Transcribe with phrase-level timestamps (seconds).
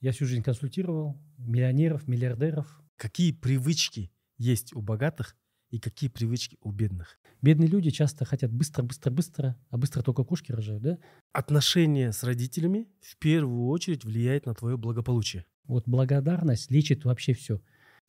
[0.00, 2.80] Я всю жизнь консультировал миллионеров, миллиардеров.
[2.96, 5.36] Какие привычки есть у богатых
[5.68, 7.18] и какие привычки у бедных?
[7.42, 10.98] Бедные люди часто хотят быстро, быстро, быстро, а быстро только кошки рожают, да?
[11.32, 15.44] Отношение с родителями в первую очередь влияет на твое благополучие.
[15.64, 17.60] Вот благодарность лечит вообще все.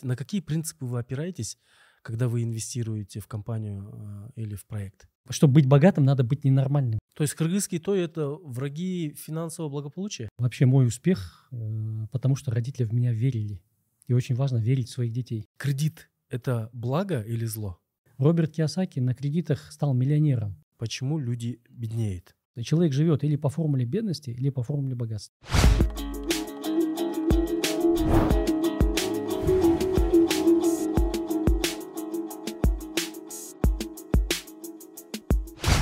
[0.01, 1.57] На какие принципы вы опираетесь,
[2.03, 5.09] когда вы инвестируете в компанию э, или в проект?
[5.29, 7.00] Чтобы быть богатым, надо быть ненормальным.
[7.13, 10.29] То есть кыргызский то это враги финансового благополучия?
[10.37, 13.61] Вообще мой успех, э, потому что родители в меня верили.
[14.07, 15.45] И очень важно верить в своих детей.
[15.57, 17.79] Кредит– это благо или зло?
[18.17, 20.63] Роберт Киосаки на кредитах стал миллионером.
[20.77, 22.35] Почему люди беднеют?
[22.61, 25.35] Человек живет или по формуле бедности, или по формуле богатства.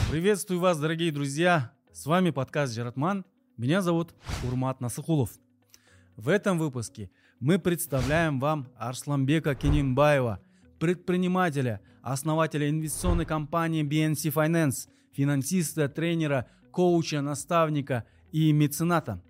[0.10, 1.72] Приветствую вас, дорогие друзья!
[1.94, 3.26] С вами подкаст «Жаратман».
[3.58, 5.30] Меня зовут Урмат Насыхулов.
[6.18, 10.42] В этом выпуске мы представляем вам Арсламбека Кенинбаева,
[10.80, 19.22] предпринимателя, основателя инвестиционной компании BNC Finance, финансиста, тренера, коуча, наставника и мецената.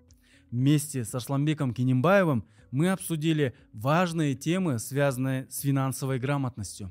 [0.50, 6.90] Вместе с Арсламбеком Кенинбаевым мы обсудили важные темы, связанные с финансовой грамотностью.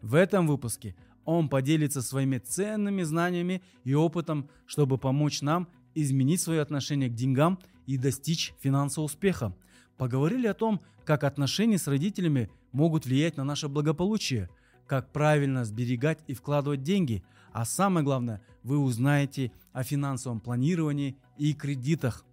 [0.00, 6.60] В этом выпуске– он поделится своими ценными знаниями и опытом, чтобы помочь нам изменить свое
[6.60, 9.54] отношение к деньгам и достичь финансового успеха.
[9.96, 14.48] Поговорили о том, как отношения с родителями могут влиять на наше благополучие,
[14.86, 21.52] как правильно сберегать и вкладывать деньги, а самое главное, вы узнаете о финансовом планировании и
[21.52, 22.24] кредитах.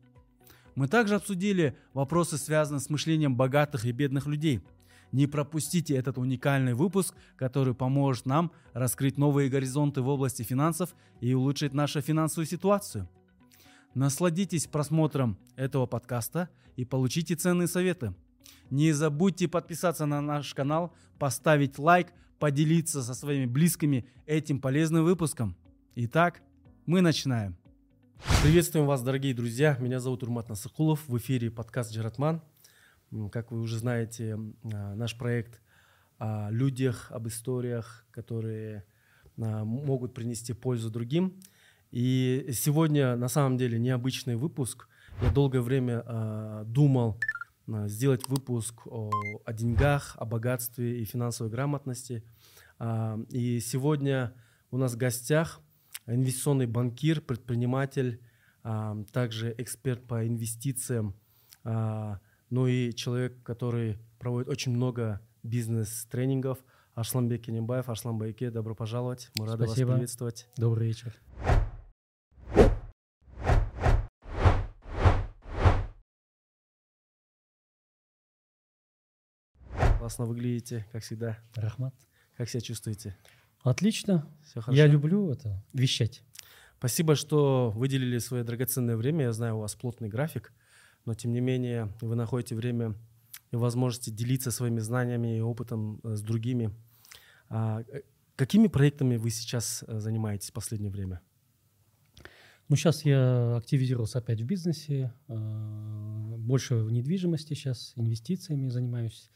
[0.75, 4.61] Мы также обсудили вопросы, связанные с мышлением богатых и бедных людей–
[5.11, 11.33] не пропустите этот уникальный выпуск, который поможет нам раскрыть новые горизонты в области финансов и
[11.33, 13.07] улучшить нашу финансовую ситуацию.
[13.93, 18.13] Насладитесь просмотром этого подкаста и получите ценные советы.
[18.69, 25.55] Не забудьте подписаться на наш канал, поставить лайк, поделиться со своими близкими этим полезным выпуском.
[25.95, 26.41] Итак,
[26.85, 27.57] мы начинаем.
[28.43, 29.77] Приветствуем вас, дорогие друзья.
[29.79, 31.07] Меня зовут Урмат Насыкулов.
[31.07, 32.41] В эфире подкаст «Джаратман».
[33.31, 35.61] Как вы уже знаете, а, наш проект
[36.17, 38.83] о людях, об историях, которые
[39.41, 41.39] а, могут принести пользу другим.
[41.91, 44.89] И сегодня на самом деле необычный выпуск.
[45.21, 47.19] Я долгое время а, думал
[47.85, 49.09] сделать выпуск о,
[49.43, 52.23] о деньгах, о богатстве и финансовой грамотности.
[53.29, 54.33] И сегодня
[54.71, 55.59] у нас в гостях
[56.05, 58.21] инвестиционный банкир, предприниматель,
[59.11, 61.13] также эксперт по инвестициям
[62.49, 66.59] ну и человек, который проводит очень много бизнес-тренингов.
[66.93, 67.89] Арсланбек Кенембаев.
[67.89, 69.29] Арслан Байке, добро пожаловать.
[69.37, 69.89] Мы рады Спасибо.
[69.89, 70.49] вас приветствовать.
[70.57, 71.15] Добрый вечер.
[79.99, 81.37] Классно выглядите, как всегда.
[81.55, 81.93] Рахмат.
[82.37, 83.17] Как себя чувствуете?
[83.61, 84.25] Отлично.
[84.45, 84.77] Все хорошо.
[84.77, 86.23] Я люблю это вещать.
[86.77, 89.25] Спасибо, что выделили свое драгоценное время.
[89.25, 90.53] Я знаю, у вас плотный график
[91.07, 92.93] но тем не менее вы находите время
[93.51, 96.69] и возможности делиться своими знаниями и опытом э, с другими.
[97.49, 98.01] А, э,
[98.35, 101.21] какими проектами вы сейчас э, занимаетесь в последнее время?
[102.67, 109.31] Ну, сейчас я активизировался опять в бизнесе, больше в недвижимости сейчас, инвестициями занимаюсь.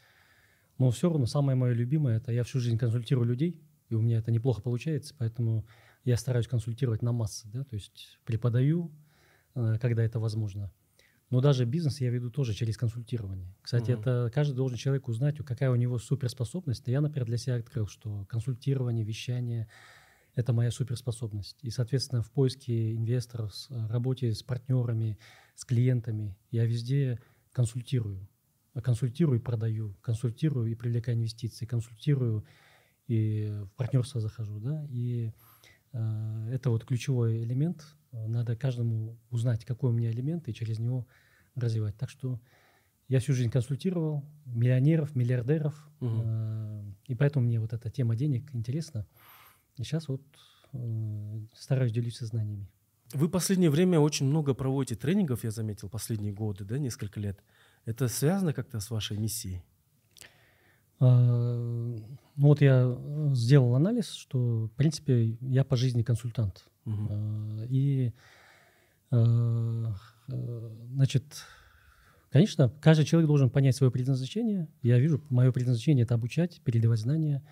[0.78, 4.18] Но все равно самое мое любимое– это я всю жизнь консультирую людей, и у меня
[4.18, 5.66] это неплохо получается, поэтому
[6.04, 8.92] я стараюсь консультировать на массы, да, то есть преподаю,
[9.54, 10.70] когда это возможно–
[11.32, 13.56] но даже бизнес я веду тоже через консультирование.
[13.62, 14.02] Кстати, угу.
[14.02, 16.88] это каждый должен человек узнать, какая у него суперспособность.
[16.88, 19.68] Я, например, для себя открыл, что консультирование, вещание–
[20.36, 21.58] это моя суперспособность.
[21.62, 25.18] И, соответственно, в поиске инвесторов, работе с партнерами,
[25.56, 27.20] с клиентами я везде
[27.54, 28.28] консультирую.
[28.74, 32.46] Консультирую и продаю, консультирую и привлекаю инвестиции, консультирую
[33.08, 34.60] и в партнерство захожу.
[34.60, 34.86] Да?
[34.90, 35.32] И э,
[35.94, 41.08] это вот ключевой элемент– надо каждому узнать, какой у меня элемент, и через него
[41.56, 41.98] развивать.
[41.98, 42.40] Так что
[43.08, 46.22] я всю жизнь консультировал миллионеров, миллиардеров, угу.
[46.24, 49.08] э, и поэтому мне вот эта тема денег интересна.
[49.78, 50.22] И сейчас вот
[50.74, 52.70] э, стараюсь делиться знаниями.
[53.14, 57.44] Вы в последнее время очень много проводите тренингов, я заметил, последние годы, да, несколько лет.
[57.84, 59.64] Это связано как-то с вашей миссией?
[61.02, 61.98] А,
[62.36, 62.96] ну вот я
[63.34, 66.66] сделал анализ, что, в принципе, я по жизни консультант.
[66.86, 67.66] Угу.
[67.70, 68.14] И,
[69.10, 69.96] а,
[70.28, 71.26] значит,
[72.30, 74.68] конечно, каждый человек должен понять свое предназначение.
[74.84, 77.44] Я вижу, мое предназначение– это обучать, передавать знания.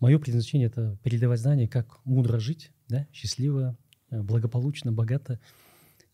[0.00, 3.78] Мое предназначение– это передавать знания, как мудро жить, да, счастливо,
[4.10, 5.40] благополучно, богато.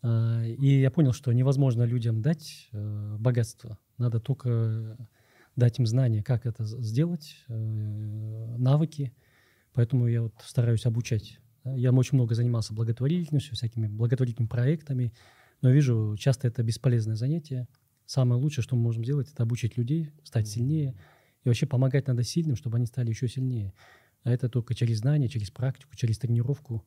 [0.05, 3.79] И я понял, что невозможно людям дать э, богатство.
[3.99, 4.97] Надо только
[5.57, 9.13] дать им знания, как это сделать, э, навыки.
[9.73, 11.39] Поэтому я вот стараюсь обучать.
[11.65, 15.13] Я очень много занимался благотворительностью, всякими благотворительными проектами,
[15.61, 17.69] но вижу, часто это бесполезное занятие.
[18.05, 20.97] Самое лучшее, что мы можем сделать, это обучить людей, стать сильнее.
[21.45, 23.73] И вообще помогать надо сильным, чтобы они стали еще сильнее.
[24.25, 26.85] А это только через знания, через практику, через тренировку.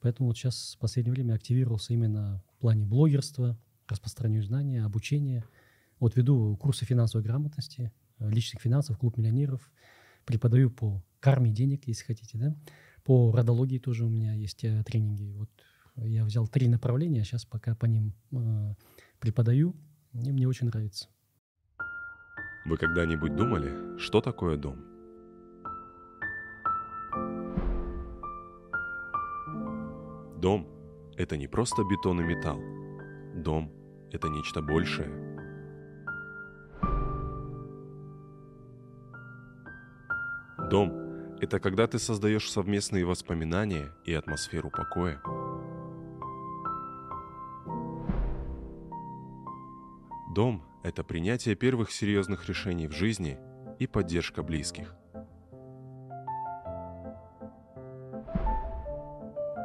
[0.00, 3.58] Поэтому вот сейчас в последнее время активировался именно в плане блогерства,
[3.88, 5.44] распространению знания, обучения.
[6.04, 9.72] Вот веду курсы финансовой грамотности, э, личных финансов, клуб миллионеров.
[10.26, 12.54] Преподаю по карме денег, если хотите, да.
[13.04, 15.32] По родологии тоже у меня есть э, тренинги.
[15.32, 15.48] Вот
[15.96, 18.74] я взял три направления, сейчас пока по ним э,
[19.18, 19.74] преподаю,
[20.12, 21.08] и мне очень нравится.
[22.66, 24.76] Вы когда-нибудь думали, что такое дом?
[30.42, 30.68] Дом–
[31.16, 32.60] это не просто бетон и металл.
[33.42, 33.72] Дом–
[34.12, 35.33] это нечто большее.
[40.70, 40.92] Дом–
[41.40, 45.20] это когда ты создаешь совместные воспоминания и атмосферу покоя.
[50.34, 53.38] Дом– это принятие первых серьезных решений в жизни
[53.78, 54.94] и поддержка близких.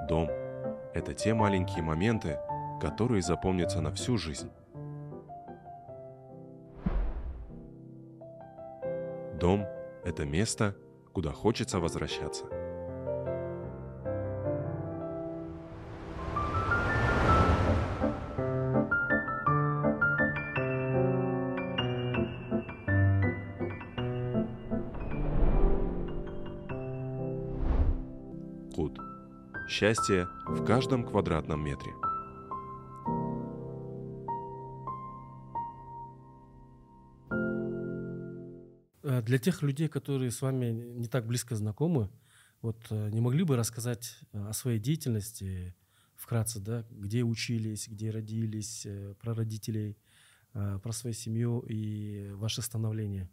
[0.10, 0.28] Дом–
[0.94, 2.38] это те маленькие моменты,
[2.82, 4.52] которые запомнятся на всю жизнь.
[9.40, 9.66] Дом–
[10.04, 10.76] это место,
[11.20, 12.46] куда хочется возвращаться.
[28.74, 28.98] Кут.
[29.68, 31.92] Счастье в каждом квадратном метре.
[39.30, 42.10] Для тех людей, которые с вами не так близко знакомы,
[42.64, 45.76] вот э, не могли бы рассказать э, о своей деятельности
[46.16, 48.88] вкратце, да, где учились, где родились,
[49.22, 49.98] про родителей,
[50.52, 53.30] про свою семью и ваше становление?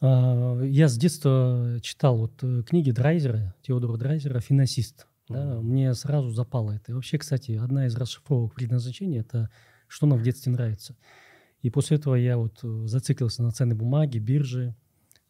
[0.00, 5.06] А, я с детства читал вот э, книги Драйзера, Теодора Драйзера «Финансист».
[5.28, 5.60] Да.
[5.60, 6.92] Мне сразу запало это.
[6.92, 9.50] И вообще, кстати, одна из расшифровок предназначения– это
[9.88, 10.96] что нам в детстве нравится.
[11.62, 14.76] И после этого я вот э, зациклился на ценной бумаге, бирже,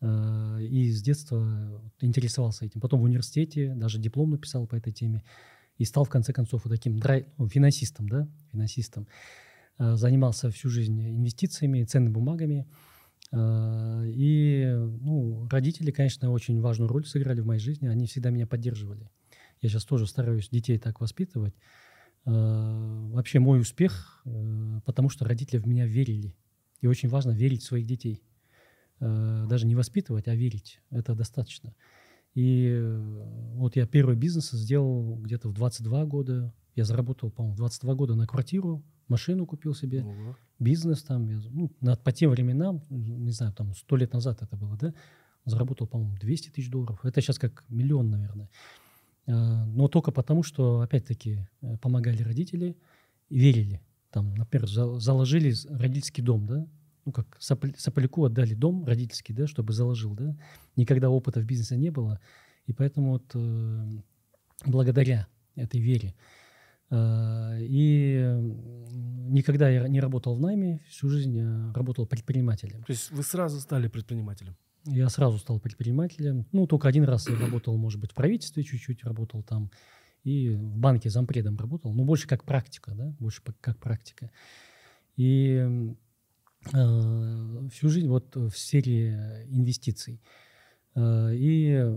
[0.01, 2.81] э, и с детства интересовался этим.
[2.81, 5.25] Потом в университете даже диплом написал по этой теме
[5.79, 7.27] и стал в конце концов вот таким драй...
[7.39, 9.09] ну, финансистом, да, финансистом.
[9.79, 12.67] Э, занимался всю жизнь инвестициями, ценными бумагами.
[13.31, 14.65] И
[15.03, 17.87] ну, родители, конечно, очень важную роль сыграли в моей жизни.
[17.87, 19.11] Они всегда меня поддерживали.
[19.61, 21.55] Я сейчас тоже стараюсь детей так воспитывать.
[22.25, 26.35] А, вообще мой успех, э, потому что родители в меня верили.
[26.81, 28.23] И очень важно верить в своих детей.
[29.01, 30.81] А, даже не воспитывать, а верить.
[30.91, 31.75] Это достаточно.
[32.35, 36.55] И э, вот я первый бизнес сделал где-то в 22 года.
[36.75, 40.03] Я заработал, по-моему, в 22 года на квартиру, машину купил себе.
[40.03, 44.43] Ого бизнес там, я, ну, на, по тем временам, не знаю, там сто лет назад
[44.43, 44.95] это было, да,
[45.45, 47.05] заработал, по-моему, 200 тысяч долларов.
[47.05, 48.51] Это сейчас как миллион, наверное.
[49.29, 52.77] А, но только потому, что, опять-таки, э, помогали родители
[53.29, 53.81] верили.
[54.11, 56.67] Там, например, заложили родительский дом, да,
[57.05, 60.37] ну, как Сополяку отдали дом родительский, да, чтобы заложил, да.
[60.77, 62.21] Никогда опыта в бизнесе не было.
[62.67, 63.91] И поэтому вот э,
[64.67, 66.15] благодаря этой вере
[66.91, 68.35] и
[69.29, 72.83] никогда я не работал в найме, всю жизнь я работал предпринимателем.
[72.85, 74.57] То есть вы сразу стали предпринимателем?
[74.85, 76.47] Я сразу стал предпринимателем.
[76.53, 79.71] Ну, только один раз я работал, может быть, в правительстве чуть-чуть работал там.
[80.25, 81.93] И в банке зампредом работал.
[81.93, 84.31] Но больше как практика, да, больше как практика.
[85.17, 85.67] И
[86.73, 90.21] э, всю жизнь вот в сфере инвестиций.
[90.95, 91.97] Э, и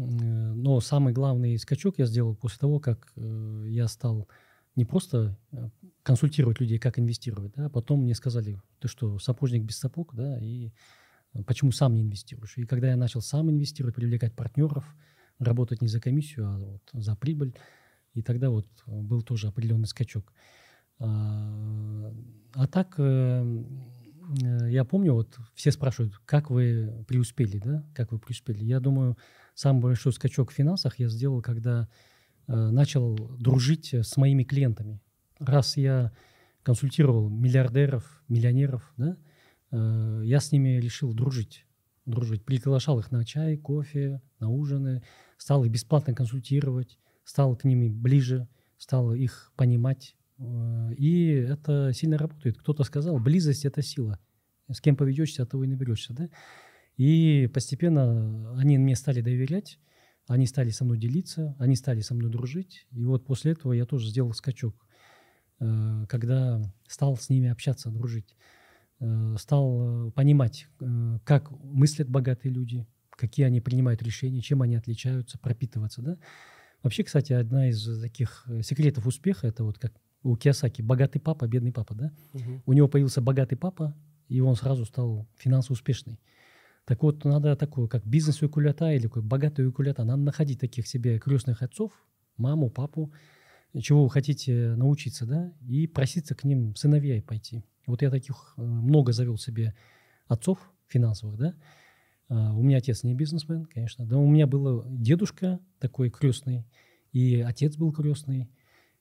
[0.00, 4.28] но самый главный скачок я сделал после того, как э, я стал
[4.76, 5.68] не просто э,
[6.02, 10.38] консультировать людей, как инвестировать, да, а потом мне сказали, ты что, сапожник без сапог, да,
[10.40, 10.70] и э,
[11.46, 12.56] почему сам не инвестируешь.
[12.56, 14.84] И когда я начал сам инвестировать, привлекать партнеров,
[15.38, 17.54] работать не за комиссию, а вот за прибыль,
[18.14, 20.32] и тогда вот был тоже определенный скачок.
[20.98, 22.12] А,
[22.54, 28.62] а так я помню, вот все спрашивают, как вы преуспели, да, как вы преуспели.
[28.62, 29.16] Я думаю,
[29.60, 31.86] Самый большой скачок в финансах я сделал, когда
[32.48, 35.02] э, начал дружить с моими клиентами.
[35.38, 36.12] Раз я
[36.62, 39.29] консультировал миллиардеров, миллионеров, да, э,
[39.72, 41.66] я с ними решил дружить.
[42.06, 42.44] дружить.
[42.44, 45.02] Приглашал их на чай, кофе, на ужины,
[45.36, 50.16] стал их бесплатно консультировать, стал к ним ближе, стал их понимать.
[50.38, 52.58] Э, и это сильно работает.
[52.58, 54.18] Кто-то сказал, близость– это сила.
[54.68, 56.12] С кем поведешься, от того и наберешься.
[56.14, 56.28] Да?
[56.96, 59.78] И постепенно они мне стали доверять,
[60.26, 62.86] они стали со мной делиться, они стали со мной дружить.
[62.90, 64.74] И вот после этого я тоже сделал скачок,
[65.60, 68.36] э, когда стал с ними общаться, дружить.
[69.00, 70.68] Э, стал понимать,
[71.24, 76.02] как мыслят богатые люди, какие они принимают решения, чем они отличаются, пропитываться.
[76.02, 76.18] Да?
[76.82, 79.92] Вообще, кстати, одна из таких э, секретов успеха это вот как
[80.22, 82.12] у Киосаки богатый папа, бедный папа, да?
[82.34, 82.62] Мгм.
[82.66, 83.96] У него появился богатый папа,
[84.28, 86.20] и он сразу стал финансово успешный.
[86.84, 91.18] Так вот, надо такое, как бизнес укулята или какой богатый укулята, надо находить таких себе
[91.18, 91.92] крестных отцов,
[92.36, 93.12] маму, папу,
[93.78, 97.64] чего вы хотите научиться, да, и проситься к ним сыновья пойти.
[97.86, 99.74] Вот я таких э, много завел себе
[100.26, 100.58] отцов
[100.88, 101.54] финансовых, да.
[102.28, 106.64] А, У меня отец не бизнесмен, конечно, да, у меня был дедушка такой крестный,
[107.12, 108.48] и отец был крестный,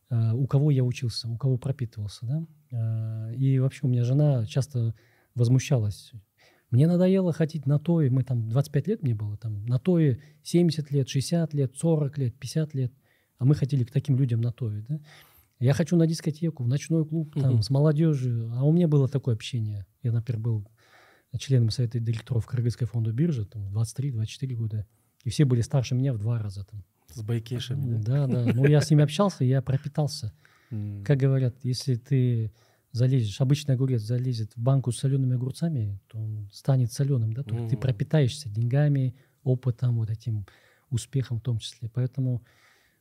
[0.10, 2.46] а, у кого я учился, у кого пропитывался, да.
[2.74, 4.96] А, И вообще у меня жена часто
[5.36, 6.12] возмущалась.
[6.72, 10.92] Мне надоело ходить на той, мы там 25 лет мне было, там на той 70
[10.92, 12.94] лет, 60 лет, 40 лет, 50 лет,
[13.40, 15.00] а мы ходили к таким людям на той, да.
[15.60, 17.62] Я хочу на дискотеку, в ночной клуб, там, Мгм.
[17.64, 19.86] с молодежью, а у меня было такое общение.
[20.04, 20.68] Я, например, был
[21.38, 24.86] членом совета директоров Кыргызской фонда биржи, там, 23-24 года,
[25.24, 26.84] и все были старше меня в два раза там.
[27.12, 28.28] С байкешами, да?
[28.28, 28.54] Да, да.
[28.54, 30.34] Ну, я с ними общался, я пропитался.
[31.04, 32.52] Как говорят, если ты
[32.92, 37.56] залезешь, обычный огурец залезет в банку с солеными огурцами, то он станет соленым, да, то
[37.68, 40.46] ты пропитаешься деньгами, опытом, вот этим
[40.90, 41.90] успехом в том числе.
[41.90, 42.44] Поэтому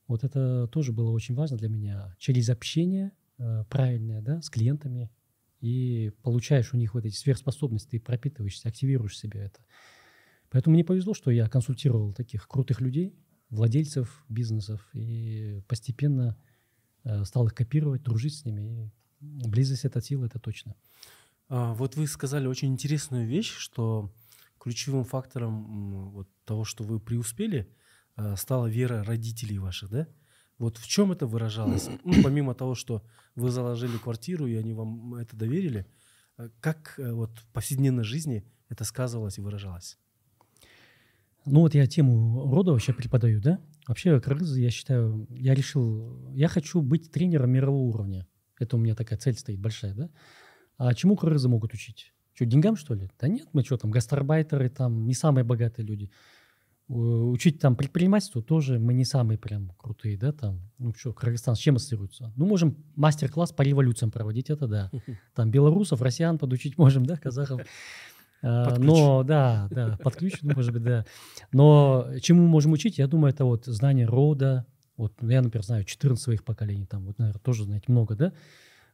[0.09, 2.17] вот это тоже было очень важно для меня.
[2.19, 5.11] Через общение э, правильное, да, с клиентами,
[5.61, 9.61] и получаешь у них вот эти сверхспособности, ты пропитываешься, активируешь себе это.
[10.50, 13.15] Поэтому мне повезло, что я консультировал таких крутых людей,
[13.50, 16.37] владельцев бизнесов, и постепенно
[17.05, 18.93] э, стал их копировать, дружить с ними.
[19.21, 20.75] И близость это сила, это точно.
[21.49, 24.12] А, вот вы сказали очень интересную вещь, что
[24.59, 27.69] ключевым фактором вот того, что вы преуспели,
[28.37, 30.08] стала вера родителей ваших, да?
[30.58, 31.88] Вот в чем это выражалось?
[32.04, 33.02] Ну, помимо того, что
[33.34, 35.87] вы заложили квартиру, и они вам это доверили,
[36.37, 39.98] а как э, вот в повседневной жизни это сказывалось и выражалось?
[41.46, 43.58] Ну вот я тему рода вообще преподаю, да?
[43.87, 48.26] Вообще кыргызы, я считаю, я решил, я хочу быть тренером мирового уровня.
[48.58, 50.10] Это у меня такая цель стоит большая, да?
[50.76, 52.12] А чему кыргызы могут учить?
[52.34, 53.10] Что, деньгам, что ли?
[53.18, 56.10] Да нет, мы что там, гастарбайтеры, там, не самые богатые люди.
[56.88, 60.61] У- Учить там предпринимательству тоже мы не самые прям крутые, да, там.
[60.78, 62.33] Ну что, Кыргызстан с чем ассоциируется?
[62.37, 64.90] Ну, можем мастер-класс по революциям проводить, это да.
[65.35, 67.61] Там белорусов, россиян подучить можем, да, казахов.
[68.40, 68.78] А, Под.
[68.78, 71.04] Но, да, да, под ключ, ну, может быть, да.
[71.52, 74.64] Но чему мы можем учить, я думаю, это вот знание рода.
[74.97, 78.33] Вот я, например, знаю 14 своих поколений, там, вот, наверное, тоже, знаете, много, да.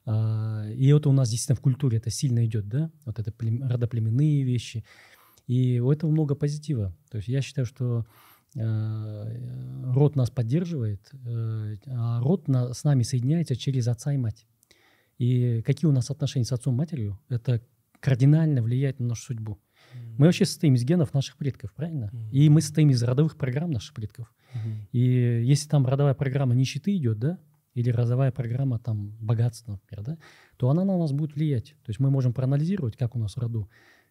[0.06, 3.68] А, И это у нас действительно в культуре это сильно идет, да, вот это плем-
[3.68, 4.82] родоплеменные вещи.
[5.46, 6.96] И у этого много позитива.
[7.10, 8.06] То есть я считаю, что
[8.56, 14.46] э, род нас поддерживает, э, а род на- с нами соединяется через отца и мать.
[15.18, 17.62] И какие у нас отношения с отцом и матерью, это
[18.00, 19.58] кардинально влияет на нашу судьбу.
[20.18, 22.10] Мы вообще состоим из генов наших предков, правильно?
[22.12, 22.30] Мгм.
[22.30, 24.32] И мы состоим из родовых программ наших предков.
[24.52, 24.88] Мгм.
[24.92, 25.00] И
[25.44, 27.38] если там родовая программа нищеты идет, да,
[27.74, 30.18] или родовая программа там богатства, например, да,
[30.56, 31.74] то она на нас будет влиять.
[31.84, 33.68] То есть мы можем проанализировать, как у нас в роду.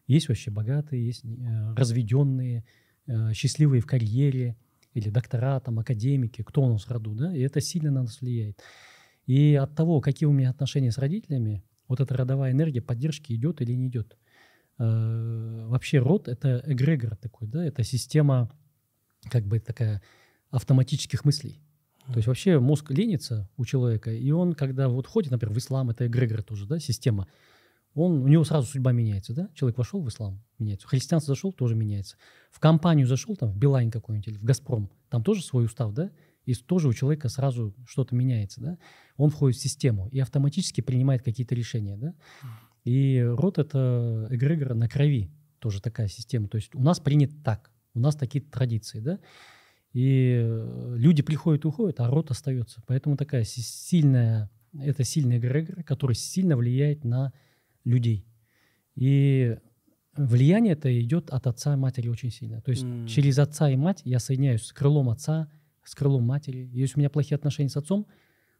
[0.08, 2.66] Есть вообще богатые, есть э, разведенные,
[3.08, 4.58] э, счастливые в карьере,
[4.94, 8.22] или доктора, там, академики, кто у нас в роду, да, и это сильно на нас
[8.22, 8.62] влияет.
[9.26, 13.62] И от того, какие у меня отношения с родителями, вот эта родовая энергия поддержки идет
[13.62, 14.18] или не идет.
[14.80, 18.52] Э, Вообще род— это эгрегор такой, да, это система
[19.30, 20.02] как бы такая
[20.52, 21.60] автоматических мыслей.
[22.08, 25.90] То есть вообще мозг ленится у человека, и он, когда вот ходит, например, в ислам,
[25.90, 27.28] это эгрегор тоже, да, система,
[27.96, 29.50] он, у него сразу судьба меняется, да?
[29.54, 30.88] Человек вошел в ислам, меняется.
[30.88, 32.18] В христианство зашел, тоже меняется.
[32.52, 36.12] В компанию зашел, там, в Билайн какой-нибудь или в Газпром, там тоже свой устав, да?
[36.46, 38.78] И тоже у человека сразу что-то меняется, да?
[39.16, 42.16] Он входит в систему и автоматически принимает какие-то решения, да?
[42.84, 46.48] И род— это эгрегор на крови, тоже такая система.
[46.50, 49.20] То есть у нас принято так, у нас такие традиции, да?
[49.94, 52.82] И э, люди приходят и уходят, а род остается.
[52.88, 57.32] Поэтому такая си- сильная, это сильный эгрегор, который сильно влияет на
[57.84, 58.25] людей.
[58.96, 59.58] И
[60.16, 62.62] влияние это идет от отца и матери очень сильно.
[62.62, 63.08] То есть М.
[63.08, 65.50] через отца и мать я соединяюсь с крылом отца,
[65.84, 66.70] с крылом матери.
[66.72, 68.08] Если у меня плохие отношения с отцом,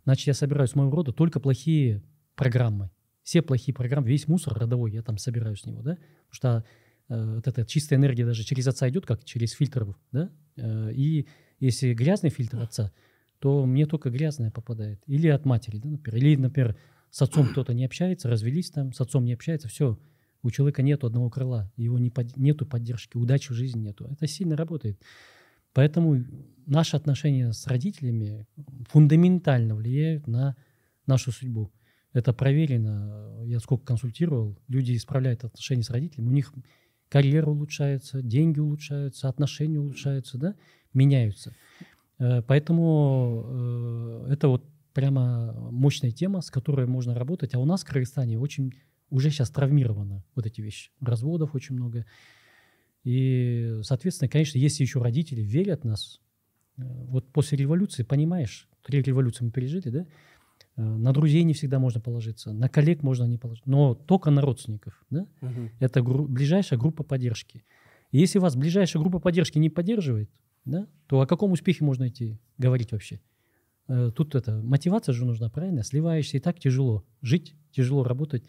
[0.04, 2.04] значит, я собираю с моего рода только плохие
[2.36, 2.90] программы.
[3.24, 5.98] Все плохие программы, весь мусор родовой я там собираю с него, да?
[6.30, 6.66] Потому что
[7.10, 10.30] э, вот эта чистая энергия даже через отца идет, как через фильтр, да?
[10.58, 11.28] Э, и
[11.60, 12.92] если грязный фильтр отца,
[13.40, 15.02] то мне только грязное попадает.
[15.06, 16.18] Или от матери, да, например.
[16.18, 16.76] Или, например,
[17.14, 20.00] с отцом кто-то не общается, развелись там, с отцом не общается, все,
[20.42, 24.08] у человека нету одного крыла, его не под, нету поддержки, удачи в жизни нету.
[24.10, 25.00] Это сильно работает.
[25.74, 26.26] Поэтому
[26.66, 28.48] наши отношения с родителями
[28.90, 30.56] фундаментально влияют на
[31.06, 31.72] нашу судьбу.
[32.14, 33.44] Это проверено.
[33.46, 36.52] Я сколько консультировал, люди исправляют отношения с родителями, у них
[37.10, 40.56] карьера улучшается, деньги улучшаются, отношения улучшаются, да,
[40.96, 41.54] меняются.
[42.18, 47.54] Э, поэтому э, это вот прямо мощная тема, с которой можно работать.
[47.56, 48.74] А у нас в Кыргызстане очень
[49.10, 50.92] уже сейчас травмировано вот эти вещи.
[51.02, 52.06] Разводов очень много.
[53.04, 56.22] И, соответственно, конечно, если еще родители верят в нас,
[56.78, 60.08] э, вот после революции, понимаешь, три революции мы пережили, да,
[60.78, 64.42] э, на друзей не всегда можно положиться, на коллег можно не положить, но только на
[64.42, 65.72] родственников, да, Мгм.
[65.80, 67.66] это гру- ближайшая группа поддержки.
[68.12, 70.30] И если вас ближайшая группа поддержки не поддерживает,
[70.66, 73.20] да, то о каком успехе можно идти говорить вообще?
[73.88, 75.84] Э, Тут это мотивация же нужна, правильно?
[75.84, 78.44] Сливаешься, и так тяжело жить, тяжело работать.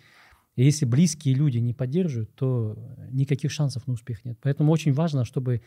[0.57, 2.79] И если близкие люди не поддерживают, то
[3.11, 4.39] никаких шансов на успех нет.
[4.41, 5.63] Поэтому очень важно, чтобы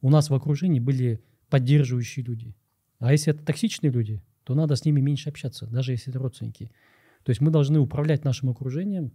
[0.00, 2.54] у нас в окружении были поддерживающие люди.
[2.98, 6.70] А если это токсичные люди, то надо с ними меньше общаться, даже если это родственники.
[7.24, 9.12] То есть мы должны управлять нашим окружением.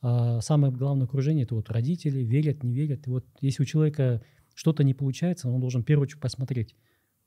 [0.00, 3.06] А самое главное окружение– это вот родители, верят, не верят.
[3.06, 4.22] И вот если у человека
[4.54, 6.76] что-то не получается, он должен в первую очередь посмотреть,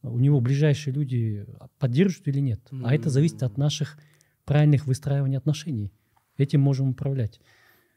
[0.10, 1.46] у него ближайшие люди
[1.80, 2.62] поддерживают или нет.
[2.84, 3.98] А это зависит от наших
[4.46, 5.92] правильных выстраиваний отношений.
[6.38, 7.40] Этим можем управлять.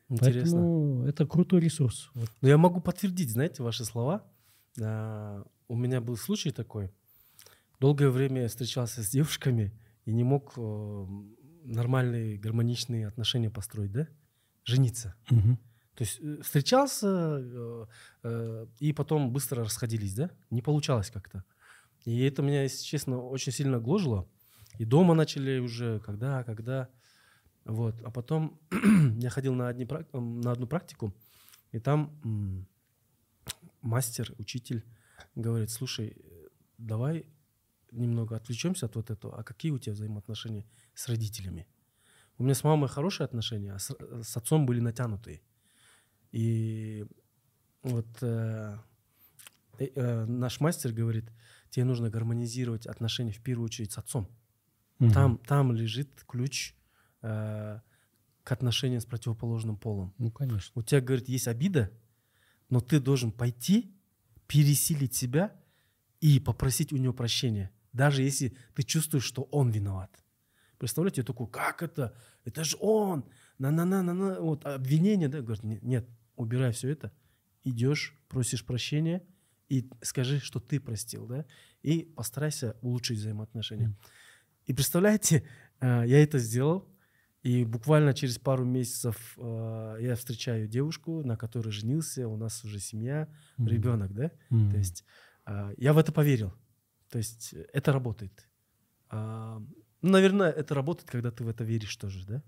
[0.08, 0.40] Интересно.
[0.40, 2.10] Поэтому это крутой ресурс.
[2.14, 2.30] Вот.
[2.40, 4.24] Но я могу подтвердить, знаете, ваши слова.
[4.80, 6.90] А, у меня был случай такой.
[7.80, 9.72] Долгое время я встречался с девушками
[10.04, 11.06] и не мог э,
[11.64, 14.08] нормальные гармоничные отношения построить, да?
[14.64, 15.14] Жениться.
[15.94, 17.86] То есть э, встречался
[18.22, 20.30] э, и потом быстро расходились, да?
[20.50, 21.44] Не получалось как-то.
[22.08, 24.26] И это меня, если честно, очень сильно гложило.
[24.78, 26.88] И дома начали уже, когда, когда.
[27.66, 27.96] Вот.
[28.02, 28.58] А потом
[29.18, 31.14] я ходил на, одни, на одну практику,
[31.70, 32.66] и там
[33.82, 34.86] мастер, учитель
[35.34, 36.16] говорит, слушай,
[36.78, 37.26] давай
[37.92, 39.38] немного отвлечемся от вот этого.
[39.38, 41.66] А какие у тебя взаимоотношения с родителями?
[42.38, 45.42] У меня с мамой хорошие отношения, а с, с отцом были натянутые.
[46.32, 47.04] И
[47.82, 48.78] вот э,
[49.78, 51.30] э, наш мастер говорит,
[51.70, 54.28] тебе нужно гармонизировать отношения в первую очередь с отцом.
[54.98, 55.12] Мгм.
[55.12, 56.74] Там, там лежит ключ
[57.22, 57.80] э,
[58.42, 60.14] к отношениям с противоположным полом.
[60.18, 60.72] Ну, конечно.
[60.74, 61.90] У тебя, говорит, есть обида,
[62.68, 63.94] но ты должен пойти,
[64.46, 65.52] пересилить себя
[66.20, 70.10] и попросить у него прощения, даже если ты чувствуешь, что он виноват.
[70.78, 72.14] Представляете, я такой, как это?
[72.44, 73.24] Это же он!
[73.58, 74.40] На-на-на-на-на.
[74.40, 75.40] Вот обвинение, да?
[75.40, 77.12] Говорит, «Не- нет, убирай все это.
[77.64, 79.26] Идешь, просишь прощения
[79.68, 81.44] и скажи, что ты простил, да?
[81.82, 83.88] И постарайся улучшить взаимоотношения.
[83.88, 83.96] Мгм.
[84.66, 85.46] И представляете,
[85.80, 86.88] э, я это сделал,
[87.42, 92.78] и буквально через пару месяцев э, я встречаю девушку, на которой женился, у нас уже
[92.80, 93.28] семья,
[93.58, 93.68] Мгм.
[93.68, 94.30] ребенок, да?
[94.50, 94.70] Мгм.
[94.70, 95.04] То есть
[95.46, 96.52] э, я в это поверил.
[97.10, 98.46] То есть это работает.
[99.10, 99.66] Ну,
[100.02, 102.42] наверное, это работает, когда ты в это веришь тоже, да?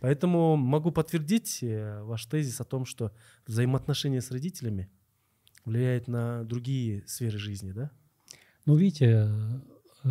[0.00, 3.12] Поэтому могу подтвердить ваш тезис о том, что
[3.46, 4.90] взаимоотношения с родителями
[5.64, 7.90] влияет на другие сферы жизни, да?
[8.66, 9.28] Ну, видите,
[10.04, 10.08] э,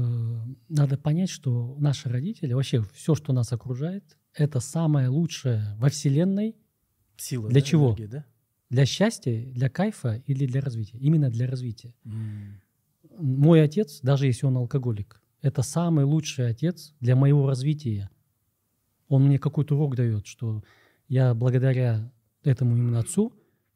[0.69, 6.55] надо понять, что наши родители, вообще все, что нас окружает, это самое лучшее во Вселенной
[7.17, 7.49] Сила.
[7.49, 7.87] Для да, чего?
[7.89, 8.25] энергия, да?
[8.73, 10.97] для счастья, для кайфа или для развития.
[10.97, 11.93] Именно для развития.
[13.19, 18.09] Мой отец, даже если он алкоголик, это самый лучший отец для моего развития.
[19.09, 20.63] Он мне какой-то урок дает, что
[21.07, 22.11] я благодаря
[22.43, 23.31] этому именно отцу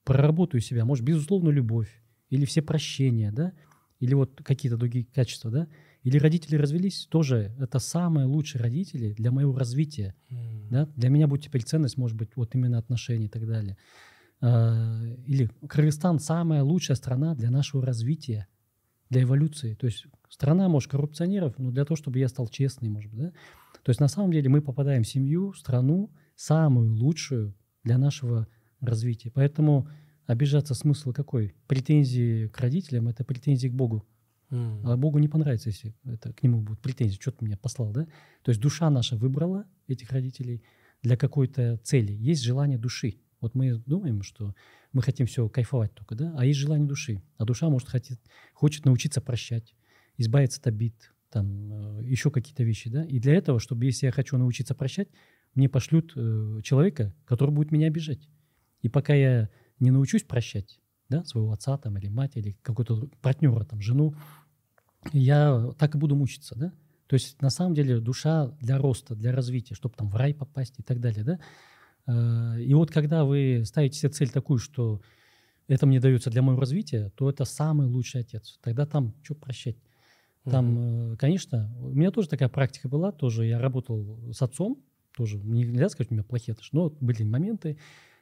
[0.08, 0.86] проработаю себя.
[0.86, 3.52] Может, безусловно, любовь или все прощения, да,
[4.00, 5.68] или вот какие-то другие качества, да.
[6.04, 10.16] Или родители развелись, тоже это самые лучшие родители для моего развития.
[10.30, 10.70] М.
[10.70, 10.86] Да?
[10.96, 13.78] Для меня будет теперь ценность, может быть, вот именно отношения и так далее.
[14.40, 18.48] А, Или Кыргызстан самая лучшая страна для нашего развития,
[19.10, 19.74] для эволюции.
[19.74, 23.32] То есть страна, может, коррупционеров, но для того, чтобы я стал честный, может быть, да?
[23.84, 28.48] То есть на самом деле мы попадаем в семью, страну, самую лучшую для нашего
[28.82, 29.32] развития.
[29.32, 29.88] Поэтому
[30.26, 31.56] обижаться смысл какой?
[31.68, 34.06] Претензии к родителям– это претензии к Богу.
[34.50, 34.86] М.
[34.86, 37.20] А Богу не понравится, если это к нему будут претензии.
[37.20, 38.06] Что ты меня послал, да?
[38.44, 40.64] То есть душа наша выбрала этих родителей
[41.02, 42.14] для какой-то цели.
[42.14, 43.20] Есть желание души.
[43.42, 44.56] Вот мы думаем, что
[44.94, 46.34] мы хотим все кайфовать только, да?
[46.38, 47.22] А есть желание души.
[47.38, 48.20] А душа, может, хочет,
[48.54, 49.76] хочет научиться прощать,
[50.18, 53.04] избавиться от обид, там, э, еще какие-то вещи, да?
[53.04, 55.10] И для этого, чтобы, если я хочу научиться прощать,
[55.54, 58.28] мне пошлют э, человека, который будет меня обижать.
[58.82, 63.64] И пока я не научусь прощать, да, своего отца там или мать, или какого-то партнера,
[63.64, 64.14] там, жену,
[65.14, 66.74] я так и буду мучиться, да?
[67.08, 70.76] То есть на самом деле душа для роста, для развития, чтобы там в рай попасть
[70.78, 71.40] и так далее, да?
[72.08, 75.02] Э, и вот когда вы ставите себе цель такую, что
[75.68, 78.60] это мне дается для моего развития, то это самый лучший отец.
[78.62, 79.78] Тогда там что прощать?
[80.44, 81.18] Там, угу.
[81.18, 84.82] конечно, у меня тоже такая практика была, тоже я работал с отцом,
[85.16, 87.78] тоже нельзя сказать, у меня плохие отношения, но были моменты.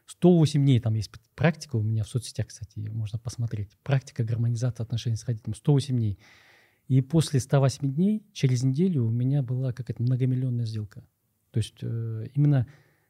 [0.08, 3.72] 108 дней, там есть практика у меня в соцсетях, кстати, можно посмотреть.
[3.84, 6.20] Практика гармонизации отношений с родителями, 108 дней.
[6.88, 11.04] И после 108 дней, через неделю у меня была какая-то многомиллионная сделка.
[11.52, 12.68] То есть э, именно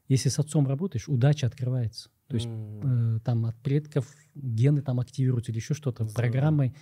[0.07, 2.09] если с отцом работаешь, удача открывается.
[2.27, 3.17] То есть mm.
[3.17, 6.75] э, там от предков гены там активируются или еще что-то, программой.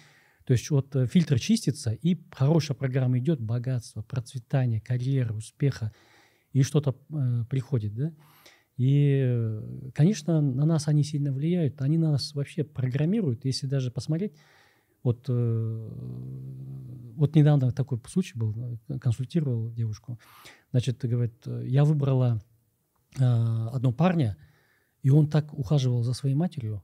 [0.46, 5.94] То есть вот э, фильтр чистится, и хорошая программа идет, богатство, процветание, карьера, успеха,
[6.52, 8.14] и что-то э, приходит, да.
[8.78, 13.46] И, конечно, на нас они сильно влияют, они нас вообще программируют.
[13.46, 14.34] Если даже посмотреть,
[15.04, 15.90] вот, э,
[17.16, 18.56] вот недавно такой случай был,
[18.88, 20.18] э, консультировал девушку.
[20.72, 22.42] Значит, говорит, я выбрала
[23.20, 24.38] э, одного парня,
[25.04, 26.82] и он так ухаживал за своей матерью,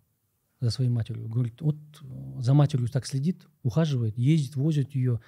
[0.60, 1.30] за своей матерью.
[1.30, 1.78] Говорит, вот
[2.40, 5.22] за матерью так следит, ухаживает, ездит, возит ее.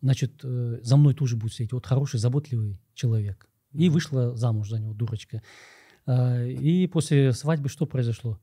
[0.00, 1.72] Значит, за мной тоже будет следить.
[1.72, 3.50] Вот хороший, заботливый человек.
[3.72, 5.42] И вышла замуж за него, дурочка.
[6.06, 8.40] А, и после свадьбы что произошло?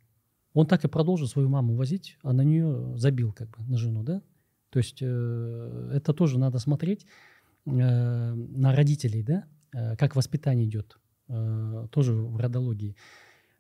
[0.54, 4.04] Он так и продолжил свою маму возить, а на нее забил как бы, на жену,
[4.04, 4.22] да?
[4.70, 7.06] То есть э, это тоже надо смотреть
[7.66, 9.46] э, на родителей, да?
[9.74, 10.98] Э, как воспитание идет,
[11.92, 12.96] тоже в родологии.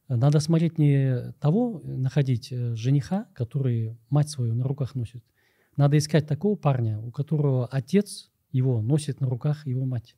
[0.07, 5.21] Надо смотреть не того, находить жениха, который мать свою на руках носит.
[5.75, 10.15] Надо искать такого парня, у которого отец его носит на руках его мать.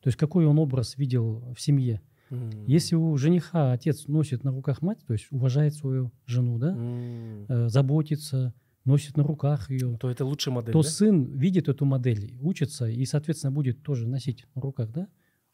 [0.00, 2.64] То есть какой он образ видел в семье– Mm.
[2.66, 7.44] Если у жениха отец носит на руках мать, то есть уважает свою жену, да, mm.
[7.48, 8.54] э, заботится,
[8.86, 10.72] носит на руках ее, то это лучшая модель.
[10.72, 10.88] То да?
[10.88, 15.08] сын видит эту модель, учится и, соответственно, будет тоже носить на руках, да.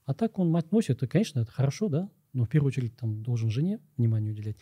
[0.04, 3.22] А так он мать носит, и, конечно, это хорошо, да, но в первую очередь там
[3.22, 4.56] должен жене внимание уделять.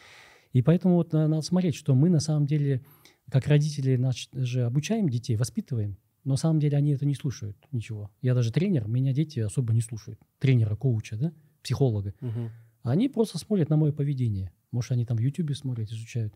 [0.52, 2.82] И поэтому вот надо смотреть, что мы на самом деле,
[3.30, 7.58] как родители, наш, же обучаем детей, воспитываем, но на самом деле они это не слушают
[7.72, 8.10] ничего.
[8.22, 10.18] Я даже тренер, меня дети особо не слушают.
[10.38, 11.32] Тренера, коуча, да
[11.66, 12.14] психолога.
[12.20, 12.50] Угу.
[12.84, 14.52] Они просто смотрят на мое поведение.
[14.70, 16.32] Может, они там в Ютубе смотрят, изучают.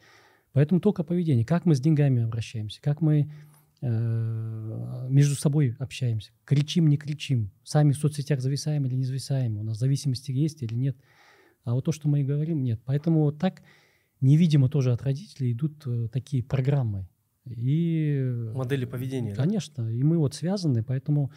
[0.52, 1.46] Поэтому только поведение.
[1.46, 3.30] Как мы с деньгами обращаемся, как мы
[3.80, 6.32] э, между собой общаемся.
[6.44, 7.52] Кричим, не кричим.
[7.62, 9.58] Сами в соцсетях зависаем или не зависаем.
[9.58, 10.96] У нас зависимости есть или нет.
[11.62, 12.80] А вот то, что мы и говорим, нет.
[12.84, 13.62] Поэтому вот так
[14.20, 17.06] невидимо тоже от родителей идут э, такие программы.
[17.46, 19.36] И, Модели поведения.
[19.36, 19.84] Конечно.
[19.84, 19.92] Да?
[19.92, 21.34] И мы вот связаны, поэтому Э,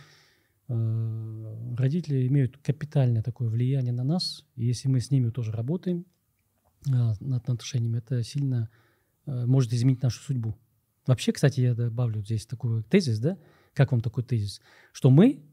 [0.67, 4.45] родители имеют капитальное такое влияние на нас.
[4.55, 6.05] И если мы с ними тоже работаем
[6.91, 8.69] а, над отношениями, это сильно
[9.25, 10.57] э, может изменить нашу судьбу.
[11.05, 13.37] Вообще, кстати, я добавлю здесь такой тезис, да?
[13.73, 14.61] Как вам такой тезис?
[14.93, 15.43] Что мы,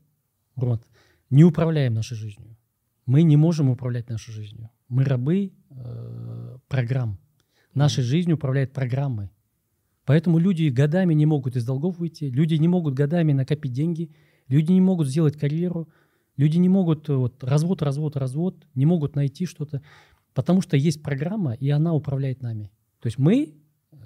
[0.55, 0.87] Румат,
[1.29, 2.57] не управляем нашей жизнью.
[3.07, 4.71] Мы не можем управлять нашей жизнью.
[4.89, 7.19] Мы рабы э, программ.
[7.75, 9.31] Нашей жизнью управляет программой.
[10.05, 14.15] Поэтому люди годами не могут из долгов выйти, люди не могут годами накопить деньги–
[14.51, 15.89] Люди не могут сделать карьеру,
[16.37, 19.81] люди не могут, э, вот, развод, развод, развод, не могут найти что-то,
[20.35, 22.71] потому что есть программа, и она управляет нами.
[23.01, 23.55] То есть мы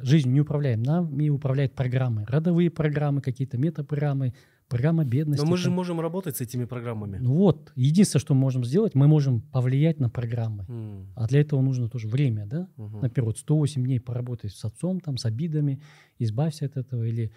[0.03, 4.35] жизнью не управляем, нами управляют программы, родовые программы, какие-то метапрограммы,
[4.69, 5.45] программа бедности.
[5.45, 7.19] Но мы же можем работать с этими программами.
[7.19, 10.65] Ну вот, единственное, что мы можем сделать, мы можем повлиять на программы.
[10.69, 11.07] Mm.
[11.17, 12.69] А для этого нужно тоже время, да?
[12.77, 13.01] Uh-huh.
[13.03, 15.81] Например, вот 108 дней поработать с отцом, там, с обидами,
[16.19, 17.33] избавься от этого, или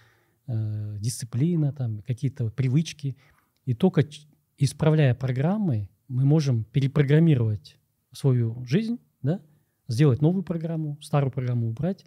[0.48, 3.18] э, дисциплина, там, какие-то привычки.
[3.66, 4.08] И только
[4.58, 7.78] исправляя программы, мы можем перепрограммировать
[8.12, 9.42] свою жизнь, да,
[9.88, 12.06] сделать новую программу, старую программу убрать,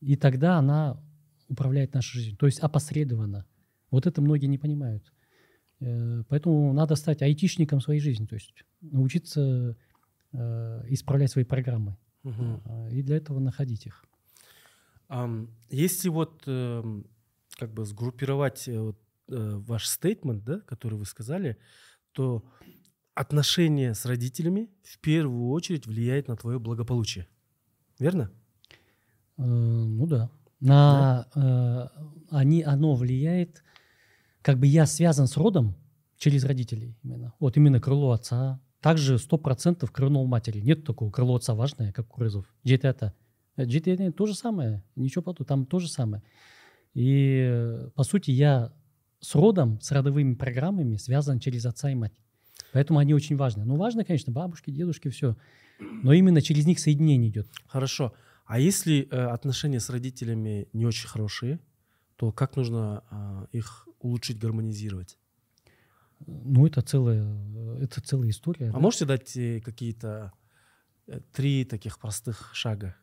[0.00, 1.00] и тогда она
[1.48, 2.36] управляет нашей жизнью.
[2.36, 3.44] То есть опосредованно.
[3.90, 5.12] Вот это многие не понимают.
[5.80, 9.76] Э, поэтому надо стать айтишником своей жизни, то есть научиться
[10.32, 11.96] э, исправлять свои программы.
[12.24, 12.88] Угу.
[12.92, 14.04] И для этого находить их.
[15.68, 17.06] Если вот эм,
[17.58, 21.58] как бы сгруппировать э, вот, э, ваш стейтмент, да, который вы сказали,
[22.12, 22.44] то
[23.14, 27.28] отношение с родителями в первую очередь влияет на твое благополучие.
[27.98, 28.30] Верно?
[29.38, 30.30] Э, ну да.
[30.60, 31.90] На, да?
[31.94, 33.62] Э, они, оно влияет,
[34.42, 35.76] как бы я связан с родом
[36.16, 37.34] через родителей именно.
[37.40, 38.60] Вот именно крыло отца.
[38.80, 40.60] Также сто процентов крыло матери.
[40.60, 42.46] Нет такого крыло отца важное, как у Курызов.
[42.66, 43.14] Джетета.
[43.60, 44.82] Джетета то же самое.
[44.96, 46.22] Ничего потом, там то же самое.
[46.94, 48.72] И, по сути, я
[49.20, 52.12] с родом, с родовыми программами связан через отца и мать.
[52.72, 53.64] Поэтому они очень важны.
[53.64, 55.36] Ну, важно, конечно, бабушки, дедушки, все.
[55.78, 57.48] Но именно через них соединение идет.
[57.66, 58.14] Хорошо.
[58.44, 61.60] А если э, отношения с родителями не очень хорошие,
[62.16, 65.18] то как нужно а, их улучшить, гармонизировать?
[66.26, 67.26] Ну, это целая,
[67.80, 68.70] это целая история.
[68.70, 68.78] А да.
[68.78, 70.32] можете дать э, какие-то
[71.06, 72.96] э, три таких простых шага?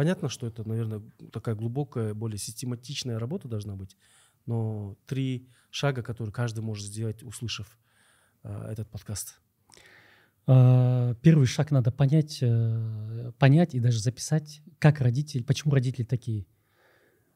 [0.00, 3.98] Понятно, что это, наверное, такая глубокая, более систематичная работа должна быть,
[4.46, 7.78] но три шага, которые каждый может сделать, услышав
[8.42, 9.42] э, этот подкаст.
[10.46, 16.46] А, Первый шаг надо понять, э, понять и даже записать, как родители, почему родители такие.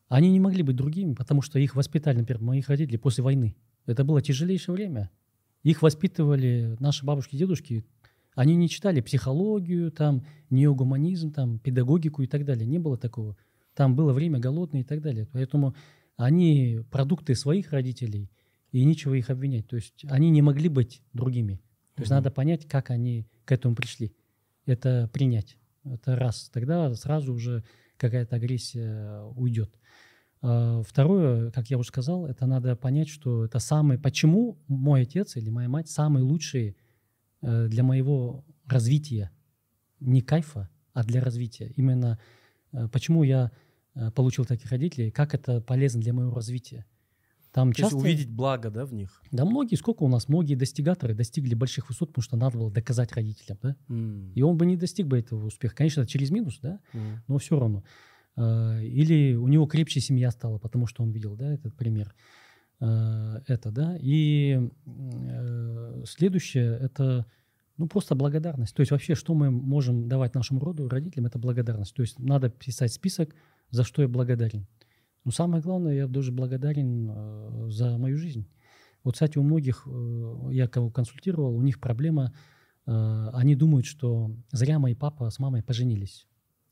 [0.09, 3.59] Они не могли быть другими, потому что их воспитали, например, моих родителей после войны.
[3.85, 5.11] Это было тяжелейшее время.
[5.64, 7.85] Их воспитывали наши бабушки, дедушки.
[8.34, 12.66] Они не читали психологию, там, неогуманизм, там, педагогику и так далее.
[12.66, 13.36] Не было такого.
[13.74, 15.26] Там было время голодное и так далее.
[15.32, 15.74] Поэтому
[16.16, 18.30] они продукты своих родителей,
[18.72, 19.68] и нечего их обвинять.
[19.68, 21.60] То есть они не могли быть другими.
[21.94, 22.16] То есть Мгм.
[22.18, 24.12] надо понять, как они к этому пришли.
[24.66, 25.56] Это принять.
[25.84, 26.50] Это раз.
[26.52, 27.62] Тогда сразу уже
[27.98, 29.78] какая-то агрессия уйдет.
[30.42, 33.98] А, Второе, как я уже сказал, это надо понять, что это самый...
[33.98, 36.74] Почему мой отец или моя мать самые лучшие
[37.68, 39.30] для моего развития?
[40.00, 41.72] Не кайфа, а для развития.
[41.76, 42.18] Именно
[42.72, 43.50] э, почему я
[43.94, 46.87] э, получил таких родителей, как это полезно для моего развития.
[47.52, 47.96] Там То есть часто...
[47.96, 49.22] увидеть благо да, в них.
[49.30, 53.12] Да многие, сколько у нас, многие достигаторы достигли больших высот, потому что надо было доказать
[53.12, 53.76] родителям, да?
[53.88, 55.76] М, И он бы не достиг бы этого успеха.
[55.76, 57.85] Конечно, это через минус, да, м, но все равно.
[58.37, 62.12] Или у него крепче семья стала, потому что он видел, да, этот пример.
[62.80, 63.96] Это, да.
[64.00, 65.23] И э,
[66.06, 67.26] следующее– это
[67.76, 68.74] ну, просто благодарность.
[68.74, 71.94] То есть вообще, что мы можем давать нашему роду, родителям, это благодарность.
[71.94, 73.34] То есть надо писать список,
[73.70, 74.66] за что я благодарен.
[75.24, 78.46] Но самое главное, я даже благодарен э, за мою жизнь.
[79.02, 82.32] Вот, кстати, у многих, э, я кого консультировал, у них проблема,
[82.86, 86.26] э, они думают, что зря мой папа с мамой поженились.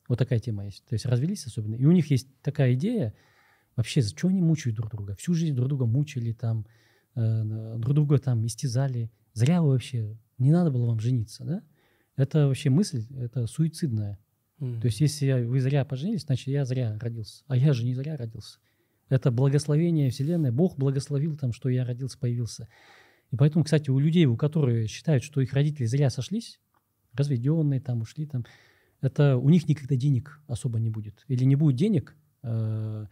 [0.08, 0.84] Вот такая тема есть.
[0.86, 1.74] То есть развелись особенно.
[1.74, 3.14] И у них есть такая идея,
[3.76, 5.14] вообще, за что они мучают друг друга?
[5.16, 6.66] Всю жизнь друг друга мучили, там,
[7.14, 9.10] э, друг друга там истязали.
[9.34, 11.62] Зря вы вообще, не надо было вам жениться, да?
[12.16, 14.18] Это вообще мысль, это суицидная.
[14.60, 14.80] м.
[14.80, 17.42] То есть если я- вы зря поженились, значит, я зря родился.
[17.48, 18.58] А я же не зря родился.
[19.08, 20.50] Это благословение Вселенной.
[20.52, 22.68] Бог благословил там, что я родился, появился.
[23.32, 26.60] И поэтому, кстати, у людей, у которых считают, что их родители зря сошлись,
[27.14, 28.44] разведенные там, ушли там,
[29.00, 31.24] это у них никогда денег особо не будет.
[31.28, 32.14] Или не будет денег
[32.44, 33.06] э,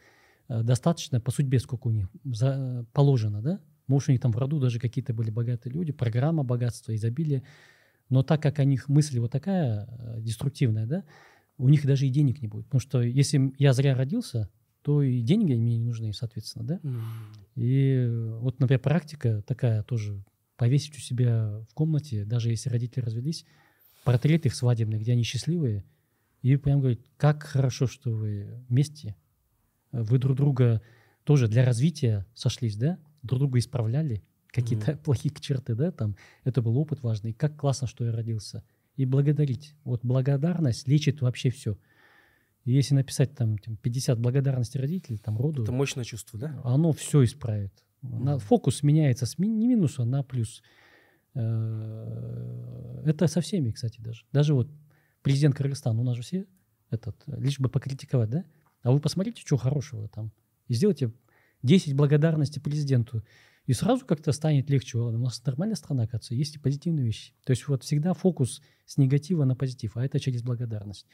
[0.48, 3.60] э, достаточно по судьбе, сколько у них за- положено, да?
[3.90, 7.42] Может, у них там в роду даже какие-то были богатые люди, программа богатства, изобилия.
[8.08, 11.04] Но так как у них мысль вот такая э, деструктивная, да,
[11.58, 12.66] у них даже и денег не будет.
[12.66, 14.48] Потому что если я зря родился,
[14.82, 16.80] то и деньги мне не нужны, соответственно, да.
[16.84, 17.02] М.
[17.56, 20.22] И э, вот, например, практика такая тоже,
[20.56, 23.44] повесить у себя в комнате, даже если родители развелись,
[24.04, 25.84] портрет их свадебный, где они счастливые,
[26.42, 29.16] и прям говорить, как хорошо, что вы вместе,
[29.90, 30.80] вы друг друга
[31.24, 36.76] тоже для развития сошлись, да, друг друга исправляли, какие-то плохие черты, да, там, это был
[36.78, 38.62] опыт важный, как классно, что я родился,
[38.96, 39.74] и благодарить.
[39.84, 41.78] Вот благодарность лечит вообще все.
[42.64, 46.60] И если написать там там 50 благодарностей родителей, там роду, Это мощное чувство, да?
[46.64, 47.72] оно все исправит.
[48.02, 48.38] На- Мгм.
[48.40, 50.62] фокус меняется с ми- не минуса на плюс.
[51.34, 54.24] Э, Это со всеми, кстати, даже.
[54.32, 54.68] Даже вот
[55.22, 56.46] президент Кыргызстана, у нас же все
[56.90, 58.44] этот, лишь бы покритиковать, да?
[58.82, 60.32] А вы посмотрите, что хорошего там.
[60.68, 61.12] И сделайте
[61.62, 63.22] 10 благодарностей президенту.
[63.66, 64.98] И сразу как-то станет легче.
[64.98, 67.32] У нас нормальная страна, оказывается, есть и позитивные вещи.
[67.44, 71.06] То есть вот всегда фокус с негатива на позитив, а это через благодарность.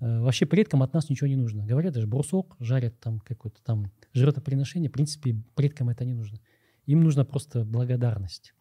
[0.00, 1.64] Э, Вообще предкам от нас ничего не нужно.
[1.64, 4.88] Говорят даже брусок жарят там какое-то там жертвоприношение.
[4.88, 6.38] В принципе, предкам это не нужно.
[6.86, 8.54] Им нужна просто благодарность.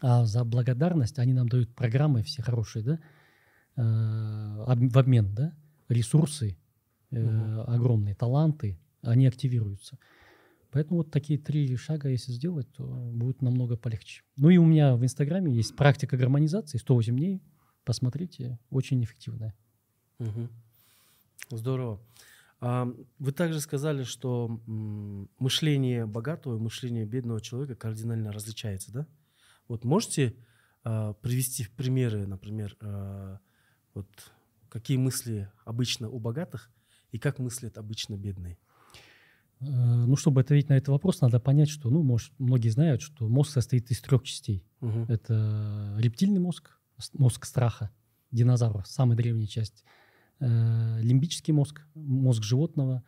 [0.00, 2.98] А за благодарность они нам дают программы все хорошие, да,
[3.76, 5.54] э, в обмен, да,
[5.88, 6.58] ресурсы,
[7.12, 7.60] Мгм.
[7.60, 8.78] огромные таланты,
[9.10, 9.98] они активируются.
[10.70, 14.22] Поэтому вот такие три шага, если сделать, то будет намного полегче.
[14.36, 17.42] Ну и у меня в Инстаграме есть практика гармонизации 108 дней.
[17.84, 19.54] Посмотрите, очень эффективная.
[20.18, 20.50] Мгм.
[21.50, 22.00] Здорово.
[22.60, 24.60] А, Вы также сказали, что
[25.38, 29.06] мышление богатого и мышление бедного человека кардинально различается, да?
[29.68, 30.34] Вот можете
[30.84, 33.38] а, привести примеры, например, а,
[33.94, 34.06] вот
[34.68, 36.70] какие мысли обычно у богатых
[37.12, 38.58] и как мыслят обычно бедные?
[39.60, 43.28] Э, Ну, чтобы ответить на этот вопрос, надо понять, что, ну, может, многие знают, что
[43.28, 44.64] мозг состоит из трех частей.
[44.80, 45.04] Мгм.
[45.08, 46.78] Это рептильный мозг,
[47.14, 47.90] мозг страха,
[48.30, 49.84] динозавров, самая древняя часть.
[50.40, 53.02] Э, Лимбический мозг, мозг животного,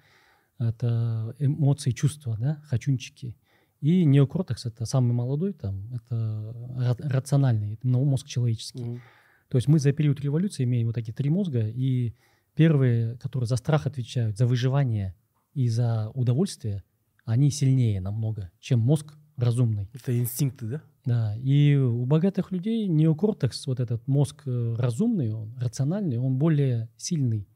[0.58, 3.36] это эмоции, чувства, да, хочунчики.
[3.80, 8.82] И неокортекс, это самый молодой, там, это ра- рациональный, это мозг человеческий.
[8.84, 9.00] Мгм.
[9.48, 12.14] То есть мы за период революции имеем вот такие три мозга, и
[12.54, 15.14] первые, которые за страх отвечают, за выживание
[15.58, 16.84] и за удовольствие,
[17.24, 19.88] они сильнее намного, чем мозг разумный.
[19.92, 20.82] Это инстинкты, да?
[21.04, 26.88] Да, и у богатых людей неокортекс, вот этот мозг э, разумный, он рациональный, он более
[26.96, 27.48] сильный.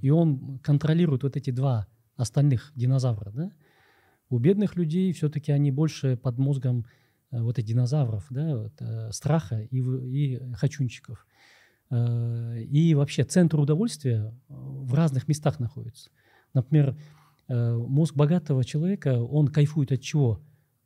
[0.00, 3.50] И он контролирует вот эти два остальных динозавра, да?
[4.30, 6.86] У бедных людей все-таки они больше под мозгом
[7.30, 11.26] э, вот этих динозавров, да, вот, э, страха и, и хочунчиков.
[11.90, 16.08] Э, И вообще центр удовольствия в разных местах находится.
[16.54, 16.96] Например,
[17.50, 20.40] мозг богатого человека, он кайфует от чего?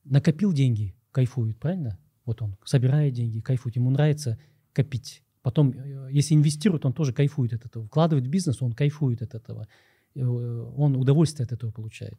[0.05, 1.99] Накопил деньги, кайфует, правильно?
[2.25, 3.77] Вот он собирает деньги, кайфует.
[3.77, 4.39] Ему нравится
[4.73, 5.23] копить.
[5.43, 7.87] Потом, э, если инвестирует, он тоже кайфует от этого.
[7.87, 9.69] Вкладывает в бизнес, он кайфует от этого.
[10.15, 12.19] Э, Он удовольствие от этого получает.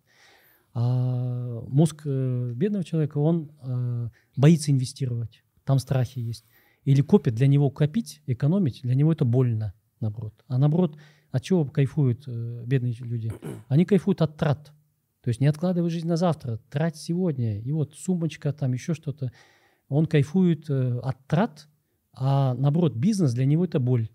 [0.74, 5.44] А мозг э, бедного человека, он э, боится инвестировать.
[5.64, 6.46] Там страхи есть.
[6.84, 10.44] Или копит, для него копить, экономить, для него это больно, наоборот.
[10.48, 10.98] А наоборот,
[11.36, 13.30] от чего кайфуют э, бедные люди?
[13.68, 14.72] Они кайфуют от трат.
[15.22, 17.60] То есть не откладывай жизнь на завтра, трать сегодня.
[17.60, 19.34] И вот сумочка, там еще что-то.
[19.90, 21.68] Он кайфует э, от трат,
[22.14, 24.08] а наоборот, бизнес для него это боль.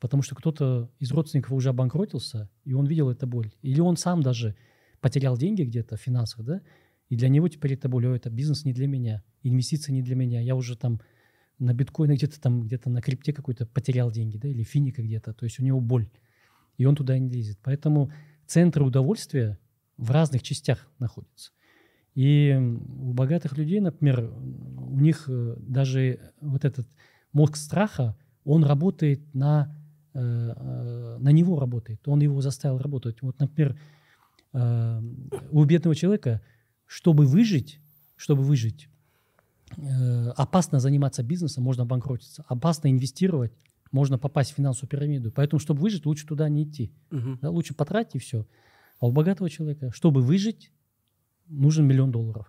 [0.00, 3.52] Потому что кто-то из родственников уже обанкротился, и он видел это боль.
[3.62, 4.56] Или он сам даже
[5.00, 6.62] потерял деньги где-то в финансах, да,
[7.08, 10.16] и для него теперь это боль, «О, это бизнес не для меня, инвестиции не для
[10.16, 11.00] меня, я уже там
[11.60, 15.44] на биткоине где-то там, где-то на крипте какой-то потерял деньги, да, или финика где-то, то
[15.44, 16.08] есть у него боль,
[16.78, 17.58] и он туда не лезет.
[17.62, 18.10] Поэтому
[18.46, 19.58] центры удовольствия
[19.96, 21.50] в разных частях находятся.
[22.14, 26.88] И у богатых людей, например, у них э, даже вот этот
[27.32, 29.76] мозг страха, он работает на,
[30.14, 33.20] э, э, на него работает, он его заставил работать.
[33.22, 33.78] Вот, например,
[35.50, 36.40] у бедного человека,
[36.86, 37.78] чтобы выжить,
[38.16, 38.88] чтобы выжить,
[40.34, 43.52] опасно заниматься бизнесом, можно обанкротиться, опасно инвестировать,
[43.92, 45.30] можно попасть в финансовую пирамиду.
[45.32, 46.92] Поэтому, чтобы выжить, лучше туда не идти.
[47.10, 47.38] Мгм.
[47.42, 48.46] Да, лучше потратить и все.
[48.98, 50.72] А у богатого человека, чтобы выжить,
[51.46, 52.46] нужен миллион долларов.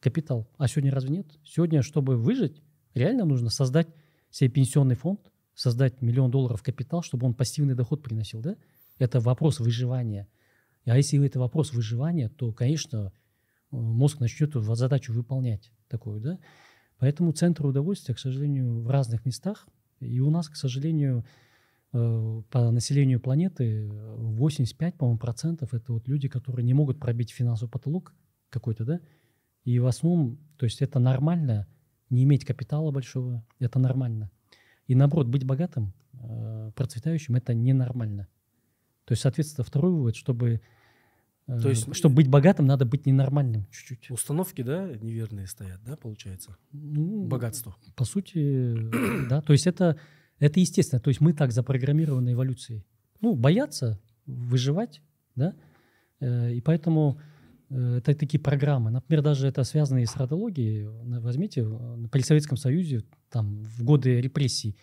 [0.00, 0.48] Капитал.
[0.58, 1.26] А сегодня разве нет?
[1.44, 2.62] Сегодня, чтобы выжить,
[2.94, 3.88] реально нужно создать
[4.30, 8.40] себе пенсионный фонд, создать миллион долларов капитал, чтобы он пассивный доход приносил.
[8.40, 8.56] Да?
[8.98, 10.28] Это вопрос выживания.
[10.84, 13.12] А если это вопрос выживания, то, конечно,
[13.72, 16.20] э, мозг начнет задачу выполнять такую.
[16.20, 16.38] Да?
[16.98, 19.66] Поэтому центр удовольствия, к сожалению, в разных местах.
[20.00, 21.24] И у нас, к сожалению,
[21.92, 27.30] э, по населению планеты э, 85, по-моему, процентов это вот люди, которые не могут пробить
[27.30, 28.14] финансовый потолок
[28.50, 29.00] какой-то, да,
[29.64, 31.66] и в основном, то есть это нормально,
[32.08, 34.30] не иметь капитала большого, это нормально.
[34.86, 38.28] И наоборот, быть богатым, э, процветающим, это ненормально.
[39.04, 40.60] То есть, соответственно, второй вывод, чтобы,
[41.46, 44.10] То есть- чтобы быть богатым, надо быть ненормальным чуть-чуть.
[44.10, 46.56] Установки, да, неверные стоят, да, получается?
[46.72, 47.76] Ну, Богатство.
[47.94, 48.74] По сути,
[49.30, 49.40] да.
[49.42, 49.96] То есть это,
[50.40, 51.00] это естественно.
[51.00, 52.84] То есть мы так запрограммированы эволюцией.
[53.20, 55.02] Ну, бояться, выживать,
[55.36, 55.54] да.
[56.20, 57.20] Э, И поэтому
[57.70, 58.90] э, это такие программы.
[58.90, 60.86] Например, даже это связано и с родологией.
[61.20, 64.76] Возьмите, э, при Советском Союзе, там, в годы репрессий,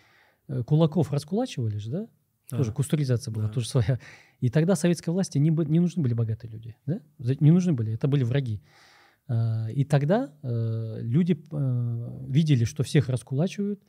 [0.48, 2.08] э, кулаков раскулачивали же, да?
[2.50, 2.74] Тоже Да.
[2.74, 3.52] кустуризация была, Да.
[3.52, 3.98] тоже своя.
[4.40, 6.76] И тогда советской власти не, не нужны были богатые люди.
[6.86, 7.00] Да?
[7.18, 8.60] Не нужны были, это были враги.
[9.26, 13.80] А, И тогда э, люди э, видели, что всех раскулачивают,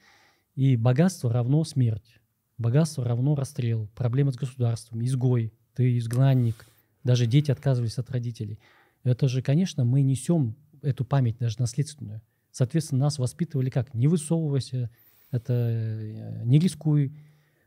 [0.56, 2.20] и богатство равно смерть.
[2.58, 6.66] Богатство равно расстрел, проблемы с государством, изгой, ты изгнанник.
[7.04, 8.60] Даже дети отказывались от родителей.
[9.04, 12.22] Это же, конечно, мы несем эту память даже наследственную.
[12.52, 13.94] Соответственно, нас воспитывали как?
[13.94, 14.90] Не высовывайся,
[15.32, 17.14] это э, не рискуй,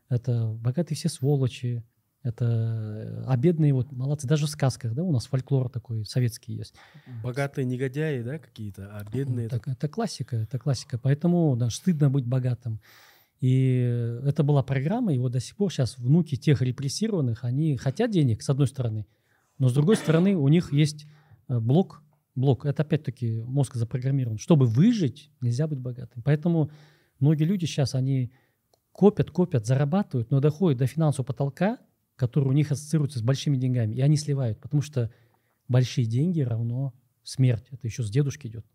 [0.09, 1.83] это богатые все сволочи,
[2.21, 4.27] это а бедные вот молодцы.
[4.27, 6.75] Даже в сказках, да, у нас фольклор такой советский есть.
[7.23, 9.47] Богатые негодяи, да, какие-то, а бедные...
[9.47, 10.97] Так, это классика, это классика.
[10.97, 12.81] Поэтому да, стыдно быть богатым.
[13.39, 13.77] И
[14.25, 18.41] это была программа, и вот до сих пор сейчас внуки тех репрессированных, они хотят денег,
[18.41, 19.05] с одной стороны,
[19.59, 21.05] но с другой стороны у них есть
[21.47, 22.03] э, блок,
[22.35, 24.37] блок, это опять-таки мозг запрограммирован.
[24.39, 26.21] Чтобы выжить, нельзя быть богатым.
[26.21, 26.69] Поэтому
[27.19, 28.33] многие люди сейчас, они
[28.99, 31.77] копят, копят, зарабатывают, но доходят до финансового потолка,
[32.17, 35.09] который у них ассоциируется с большими деньгами, и они сливают, потому что
[35.69, 37.65] большие деньги равно смерть.
[37.71, 38.65] Это еще с дедушки идет.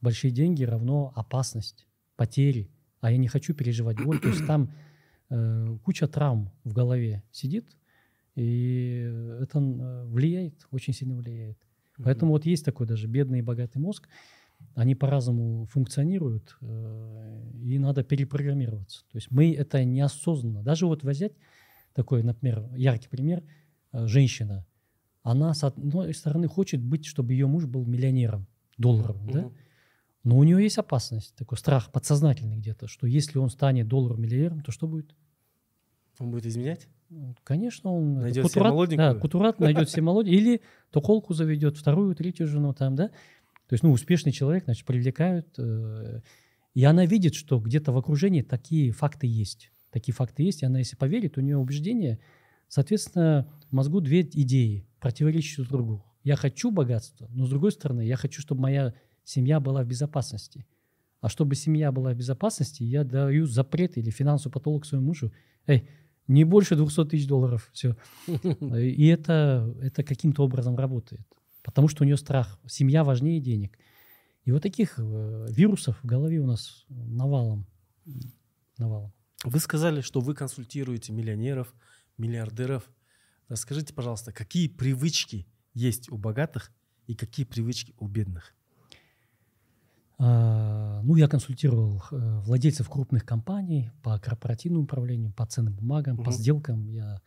[0.00, 1.86] Большие деньги равно опасность,
[2.16, 2.70] потери.
[3.02, 4.18] А я не хочу переживать боль.
[4.18, 4.72] То есть там
[5.28, 7.76] э, куча травм в голове сидит,
[8.34, 9.00] и
[9.42, 11.58] это э, влияет, очень сильно влияет.
[12.02, 14.08] Поэтому вот есть такой даже бедный и богатый мозг.
[14.74, 19.04] Они по-разному функционируют, э, и надо перепрограммироваться.
[19.10, 20.62] То есть мы это неосознанно.
[20.62, 21.32] Даже вот взять
[21.94, 23.42] такой, например, яркий пример,
[23.92, 24.66] э, женщина,
[25.22, 28.46] она с одной стороны хочет быть, чтобы ее муж был миллионером
[28.78, 29.50] долларовым, да?
[30.24, 34.60] Но у нее есть опасность, такой страх подсознательный где-то, что если он станет долларовым миллионером,
[34.60, 35.14] то что будет?
[36.18, 36.88] Он будет изменять?
[37.44, 38.14] Конечно, он...
[38.14, 39.14] Найдет себе кутурат- молоденькую?
[39.14, 40.40] Да, кутурат найдет себе молоденькую.
[40.40, 43.10] Или токолку заведет, вторую, третью жену там, да?
[43.68, 45.48] То есть, ну, успешный человек, значит, привлекают.
[45.58, 46.20] э,
[46.74, 49.70] И она видит, что где-то в окружении такие факты есть.
[49.90, 52.18] Такие факты есть, и она, если поверит, у нее убеждение,
[52.68, 56.04] соответственно, в мозгу две идеи, противоречащие друг другу.
[56.22, 58.94] Я хочу богатства, но с другой стороны, я хочу, чтобы моя
[59.24, 60.66] семья была в безопасности.
[61.20, 65.32] А чтобы семья была в безопасности, я даю запрет или финансовый потолок своему мужу.
[65.66, 65.88] Эй,
[66.28, 67.70] не больше 200 тысяч долларов.
[67.72, 67.96] Все.
[68.26, 71.26] И это, это каким-то образом работает.
[71.66, 72.60] Потому что у нее страх.
[72.68, 73.76] Семья важнее денег.
[74.44, 77.66] И вот таких э, вирусов в голове у нас навалом.
[78.78, 79.12] Навалом.
[79.42, 81.74] Вы сказали, что вы консультируете миллионеров,
[82.18, 82.88] миллиардеров.
[83.48, 86.70] Расскажите, пожалуйста, какие привычки есть у богатых
[87.08, 88.54] и какие привычки у бедных?
[90.18, 96.22] А, Ну, я консультировал э, владельцев крупных компаний по корпоративному управлению, по ценным бумагам, по
[96.30, 96.32] Мгм.
[96.32, 96.88] сделкам.
[96.88, 97.20] Я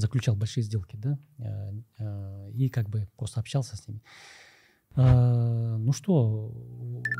[0.00, 4.02] заключал большие сделки, да, э, э, и как бы просто общался с ними.
[4.96, 6.52] А, Ну что,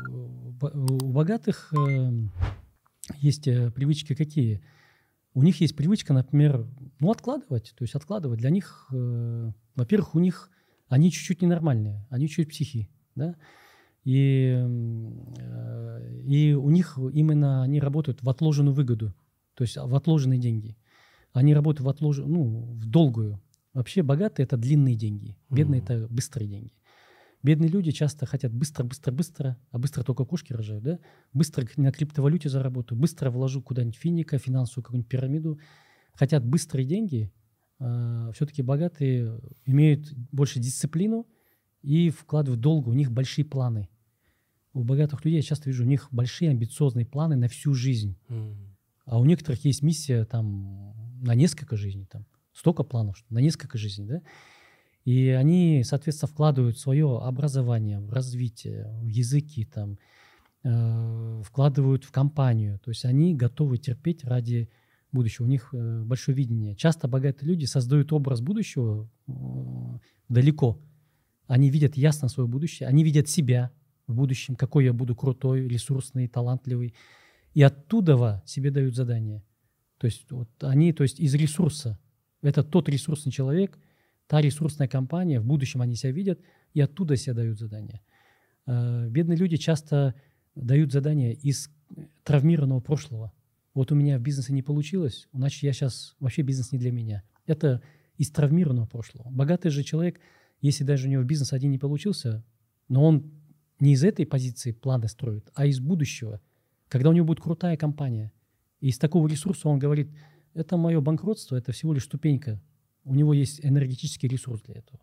[0.09, 2.11] у бо- у богатых э,
[3.19, 4.61] есть э, привычки какие?
[5.33, 6.67] У них есть привычка, например,
[6.99, 7.73] ну, откладывать.
[7.77, 8.39] То есть откладывать.
[8.39, 10.49] Для них, э, во-первых, у них
[10.89, 13.35] они чуть-чуть ненормальные, они чуть психи, да.
[14.03, 14.57] И,
[15.39, 19.13] э, и у них именно они работают в отложенную выгоду,
[19.53, 20.75] то есть в отложенные деньги.
[21.33, 23.41] Они работают в отложен, ну, в долгую.
[23.73, 26.73] Вообще богатые это длинные деньги, бедные это быстрые деньги.
[27.43, 30.99] Бедные люди часто хотят быстро, быстро, быстро, а быстро только кошки рожают, да?
[31.33, 35.59] Быстро на криптовалюте заработаю, быстро вложу куда-нибудь финика, финансовую какую-нибудь пирамиду.
[36.13, 37.31] Хотят быстрые деньги,
[37.79, 41.25] все-таки богатые имеют больше дисциплину
[41.81, 43.89] и вкладывают долго, у них большие планы.
[44.73, 48.17] У богатых людей я часто вижу, у них большие амбициозные планы на всю жизнь.
[49.05, 53.77] А у некоторых есть миссия там на несколько жизней, там столько планов, что на несколько
[53.77, 54.21] жизней, да?
[55.05, 59.97] И они, соответственно, вкладывают свое образование в развитие, в языки, там,
[60.63, 62.79] э, вкладывают в компанию.
[62.79, 64.69] То есть они готовы терпеть ради
[65.11, 65.45] будущего.
[65.45, 66.75] У них э, большое видение.
[66.75, 69.31] Часто богатые люди создают образ будущего э,
[70.29, 70.79] далеко.
[71.47, 73.71] Они видят ясно свое будущее, они видят себя
[74.05, 76.93] в будущем, какой я буду крутой, ресурсный, талантливый.
[77.53, 79.43] И оттуда себе дают задание.
[80.01, 81.99] То есть вот они, то есть из ресурса,
[82.41, 83.77] это тот ресурсный человек,
[84.25, 86.39] та ресурсная компания, в будущем они себя видят,
[86.73, 88.01] и оттуда себе дают задания.
[88.65, 90.15] Э, Бедные люди часто
[90.55, 91.69] дают задания из
[92.23, 93.31] травмированного прошлого.
[93.75, 97.21] Вот у меня в бизнесе не получилось, значит, я сейчас, вообще бизнес не для меня.
[97.45, 97.83] Это
[98.17, 99.29] из травмированного прошлого.
[99.29, 100.19] Богатый же человек,
[100.61, 102.43] если даже у него бизнес один не получился,
[102.87, 103.31] но он
[103.79, 106.41] не из этой позиции планы строит, а из будущего,
[106.87, 108.31] когда у него будет крутая компания.
[108.81, 110.09] И из такого ресурса он говорит,
[110.53, 112.61] это мое банкротство, это всего лишь ступенька.
[113.03, 114.99] У него есть энергетический ресурс для этого.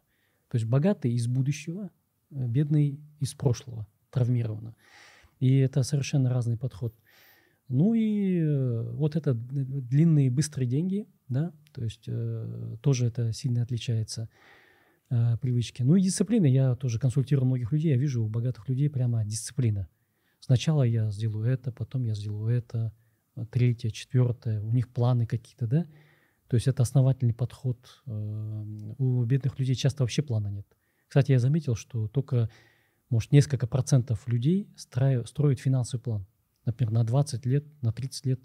[0.51, 1.91] То есть богатый из будущего,
[2.31, 4.75] э, бедный из прошлого, травмированно.
[5.41, 6.95] И это совершенно разный подход.
[7.69, 13.63] Ну и э, вот это длинные быстрые деньги, да, то есть э, тоже это сильно
[13.63, 14.29] отличается
[15.11, 15.83] э, привычки.
[15.83, 16.47] Ну и дисциплина.
[16.47, 19.87] Я тоже консультирую многих людей, я вижу у богатых людей прямо дисциплина.
[20.41, 22.93] Сначала я сделаю это, потом я сделаю это,
[23.47, 24.61] третье, четвертое.
[24.61, 25.87] У них планы какие-то, да.
[26.49, 27.79] То есть это основательный подход.
[28.07, 28.65] Э,
[28.99, 30.67] У бедных людей часто вообще плана нет.
[31.09, 32.51] Кстати, я заметил, что только,
[33.11, 36.27] может, несколько процентов людей строя- строят финансовый план.
[36.65, 38.41] Например, на 20 лет, на 30 лет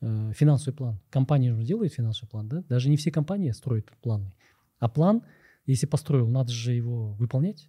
[0.00, 1.00] э, финансовый план.
[1.10, 2.62] Компания же делает финансовый план, да?
[2.68, 4.32] Даже не все компании строят планы.
[4.78, 5.22] А план,
[5.66, 7.68] если построил, надо же его выполнять.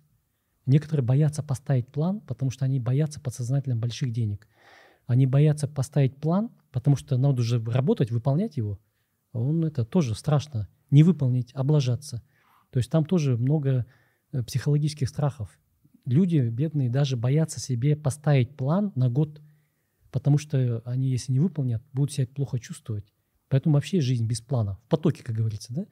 [0.65, 4.47] Некоторые боятся поставить план, потому что они боятся подсознательно больших денег.
[5.07, 8.79] Они боятся поставить план, потому что надо уже работать, выполнять его.
[9.33, 10.67] Он это тоже страшно.
[10.91, 12.23] Не выполнить, облажаться.
[12.71, 13.85] То есть там тоже много
[14.31, 15.57] э, психологических страхов.
[16.05, 19.41] Люди бедные даже боятся себе поставить план на год,
[20.11, 23.11] потому что они, если не выполнят, будут себя плохо чувствовать.
[23.49, 25.73] Поэтому вообще жизнь без плана, в потоке, как говорится.
[25.73, 25.85] Да?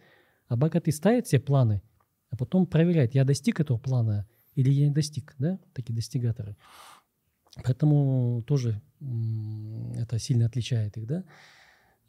[0.47, 1.81] А богатый ставит себе планы,
[2.29, 5.35] а потом проверяет, я достиг этого плана или я не достиг.
[5.37, 5.59] Да?
[5.73, 6.57] Такие достигаторы.
[7.63, 8.81] Поэтому тоже
[9.95, 11.23] это сильно отличает их, да,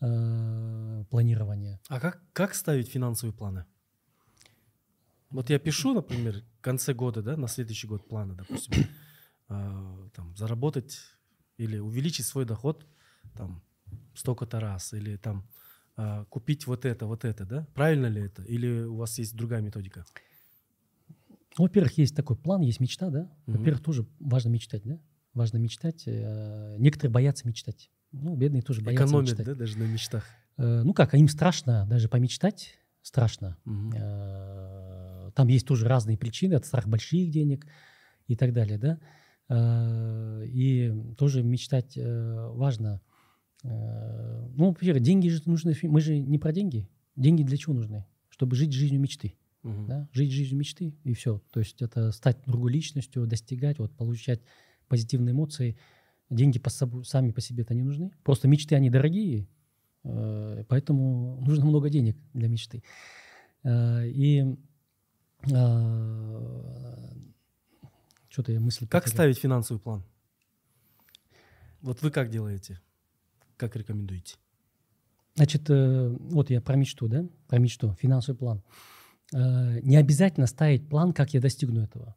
[0.00, 1.80] э, планирование.
[1.88, 3.66] А как, как ставить финансовые планы?
[5.30, 8.84] Вот я пишу, например, в конце года, да, на следующий год планы, допустим,
[9.48, 11.00] а, там, заработать
[11.58, 12.86] или увеличить свой доход
[13.36, 13.62] там
[14.14, 15.44] столько-то раз, или там
[15.96, 17.66] а, купить вот это, вот это, да?
[17.74, 18.42] Правильно ли это?
[18.44, 20.04] Или у вас есть другая методика?
[21.58, 23.30] Во-первых, есть такой план, есть мечта, да.
[23.46, 25.00] Во-первых, тоже важно мечтать, да.
[25.34, 26.04] Важно мечтать.
[26.06, 27.90] э, Некоторые боятся мечтать.
[28.12, 29.46] Ну, бедные тоже боятся Экономят, мечтать.
[29.46, 30.24] да, даже на мечтах.
[30.56, 33.56] э, ну как, им страшно даже помечтать, страшно.
[33.94, 37.66] Э, Там есть тоже разные причины, от страх больших денег
[38.28, 38.98] и так далее, да.
[40.46, 43.02] И тоже мечтать важно.
[43.62, 46.88] Ну, во-первых, деньги же нужны, мы же не про деньги.
[47.16, 48.06] Деньги для чего нужны?
[48.30, 49.86] Чтобы жить жизнью мечты Мгм.
[49.86, 51.40] да, жить жизнью мечты и все.
[51.52, 54.40] То есть это стать другой личностью, достигать, вот, получать
[54.94, 55.76] позитивные эмоции.
[56.30, 58.10] Деньги по собой, сами по себе это не нужны.
[58.22, 59.46] Просто мечты, они дорогие,
[60.04, 62.82] э, поэтому нужно много денег для мечты.
[63.64, 64.56] Э, И
[68.28, 69.16] что-то я мысль Как потерял.
[69.16, 70.02] ставить финансовый план?
[71.82, 72.80] Вот вы как делаете?
[73.56, 74.36] Как рекомендуете?
[75.34, 77.26] Значит, э, вот я про мечту, да?
[77.48, 78.62] Про мечту, финансовый план.
[79.32, 82.14] Э, Не обязательно ставить план, как я достигну этого.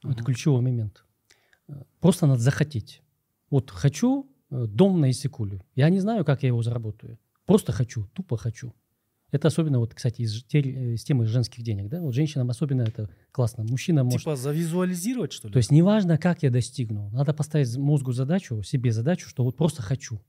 [0.00, 0.24] Это Мгм.
[0.24, 1.04] ключевой момент.
[2.00, 3.02] Просто надо захотеть.
[3.50, 5.62] Вот хочу э, дом на Иссыкуле.
[5.74, 7.18] Я не знаю, как я его заработаю.
[7.44, 8.72] Просто хочу, тупо хочу.
[9.32, 11.88] Это особенно, вот, кстати, из, э, из темы женских денег.
[11.88, 12.00] Да?
[12.00, 13.64] Вот женщинам особенно это классно.
[13.64, 14.20] Мужчина может...
[14.20, 15.52] Типа завизуализировать, что ли?
[15.52, 17.10] То есть неважно, как я достигну.
[17.10, 20.20] Надо поставить мозгу задачу, себе задачу, что вот просто хочу.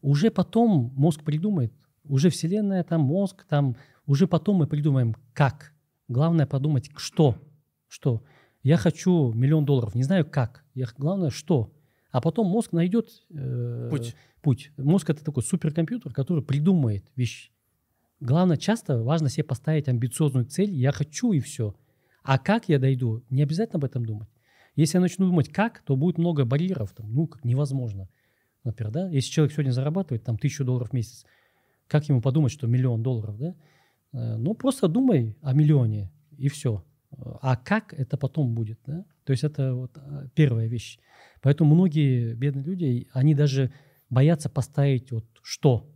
[0.00, 1.72] Уже потом мозг придумает,
[2.04, 3.76] уже Вселенная, там мозг, там
[4.06, 5.72] уже потом мы придумаем, как.
[6.08, 7.36] Главное подумать, что.
[7.86, 8.22] Что.
[8.62, 10.64] Я хочу миллион долларов, не знаю как.
[10.74, 11.72] Я, главное, что.
[12.10, 14.16] А потом мозг найдет э, Путь.
[14.42, 14.72] путь.
[14.76, 17.50] Мозг это такой суперкомпьютер, который придумает вещи.
[18.20, 20.74] Главное, часто важно себе поставить амбициозную цель.
[20.74, 21.76] Я хочу и все.
[22.22, 24.28] А как я дойду, не обязательно об этом думать.
[24.74, 26.92] Если я начну думать как, то будет много барьеров.
[26.94, 28.08] Там, ну, как невозможно.
[28.64, 29.08] Например, да?
[29.10, 31.24] Если человек сегодня зарабатывает там тысячу долларов в месяц,
[31.86, 33.54] как ему подумать, что миллион долларов, да?
[34.12, 36.84] Э, Ну, просто думай о миллионе, и все.
[37.18, 39.04] А как это потом будет, да?
[39.24, 40.98] То есть это вот э, первая вещь.
[41.40, 43.72] Поэтому многие бедные люди, они даже
[44.08, 45.90] боятся поставить вот что,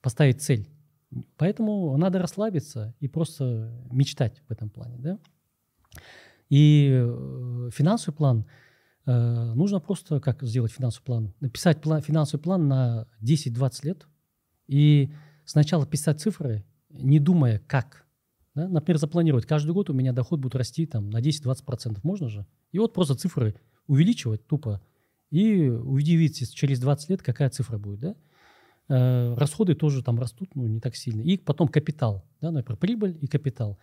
[0.00, 0.68] поставить цель.
[1.36, 5.18] Поэтому надо расслабиться и просто мечтать в этом плане, да?
[6.48, 8.46] И э, финансовый план
[9.06, 14.06] э, нужно просто как сделать финансовый план, написать план, финансовый план на 10-20 лет
[14.66, 15.12] и
[15.44, 18.06] сначала писать цифры, не думая как.
[18.58, 18.68] Да?
[18.68, 22.44] Например, запланировать каждый год у меня доход будет расти там на 10-20%, можно же?
[22.72, 23.54] И вот просто цифры
[23.86, 24.82] увеличивать тупо
[25.30, 28.16] и удивитесь через 20 лет, какая цифра будет, да?
[28.88, 31.20] Э, расходы тоже там растут, ну, не так сильно.
[31.20, 33.78] И потом капитал, да, например, прибыль и капитал.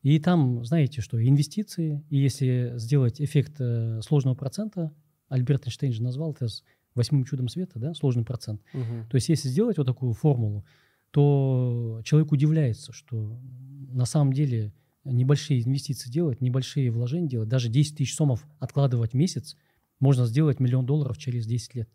[0.00, 4.90] И там, знаете, что инвестиции, и если сделать эффект э, сложного процента,
[5.28, 6.46] Альберт Эйнштейн же назвал это
[6.94, 8.62] восьмым чудом света, да, сложный процент.
[8.72, 9.06] Мгм.
[9.10, 10.64] То есть если сделать вот такую формулу,
[11.14, 13.38] то человек удивляется, что
[13.92, 19.14] на самом деле небольшие инвестиции делать, небольшие вложения делать, даже 10 тысяч сомов откладывать в
[19.14, 19.56] месяц,
[20.00, 21.88] можно сделать миллион долларов через 10 лет.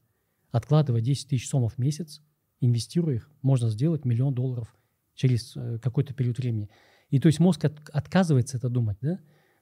[0.51, 2.22] Откладывая 10 тысяч сомов в месяц,
[2.61, 4.74] инвестируя их, можно сделать миллион долларов
[5.15, 6.70] через э, какой-то период времени.
[7.09, 9.20] И то есть мозг от- отказывается это думать, да?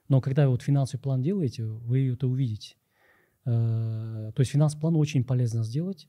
[0.08, 2.76] Но когда вы вот финансовый план делаете, вы это увидите.
[3.44, 6.06] Э, То есть финансовый план очень полезно сделать,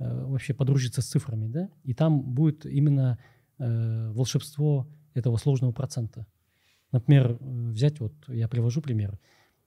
[0.00, 1.70] вообще подружиться с цифрами, да?
[1.84, 3.18] И там будет именно
[3.58, 6.26] э, волшебство этого сложного процента.
[6.92, 9.18] Например, э, взять вот, я привожу пример.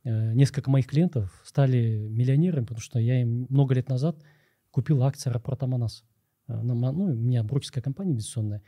[0.04, 4.22] Э, Несколько моих клиентов стали миллионерами, потому что я им много лет назад
[4.72, 6.04] купил акции аэропорта Манас.
[6.48, 8.62] Э, Ну, у меня брокерская компания инвестиционная.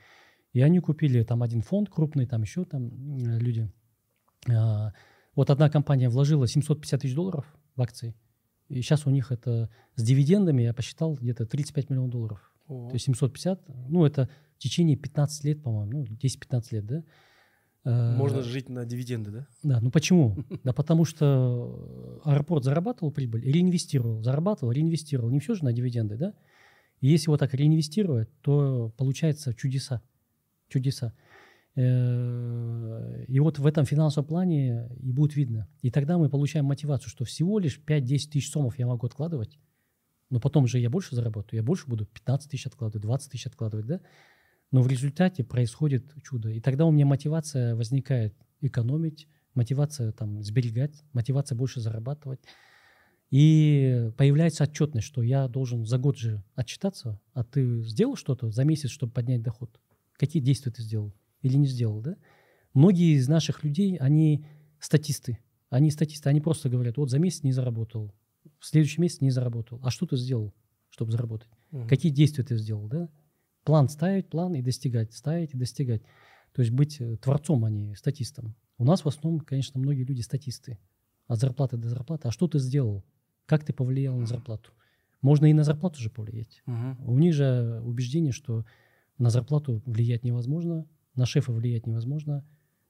[0.53, 2.87] И они купили там один фонд крупный, там еще там
[3.17, 3.69] э, люди.
[5.35, 7.45] Вот одна компания вложила 750 тысяч долларов
[7.75, 8.15] в акции.
[8.69, 12.51] И сейчас у них это с дивидендами, я посчитал, где-то 35 миллионов долларов.
[12.67, 12.87] О.
[12.87, 17.03] То есть 750, ну это в течение 15 лет, по-моему, ну 10-15 лет, да?
[17.83, 19.47] Э, Можно жить на дивиденды, да?
[19.63, 20.37] Да, ну почему?
[20.63, 25.29] Да потому что аэропорт зарабатывал прибыль реинвестировал, зарабатывал, реинвестировал.
[25.29, 26.33] Не все же на дивиденды, да?
[27.01, 30.01] И если вот так реинвестировать, то получается чудеса.
[30.69, 31.13] Чудеса.
[31.75, 35.67] Э, И вот в этом финансовом плане и будет видно.
[35.81, 39.59] И тогда мы получаем мотивацию, что всего лишь 5-10 тысяч сомов я могу откладывать,
[40.29, 43.85] но потом же я больше заработаю, я больше буду 15 тысяч откладывать, 20 тысяч откладывать,
[43.85, 44.01] да?
[44.71, 46.49] Но в результате происходит чудо.
[46.49, 52.39] И тогда у меня мотивация возникает экономить, мотивация там сберегать, мотивация больше зарабатывать.
[53.31, 58.63] И появляется отчетность, что я должен за год же отчитаться, а ты сделал что-то за
[58.63, 59.79] месяц, чтобы поднять доход?
[60.13, 61.13] Какие действия ты сделал
[61.45, 62.17] или не сделал, да?
[62.73, 64.45] Многие из наших людей, они
[64.79, 65.37] статисты.
[65.69, 68.13] Они статисты, они просто говорят, вот за месяц не заработал,
[68.59, 69.79] в следующий месяц не заработал.
[69.83, 70.53] А что ты сделал,
[70.89, 71.49] чтобы заработать?
[71.71, 71.87] Мгм.
[71.87, 73.09] Какие действия ты сделал, да?
[73.63, 76.01] План ставить, план и достигать, ставить и достигать.
[76.53, 78.55] То есть быть э, творцом, а не статистом.
[78.77, 80.77] У нас в основном, конечно, многие люди статисты.
[81.27, 82.27] От зарплаты до зарплаты.
[82.27, 83.03] А что ты сделал?
[83.45, 84.71] Как ты повлиял на зарплату?
[85.21, 86.61] Можно и на зарплату же повлиять.
[86.65, 86.97] Мгм.
[87.07, 88.65] У них же убеждение, что
[89.17, 90.85] На зарплату влиять невозможно,
[91.15, 92.45] на шефа влиять невозможно.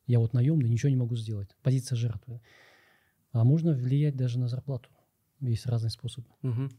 [0.07, 1.55] Я вот наемный, ничего не могу сделать.
[1.63, 2.41] Позиция жертвы.
[3.32, 4.89] А можно влиять даже на зарплату.
[5.39, 6.28] Есть разные способы.
[6.41, 6.71] Мгм.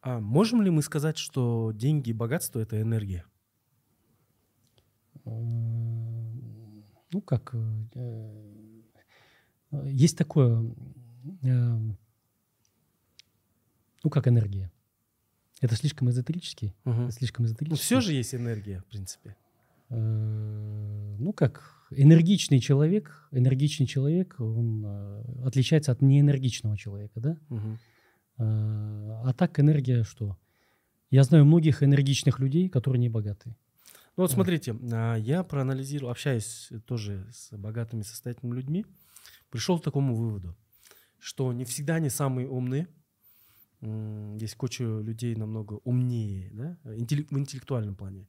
[0.00, 3.24] А можем ли мы сказать, что деньги и богатство это энергия?
[7.12, 7.54] Ну, как...
[7.54, 8.82] э,
[9.70, 10.64] э, Есть такое...
[11.42, 11.78] э,
[14.04, 14.70] Ну, как энергия.
[15.60, 16.74] Это слишком эзотерически.
[16.84, 17.84] Это слишком Ну, эзотерически.
[17.84, 19.36] все же есть энергия, в принципе.
[19.92, 27.36] Э, ну, как энергичный человек, энергичный человек, он э, отличается от неэнергичного человека, да?
[28.38, 30.38] Э, А так энергия что?
[31.10, 33.54] Я знаю многих энергичных людей, которые не богаты.
[34.16, 38.86] Ну вот смотрите, а, я проанализировал, общаясь тоже с богатыми, состоятельными людьми,
[39.50, 40.56] пришел к такому выводу,
[41.18, 42.88] что не всегда они самые умные.
[44.38, 48.28] Есть куча людей намного умнее, да, в интеллектуальном плане.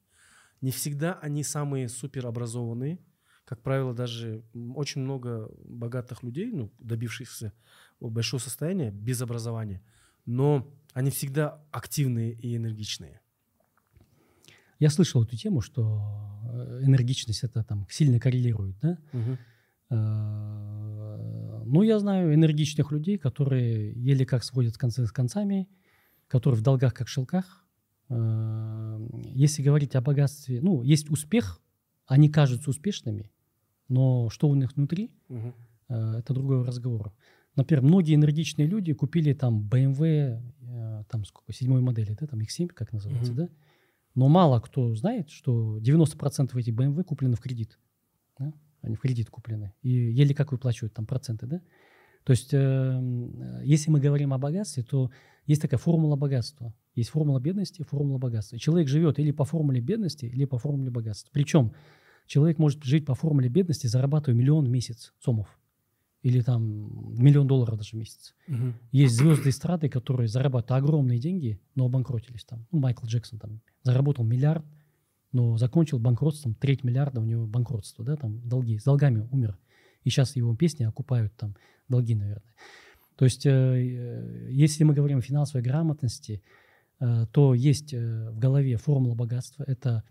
[0.64, 2.98] Не всегда они самые суперобразованные.
[3.44, 7.52] Как правило, даже очень много богатых людей, ну, добившихся
[8.00, 9.84] большого состояния без образования,
[10.26, 13.20] но они всегда активные и энергичные.
[14.80, 16.02] Я слышал эту тему, что
[16.50, 18.98] э, энергичность это там сильно коррелирует, да?
[19.90, 25.68] Э, Ну, я знаю энергичных людей, которые еле как сводят концы с концами,
[26.28, 27.63] которые в долгах как в шелках.
[28.10, 29.00] Э,
[29.36, 31.62] Если говорить о богатстве, ну, есть успех,
[32.06, 33.32] они кажутся успешными,
[33.88, 37.14] но что у них внутри, э, это другой разговор.
[37.56, 42.68] Например, многие энергичные люди купили там BMW, э, там сколько, седьмой модели, да, там X7,
[42.68, 43.42] как называется, Мгм.
[43.42, 43.50] да?
[44.16, 47.80] Но мало кто знает, что 90% этих BMW куплены в кредит.
[48.38, 48.54] да?
[48.82, 49.74] Они в кредит куплены.
[49.82, 51.62] И еле как выплачивают там проценты, да?
[52.24, 55.10] То есть, э, если мы говорим о богатстве, то
[55.46, 56.74] есть такая формула богатства.
[56.96, 58.58] Есть формула бедности, формула богатства.
[58.58, 61.30] Человек живет или по формуле бедности, или по формуле богатства.
[61.34, 61.74] Причем
[62.28, 65.48] человек может жить по формуле бедности, зарабатывая миллион в месяц сомов.
[66.22, 66.64] Или там
[67.22, 68.34] миллион долларов даже в месяц.
[68.48, 68.76] Мгм.
[68.94, 72.66] Есть звезды эстрады, которые зарабатывают огромные деньги, но обанкротились там.
[72.72, 74.64] Ну, Майкл Джексон там заработал миллиард,
[75.34, 79.58] но закончил банкротством, треть миллиарда у него банкротство, да, там долги, с долгами умер.
[80.04, 81.56] И сейчас его песни окупают там
[81.90, 82.54] долги, наверное.
[83.16, 86.42] То есть, э, э, если мы говорим о финансовой грамотности,
[87.00, 89.64] э, то есть в голове формула богатства.
[89.68, 90.04] Это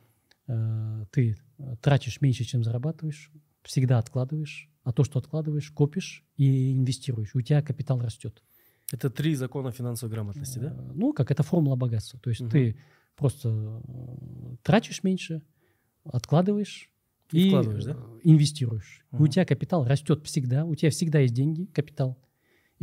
[1.13, 1.37] ты
[1.81, 3.31] тратишь меньше, чем зарабатываешь,
[3.63, 7.35] всегда откладываешь, а то, что откладываешь, копишь и инвестируешь.
[7.37, 8.43] У тебя капитал растет.
[8.91, 10.75] Это три закона финансовой грамотности, да?
[10.95, 12.19] Ну, как это формула богатства.
[12.19, 12.51] То есть Мгм.
[12.51, 12.77] ты
[13.17, 13.81] просто
[14.63, 15.43] тратишь меньше,
[16.05, 16.91] откладываешь
[17.31, 17.97] И и, да?
[18.25, 19.07] инвестируешь.
[19.13, 19.23] Мгм.
[19.23, 20.65] у тебя капитал растет всегда.
[20.67, 22.19] У тебя всегда есть деньги, капитал,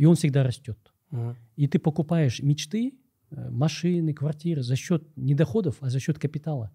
[0.00, 0.78] и он всегда растет.
[1.10, 1.36] Мгм.
[1.56, 2.94] И ты покупаешь мечты,
[3.30, 6.70] э, машины, квартиры за счет не доходов, а за счет капитала.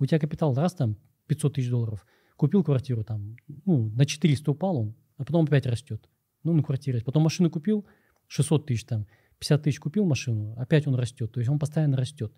[0.00, 0.96] У тебя капитал раз там
[1.28, 2.04] 500 тысяч долларов,
[2.36, 6.08] купил квартиру там, ну, на 400 упал он, а потом опять растет.
[6.42, 7.00] Ну, на квартире.
[7.04, 7.86] Потом машину купил,
[8.26, 9.06] 600 тысяч там,
[9.38, 11.30] 50 тысяч купил машину, опять он растет.
[11.30, 12.32] То есть он постоянно растет.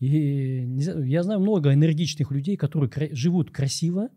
[0.00, 0.66] И
[1.04, 4.08] я знаю много энергичных людей, которые кра- живут красиво,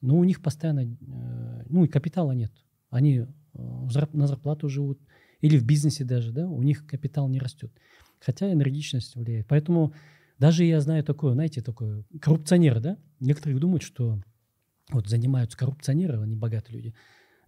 [0.00, 2.52] но у них постоянно, э, ну, и капитала нет.
[2.90, 5.00] Они на зарплату живут,
[5.40, 7.72] или в бизнесе даже, да, у них капитал не растет.
[8.20, 9.46] Хотя энергичность влияет.
[9.48, 9.94] Поэтому
[10.38, 14.20] даже я знаю такое, знаете, такое, коррупционеры, да, некоторые думают, что
[14.90, 16.94] вот занимаются коррупционеры, они богатые люди.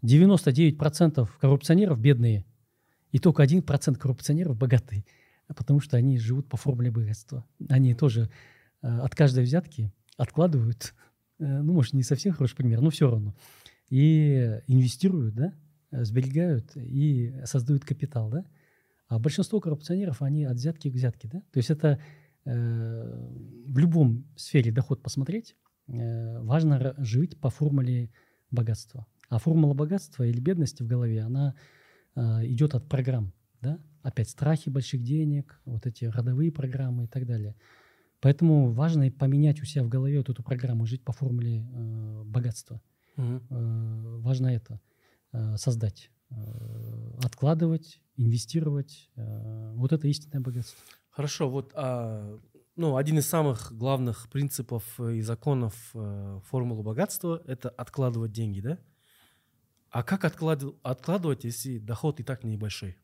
[0.03, 2.45] 99% коррупционеров бедные,
[3.13, 5.05] и только 1% коррупционеров богатые,
[5.49, 7.45] потому что они живут по формуле богатства.
[7.69, 8.31] Они тоже
[8.83, 10.95] э, от каждой взятки откладывают,
[11.39, 13.35] э, ну, может, не совсем хороший пример, но все равно,
[13.89, 15.53] и инвестируют, да, э,
[15.93, 18.45] сберегают и создают капитал, да.
[19.09, 21.41] А большинство коррупционеров, они от взятки к взятке, да.
[21.53, 22.01] То есть это
[22.45, 23.31] э,
[23.67, 25.55] в любом сфере доход посмотреть,
[25.89, 28.11] э, важно жить по формуле
[28.51, 29.07] богатства.
[29.29, 31.55] А формула богатства или бедности в голове, она
[32.15, 33.79] э, идет от программ, да.
[34.03, 37.55] Опять страхи больших денег, вот эти родовые программы и так далее.
[38.21, 42.81] Поэтому важно поменять у себя в голове вот эту программу, жить по формуле э, богатства.
[43.17, 43.43] Мгм.
[43.51, 44.81] Э, важно это
[45.57, 46.35] создать, э,
[47.23, 49.11] откладывать, инвестировать.
[49.17, 50.79] э, вот это истинное богатство.
[51.11, 52.41] Хорошо, вот а,
[52.77, 58.61] ну, один из самых главных принципов э, и законов э, формулы богатства– это откладывать деньги,
[58.61, 58.79] да?
[59.91, 62.97] А как отклад- откладывать, если доход и так небольшой?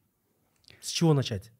[0.81, 1.53] С чего начать?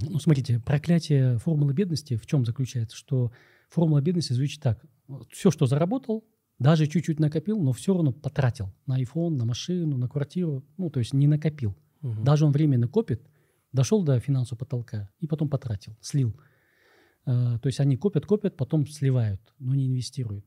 [0.00, 2.96] Ну, смотрите, проклятие формулы бедности в чем заключается?
[2.96, 3.32] Что
[3.70, 4.84] формула бедности звучит так.
[5.30, 6.24] Все, что заработал,
[6.58, 10.64] даже чуть-чуть накопил, но все равно потратил на iPhone, на машину, на квартиру.
[10.76, 11.76] Ну, то есть не накопил.
[12.00, 12.24] Мгм.
[12.24, 13.22] Даже он временно копит,
[13.72, 16.38] дошел до финансового потолка и потом потратил, слил.
[17.26, 20.46] Э, то есть они копят, копят, потом сливают, но не инвестируют.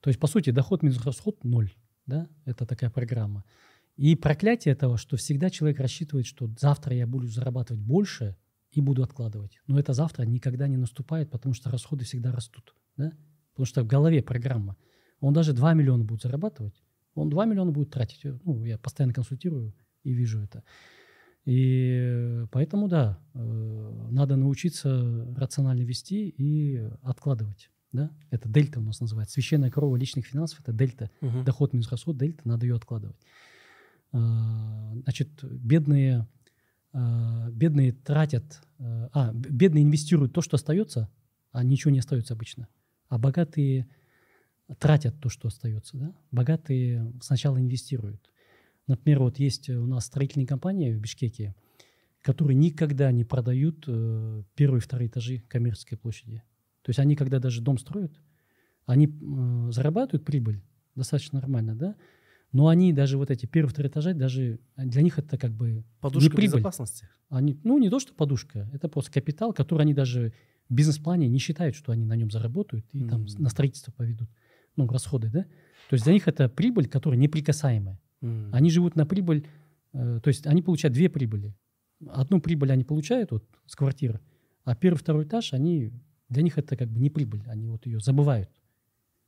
[0.00, 1.72] То есть, по сути, доход минус расход– ноль.
[2.06, 2.28] Да?
[2.44, 3.44] Это такая программа.
[3.96, 8.36] И проклятие этого, что всегда человек рассчитывает, что завтра я буду зарабатывать больше
[8.72, 9.60] и буду откладывать.
[9.66, 12.74] Но это завтра никогда не наступает, потому что расходы всегда растут.
[12.96, 13.12] Да?
[13.52, 14.76] Потому что в голове программа.
[15.22, 16.74] Он даже 2 миллиона будет зарабатывать,
[17.14, 18.20] он 2 миллиона будет тратить.
[18.44, 20.64] Ну, я постоянно консультирую и вижу это.
[21.44, 27.70] И поэтому, да, э, надо научиться рационально вести и откладывать.
[27.92, 28.10] Да?
[28.30, 29.34] Это дельта у нас называется.
[29.34, 31.10] Священная корова личных финансов– это дельта.
[31.20, 31.44] Мгм.
[31.44, 33.16] Доход минус расход, дельта, надо ее откладывать.
[34.12, 36.28] А, Значит, бедные,
[36.92, 41.10] бедные тратят, а, бедные инвестируют то, что остается,
[41.50, 42.68] а ничего не остается обычно.
[43.08, 43.88] А богатые
[44.78, 45.96] тратят то, что остается.
[45.96, 46.14] Да?
[46.30, 48.30] Богатые сначала инвестируют.
[48.86, 51.54] Например, вот есть у нас строительные компании в Бишкеке,
[52.20, 56.42] которые никогда не продают э, первые и вторые этажи коммерческой площади.
[56.82, 58.12] То есть они, когда даже дом строят,
[58.86, 60.62] они э, зарабатывают прибыль
[60.94, 61.96] достаточно нормально, да,
[62.52, 66.28] но они даже вот эти первые, вторые этажи, даже для них это как бы Подушка
[66.30, 66.58] не прибыль.
[66.58, 67.08] безопасности.
[67.28, 70.32] Они, ну, не то, что подушка, это просто капитал, который они даже
[70.68, 73.42] в бизнес-плане не считают, что они на нем заработают и там Мгм.
[73.42, 74.28] на строительство поведут,
[74.76, 75.42] ну, расходы, да.
[75.88, 78.00] То есть для них это прибыль, которая неприкасаемая.
[78.22, 78.50] М.
[78.52, 79.46] Они живут на прибыль,
[79.92, 81.54] э, то есть они получают две прибыли.
[82.08, 84.20] Одну прибыль они получают вот с квартиры,
[84.64, 85.92] а первый, второй этаж, они,
[86.28, 88.50] для них это как бы не прибыль, они вот ее забывают.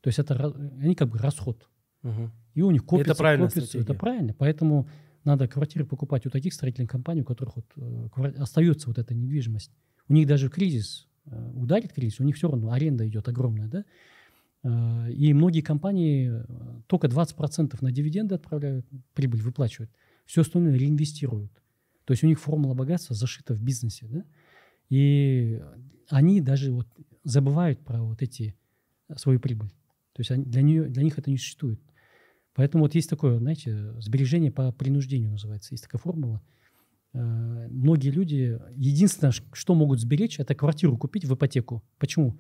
[0.01, 1.69] То есть это, они как бы расход.
[2.03, 2.33] Мгм.
[2.55, 3.79] И у них копится, правильная копится.
[3.79, 3.99] Это стратегия.
[3.99, 4.35] правильно.
[4.35, 4.89] Поэтому
[5.25, 9.15] надо квартиры покупать у таких строительных компаний, у которых вот, э, квар- остается вот эта
[9.15, 9.73] недвижимость.
[10.09, 13.85] У них даже кризис, э, ударит кризис, у них все равно аренда идет огромная, да?
[14.65, 19.91] Э, И многие компании э, только 20% на дивиденды отправляют, прибыль выплачивают.
[20.27, 21.53] Все остальное реинвестируют.
[22.05, 24.25] То есть у них формула богатства зашита в бизнесе, да?
[24.91, 25.63] И
[26.09, 26.89] они даже вот
[27.25, 28.55] забывают про вот эти
[29.09, 29.71] э, свою прибыль.
[30.15, 31.81] То есть они- для, нее, для них это не существует.
[32.55, 35.75] Поэтому вот есть такое, знаете, сбережение по принуждению называется.
[35.75, 36.41] Есть такая формула.
[37.13, 41.83] Многие люди, единственное, что могут сберечь, это квартиру купить в ипотеку.
[41.99, 42.39] Почему?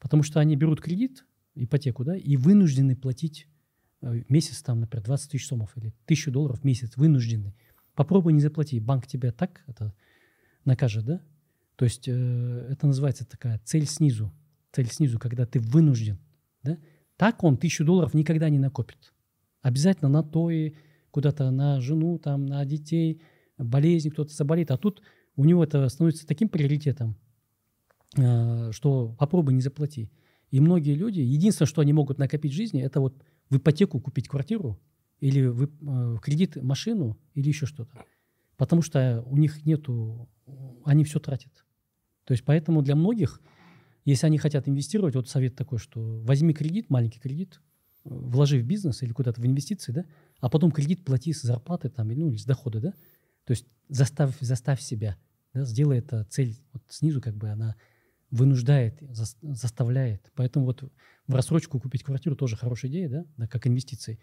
[0.00, 1.24] Потому что они берут кредит,
[1.64, 3.48] ипотеку, да, и вынуждены платить
[4.02, 7.54] э, месяц, там, например, 20 тысяч сомов или тысячу долларов в месяц, вынуждены.
[7.94, 9.94] Попробуй не заплати, банк тебя так это
[10.64, 11.22] накажет, да?
[11.76, 14.32] То есть э, это называется такая цель снизу.
[14.72, 16.18] Цель снизу, когда ты вынужден,
[16.62, 16.78] да?
[17.16, 19.12] Так он тысячу долларов никогда не накопит.
[19.62, 20.74] Обязательно на то и
[21.10, 23.20] куда-то на жену, там, на детей,
[23.56, 24.70] болезни, кто-то заболеет.
[24.70, 25.02] А тут
[25.36, 27.16] у него это становится таким приоритетом,
[28.16, 30.10] э, что попробуй не заплати.
[30.50, 33.14] И многие люди, единственное, что они могут накопить в жизни, это вот
[33.50, 34.80] в ипотеку купить квартиру
[35.20, 37.90] или в, э, в кредит машину или еще что-то.
[38.56, 40.28] Потому что у них нету,
[40.84, 41.52] они все тратят.
[42.24, 43.40] То есть поэтому для многих,
[44.04, 47.60] если они хотят инвестировать, вот совет такой, что возьми кредит, маленький кредит,
[48.04, 50.04] э, вложи в бизнес или куда-то в инвестиции, да,
[50.40, 52.92] а потом кредит плати с зарплаты там, ну, или с дохода, да.
[53.44, 55.16] То есть заставь, заставь себя,
[55.52, 57.76] да, сделай это цель вот снизу, как бы она
[58.30, 60.30] вынуждает, зас- заставляет.
[60.34, 60.84] Поэтому вот
[61.26, 64.18] в рассрочку купить квартиру тоже хорошая идея, да, да как инвестиции.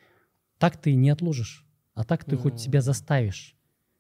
[0.57, 3.57] Так ты не отложишь, а так ты хоть себя заставишь.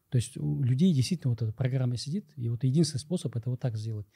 [0.09, 3.59] То есть у людей действительно вот эта программа сидит, и вот единственный способ это вот
[3.59, 4.07] так сделать.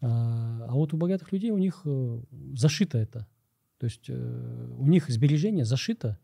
[0.00, 2.22] А, а вот у богатых людей у них э,
[2.54, 3.26] зашито это.
[3.78, 6.18] То есть э, у них сбережение зашито,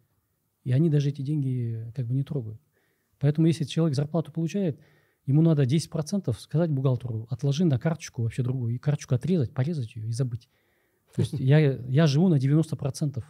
[0.63, 2.61] и они даже эти деньги как бы не трогают.
[3.19, 4.81] Поэтому если человек зарплату получает,
[5.27, 10.09] ему надо 10% сказать бухгалтеру, отложи на карточку вообще другую, и карточку отрезать, порезать ее
[10.09, 10.49] и забыть.
[11.15, 13.23] То есть я, я живу на 90%.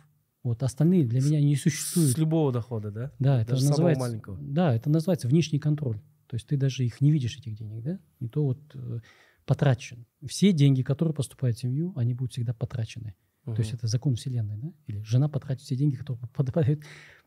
[0.42, 2.10] Вот остальные для меня не существуют.
[2.10, 3.12] С любого дохода, да?
[3.18, 4.38] Да, это Даже называется, маленького.
[4.40, 6.00] Да, это называется внешний контроль.
[6.26, 7.98] То есть ты даже их не видишь, этих денег, да?
[8.20, 9.00] Не то вот э,
[9.46, 10.06] потрачен.
[10.26, 13.14] Все деньги, которые поступают в семью, они будут всегда потрачены.
[13.44, 14.72] То есть это закон вселенной, да?
[14.86, 16.82] Или жена потратит все деньги, которые попадают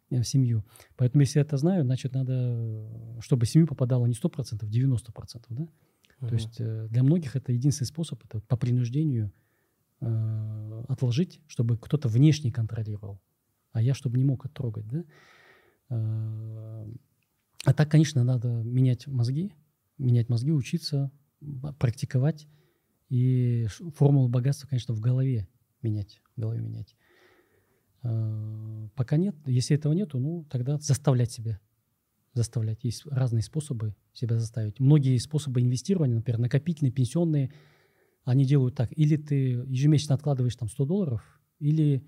[0.09, 0.63] в семью.
[0.95, 5.45] Поэтому если я это знаю, значит надо, э, чтобы в семью попадало не 100%, 90%,
[5.49, 5.67] да?
[6.19, 6.29] Мгм.
[6.29, 9.31] То есть э, для многих это единственный способ, это по принуждению
[10.01, 13.21] э, отложить, чтобы кто-то внешне контролировал,
[13.71, 15.03] а я чтобы не мог оттрогать, да.
[15.89, 16.87] Э,
[17.65, 19.53] А так, конечно, надо менять мозги,
[19.97, 21.11] менять мозги, учиться,
[21.79, 22.47] практиковать
[23.09, 25.47] и формулу богатства, конечно, в голове
[25.81, 26.95] менять, в голове менять.
[28.03, 31.59] Э, Пока нет, если этого нету, ну тогда заставлять себя,
[32.33, 32.83] заставлять.
[32.83, 34.79] Есть разные способы себя заставить.
[34.79, 37.51] Многие способы инвестирования, например, накопительные, пенсионные,
[38.23, 38.89] они делают так.
[38.97, 39.35] Или ты
[39.67, 42.03] ежемесячно откладываешь там 100 долларов, или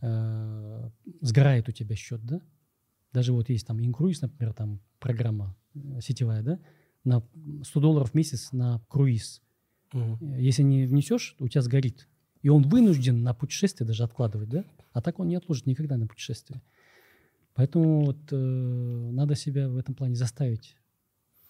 [0.00, 2.40] э, сгорает у тебя счет, да?
[3.12, 6.60] Даже вот есть там инкруиз, например, там программа э, сетевая, да?
[7.04, 7.22] На
[7.62, 9.42] 100 долларов в месяц на круиз.
[9.92, 10.38] Мгм.
[10.38, 12.08] Если не внесешь, у тебя сгорит.
[12.42, 14.64] И он вынужден на путешествие даже откладывать, да?
[14.92, 16.60] А так он не отложит никогда на путешествие.
[17.54, 20.76] Поэтому вот, э, надо себя в этом плане заставить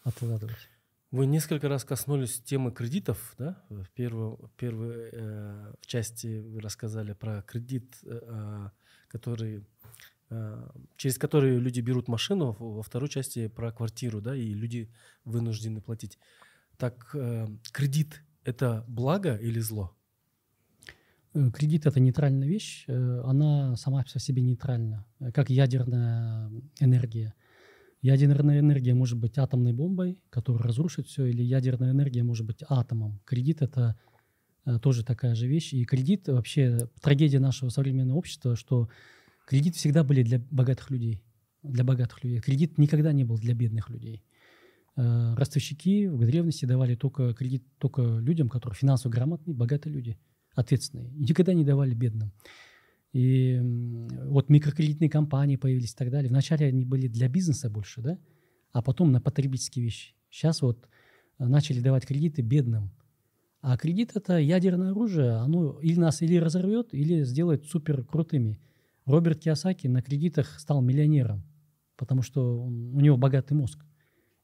[0.03, 0.69] откладывать.
[1.11, 3.63] Вы несколько раз коснулись темы кредитов, да?
[3.69, 8.71] В первой, первой э, в части вы рассказали про кредит, э, э,
[9.09, 9.65] который,
[10.31, 14.91] э, через который люди берут машину, во второй части про квартиру, да, и люди
[15.25, 16.19] вынуждены платить.
[16.79, 19.95] Так э, кредит это благо или зло?
[21.35, 27.35] Э, Кредит это нейтральная вещь, э, она сама по себе нейтральна, э, как ядерная энергия.
[28.03, 33.21] Ядерная энергия может быть атомной бомбой, которая разрушит все, или ядерная энергия может быть атомом.
[33.25, 33.97] Кредит это
[34.81, 35.73] тоже такая же вещь.
[35.73, 38.89] И кредит вообще трагедия нашего современного общества, что
[39.47, 41.23] кредит всегда были для богатых людей,
[41.63, 42.41] для богатых людей.
[42.41, 44.25] Кредит никогда не был для бедных людей.
[44.97, 50.19] Ростовщики в древности давали только кредит только людям, которые финансово грамотные, богатые люди
[50.55, 51.11] ответственные.
[51.13, 52.33] Никогда не давали бедным.
[53.13, 53.61] И
[54.25, 56.31] вот микрокредитные компании появились и так далее.
[56.31, 58.19] Вначале они были для бизнеса больше, да,
[58.73, 60.15] а потом на потребительские вещи.
[60.31, 60.89] Сейчас вот
[61.39, 62.91] э, начали давать кредиты бедным.
[63.61, 65.33] А кредит– это ядерное оружие.
[65.33, 68.59] Оно или нас или разорвет, или сделает супер крутыми.
[69.05, 71.45] Роберт Киосаки на кредитах стал миллионером,
[71.97, 73.85] потому что он- у него богатый мозг.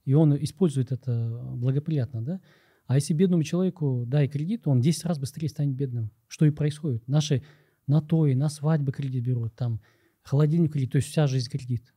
[0.04, 2.40] И он использует это благоприятно, да?
[2.88, 6.10] А если бедному человеку дай кредит, он 10 раз быстрее станет бедным.
[6.26, 7.06] Что и происходит.
[7.06, 7.42] Наши
[7.86, 9.80] на то и на свадьбы кредит берут, там
[10.22, 11.94] холодильник кредит, то есть вся жизнь кредит.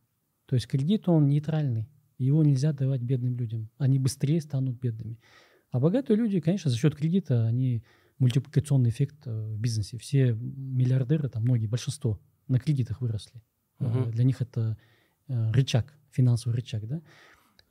[0.48, 1.88] То есть кредит, он нейтральный.
[2.18, 3.70] Его нельзя давать бедным людям.
[3.78, 5.18] Они быстрее станут бедными.
[5.72, 7.84] А богатые люди, конечно, за счет кредита, они
[8.20, 9.98] мультипликационный эффект э, в бизнесе.
[9.98, 12.20] Все миллиардеры, там многие, большинство,
[12.50, 13.42] на кредитах выросли.
[13.80, 14.12] Мгм.
[14.12, 14.78] Для них это
[15.30, 17.02] э, рычаг, финансовый рычаг, да.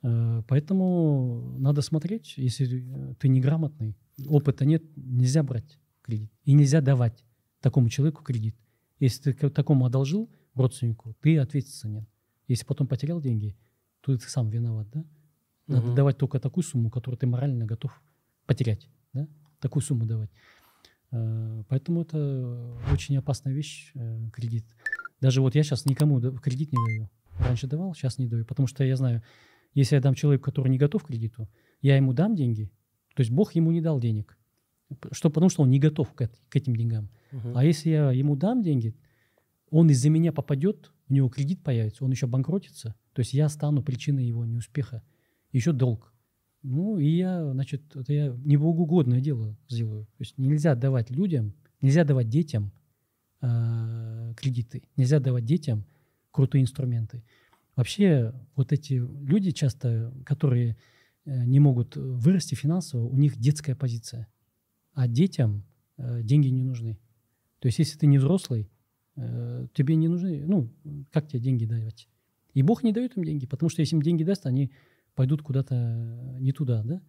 [0.03, 3.95] Э, Поэтому надо смотреть, если э, ты неграмотный,
[4.27, 6.31] опыта нет, нельзя брать кредит.
[6.43, 7.23] И нельзя давать
[7.59, 8.55] такому человеку кредит.
[8.99, 12.07] Если ты такому одолжил родственнику, ты ответственен.
[12.47, 13.55] Если потом потерял деньги,
[14.01, 15.03] то ты сам виноват, да?
[15.67, 15.95] Надо Мгм.
[15.95, 18.01] давать только такую сумму, которую ты морально готов
[18.45, 19.27] потерять, да?
[19.59, 20.31] Такую сумму давать.
[21.11, 23.93] Э, Поэтому это очень опасная вещь,
[24.33, 24.65] кредит.
[25.21, 27.09] Даже вот я сейчас никому кредит не даю.
[27.39, 29.21] Раньше давал, сейчас не даю, потому что я знаю,
[29.73, 31.49] если я дам человеку, который не готов к кредиту,
[31.81, 32.71] я ему дам деньги,
[33.15, 34.37] то есть Бог ему не дал денег.
[35.11, 37.09] Что, потому что он не готов к, к этим деньгам.
[37.31, 37.55] Мгм.
[37.55, 38.95] А если я ему дам деньги,
[39.69, 42.95] он из-за меня попадет, у него кредит появится, он еще банкротится.
[43.13, 45.01] То есть я стану причиной его неуспеха.
[45.51, 46.13] Еще долг.
[46.61, 50.05] Ну, и я, значит, это я неблагоугодное дело сделаю.
[50.05, 52.71] То есть нельзя давать людям, нельзя давать детям
[53.41, 55.85] э, кредиты, нельзя давать детям
[56.31, 57.23] крутые инструменты.
[57.75, 60.77] Вообще вот эти люди часто, которые
[61.25, 64.27] э, не могут вырасти финансово, у них детская позиция.
[64.93, 65.65] А детям
[65.97, 66.99] э, деньги не нужны.
[67.59, 68.69] То есть если ты не взрослый,
[69.15, 70.73] э, тебе не нужны, ну,
[71.11, 72.07] как тебе деньги давать?
[72.53, 74.71] И Бог не дает им деньги, потому что если им деньги даст, они
[75.15, 77.01] пойдут куда-то не туда, да?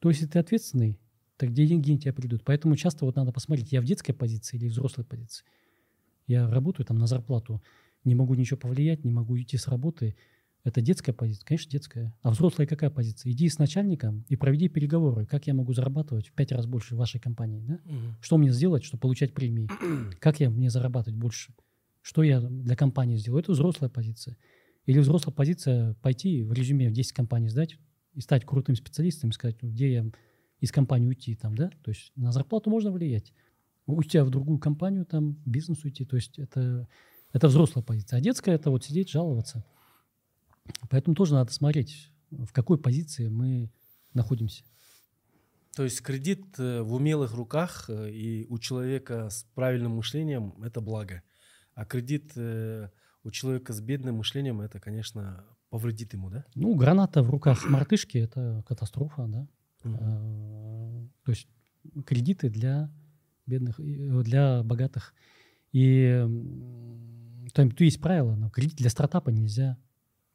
[0.00, 0.98] То есть если ты ответственный,
[1.36, 2.44] так где деньги тебя придут?
[2.44, 5.44] Поэтому часто вот надо посмотреть, я в детской позиции или в взрослой позиции.
[6.26, 7.62] Я работаю там на зарплату,
[8.04, 10.16] не могу ничего повлиять, не могу уйти с работы.
[10.64, 11.44] Это детская позиция?
[11.46, 12.14] Конечно, детская.
[12.22, 13.32] А взрослая какая позиция?
[13.32, 15.26] Иди с начальником и проведи переговоры.
[15.26, 17.60] Как я могу зарабатывать в пять раз больше в вашей компании?
[17.60, 17.80] Да?
[17.84, 18.16] Мгм.
[18.20, 19.68] Что мне сделать, чтобы получать премии?
[20.20, 21.54] Как я мне зарабатывать больше?
[22.00, 23.42] Что я для компании сделаю?
[23.42, 24.36] Это взрослая позиция.
[24.86, 27.76] Или взрослая позиция пойти в резюме в 10 компаний сдать
[28.14, 30.06] и стать крутым специалистом, и сказать, где я
[30.60, 31.70] из компании уйти там, да?
[31.82, 33.32] То есть на зарплату можно влиять.
[33.86, 36.04] Уйти в другую компанию, там, бизнес уйти.
[36.04, 36.88] То есть это,
[37.34, 38.18] это взрослая позиция.
[38.18, 39.64] А детская– это вот сидеть, жаловаться.
[40.88, 43.72] Поэтому тоже надо смотреть, в какой позиции мы
[44.14, 44.62] находимся.
[45.74, 50.80] То есть кредит э, в умелых руках э, и у человека с правильным мышлением это
[50.80, 51.24] благо.
[51.74, 52.88] А кредит э,
[53.24, 56.44] у человека с бедным мышлением это, конечно, повредит ему, да?
[56.54, 59.48] Ну, граната в руках мартышки– это катастрофа, да.
[59.82, 61.48] Э, То есть
[62.06, 62.88] кредиты для
[63.44, 65.12] бедных, для богатых.
[65.72, 66.24] И
[67.54, 69.78] там тут есть правило, но кредит для стартапа нельзя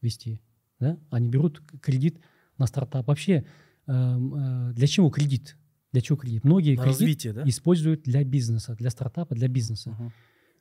[0.02, 0.42] вести.
[0.80, 0.98] Да?
[1.10, 2.20] Они берут кредит
[2.58, 3.08] на стартап.
[3.08, 3.46] Вообще,
[3.88, 5.58] эм, э, для чего кредит?
[5.92, 6.44] Для чего кредит?
[6.44, 7.44] Многие На кредит развитие, да?
[7.46, 9.92] используют для бизнеса, для стартапа, для бизнеса.
[9.92, 10.14] Мгм.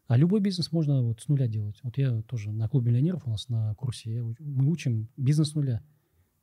[0.08, 1.78] А любой бизнес можно вот с нуля делать.
[1.82, 5.54] Вот я тоже на клубе миллионеров у нас на курсе, я мы учим бизнес с
[5.54, 5.82] нуля.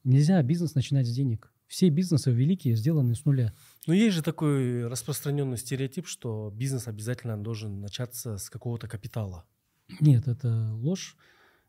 [0.03, 1.51] Нельзя бизнес начинать с денег.
[1.65, 3.53] Все бизнесы великие сделаны с нуля.
[3.87, 9.45] Но есть же такой распространенный стереотип, что бизнес обязательно должен начаться с какого-то капитала.
[9.99, 11.15] Нет, это ложь.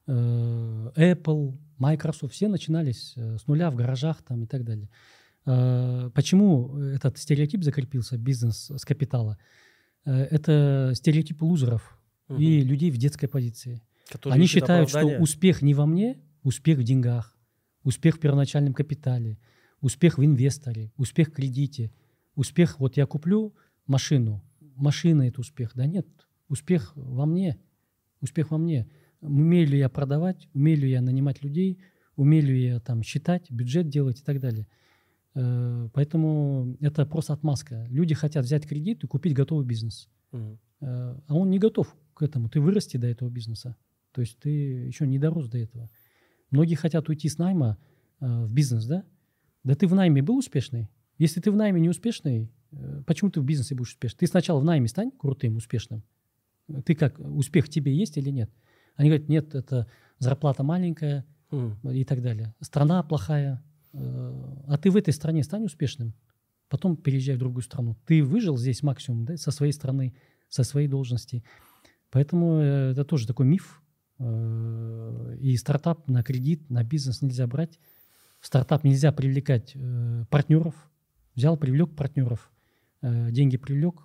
[0.06, 4.88] Э, Apple, Microsoft, все начинались э, с нуля в гаражах там и так далее.
[5.44, 9.38] Э, почему этот стереотип закрепился, бизнес с капитала?
[10.04, 11.98] Это стереотип лузеров
[12.28, 12.40] Мгм.
[12.40, 13.82] и людей в детской позиции.
[14.08, 15.22] Которые Они считают, что оправдания.
[15.22, 17.36] успех не во мне, успех в деньгах,
[17.82, 19.38] успех в первоначальном капитале,
[19.80, 21.92] успех в инвесторе, успех в кредите,
[22.36, 23.54] успех, вот я куплю
[23.88, 24.44] машину,
[24.76, 25.72] машина это успех.
[25.74, 26.06] Да нет,
[26.48, 27.58] успех во мне,
[28.26, 28.86] успех во мне.
[29.20, 31.80] Умею ли я продавать, умею ли я нанимать людей,
[32.16, 34.66] умею ли я там считать, бюджет делать и так далее.
[35.34, 37.86] Э, Поэтому это просто отмазка.
[37.90, 40.08] Люди хотят взять кредит и купить готовый бизнес.
[40.32, 42.48] Э, а он не готов к этому.
[42.48, 43.76] Ты вырасти до этого бизнеса.
[44.12, 45.90] То есть ты еще не дорос до этого.
[46.50, 47.76] Многие хотят уйти с найма
[48.20, 49.04] э, в бизнес, да?
[49.62, 50.88] Да ты в найме был успешный?
[51.18, 52.52] Если ты в найме не успешный,
[53.06, 54.18] почему ты в бизнесе будешь успешный?
[54.18, 56.04] Ты сначала в найме стань крутым, успешным.
[56.84, 58.50] Ты как, успех тебе есть или нет?
[58.96, 59.86] Они говорят, нет, это
[60.18, 61.90] зарплата маленькая Мгм.
[61.90, 62.54] и так далее.
[62.60, 63.62] Страна плохая.
[63.92, 66.14] э, А ты в этой стране стань успешным.
[66.68, 67.96] Потом переезжай в другую страну.
[68.06, 70.14] Ты выжил здесь максимум да, со своей страны,
[70.48, 71.44] со своей должности.
[72.10, 73.80] Поэтому э, это тоже такой миф.
[74.18, 77.78] Э, И стартап на кредит, на бизнес нельзя брать.
[78.40, 79.76] В стартап нельзя привлекать
[80.30, 80.74] партнеров.
[81.34, 82.50] Взял, привлек партнеров,
[83.02, 84.02] деньги привлек,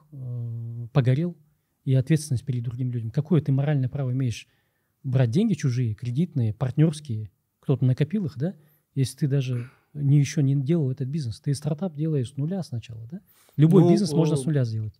[0.91, 1.37] погорел,
[1.83, 3.11] и ответственность перед другими людьми.
[3.11, 4.47] Какое ты моральное право имеешь
[5.03, 7.31] брать деньги чужие, кредитные, партнерские?
[7.59, 8.55] Кто-то накопил их, да?
[8.93, 11.39] Если ты даже не, еще не делал этот бизнес.
[11.39, 13.21] Ты стартап делаешь с нуля сначала, да?
[13.57, 14.93] Любой Ну, бизнес можно с нуля сделать.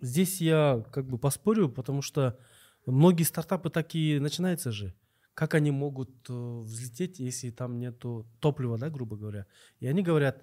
[0.00, 2.38] Здесь я как бы поспорю, потому что
[2.86, 4.94] многие стартапы такие начинаются же.
[5.34, 9.46] Как они могут э, взлететь, если там нету топлива, да, грубо говоря?
[9.80, 10.42] И они говорят,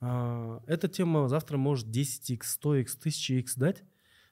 [0.00, 3.82] «А, эта тема завтра может 10x, 100x, 1000x дать,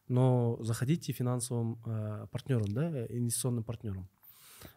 [0.09, 4.09] но заходите финансовым э, партнером, да, инвестиционным партнером.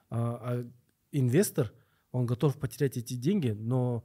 [0.10, 0.72] А, а
[1.12, 1.74] инвестор,
[2.12, 4.04] он готов потерять эти деньги, но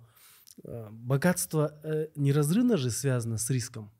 [0.64, 3.90] э, богатство э, неразрывно же связано с риском.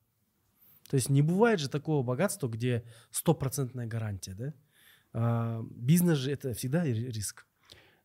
[0.91, 4.55] То есть не бывает же такого богатства, где стопроцентная гарантия, да?
[5.15, 7.47] А, бизнес же это всегда ри- риск.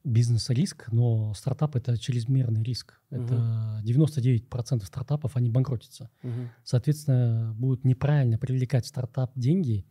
[0.03, 3.01] Бизнес риск, но стартап это чрезмерный риск.
[3.09, 6.09] Это 99% стартапов, они банкротятся.
[6.63, 9.85] Соответственно, будет неправильно привлекать стартап деньги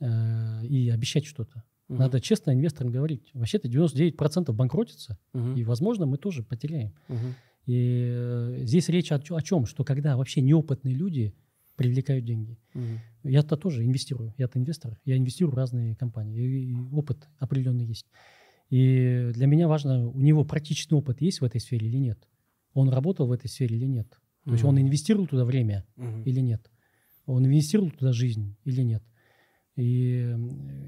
[0.00, 1.64] э, и обещать что-то.
[1.88, 1.98] Мгм.
[1.98, 3.30] Надо честно инвесторам говорить.
[3.34, 5.56] Вообще-то 99% банкротится, Мгм.
[5.56, 6.94] и, возможно, мы тоже потеряем.
[7.08, 7.34] Мгм.
[7.66, 9.66] И э, здесь речь о, о чем?
[9.66, 11.34] Что когда вообще неопытные люди
[11.76, 12.58] привлекают деньги.
[12.74, 13.00] Мгм.
[13.24, 14.34] Я-то тоже инвестирую.
[14.36, 14.98] Я-то инвестор.
[15.04, 16.38] Я инвестирую в разные компании.
[16.40, 18.06] И, и опыт определенный есть.
[18.70, 22.18] И для меня важно, у него практичный опыт есть в этой сфере или нет.
[22.74, 24.08] Он работал в этой сфере или нет.
[24.44, 26.22] То есть он инвестировал туда время Мгм.
[26.22, 26.70] или нет.
[27.26, 29.02] Он инвестировал туда жизнь или нет.
[29.76, 30.34] И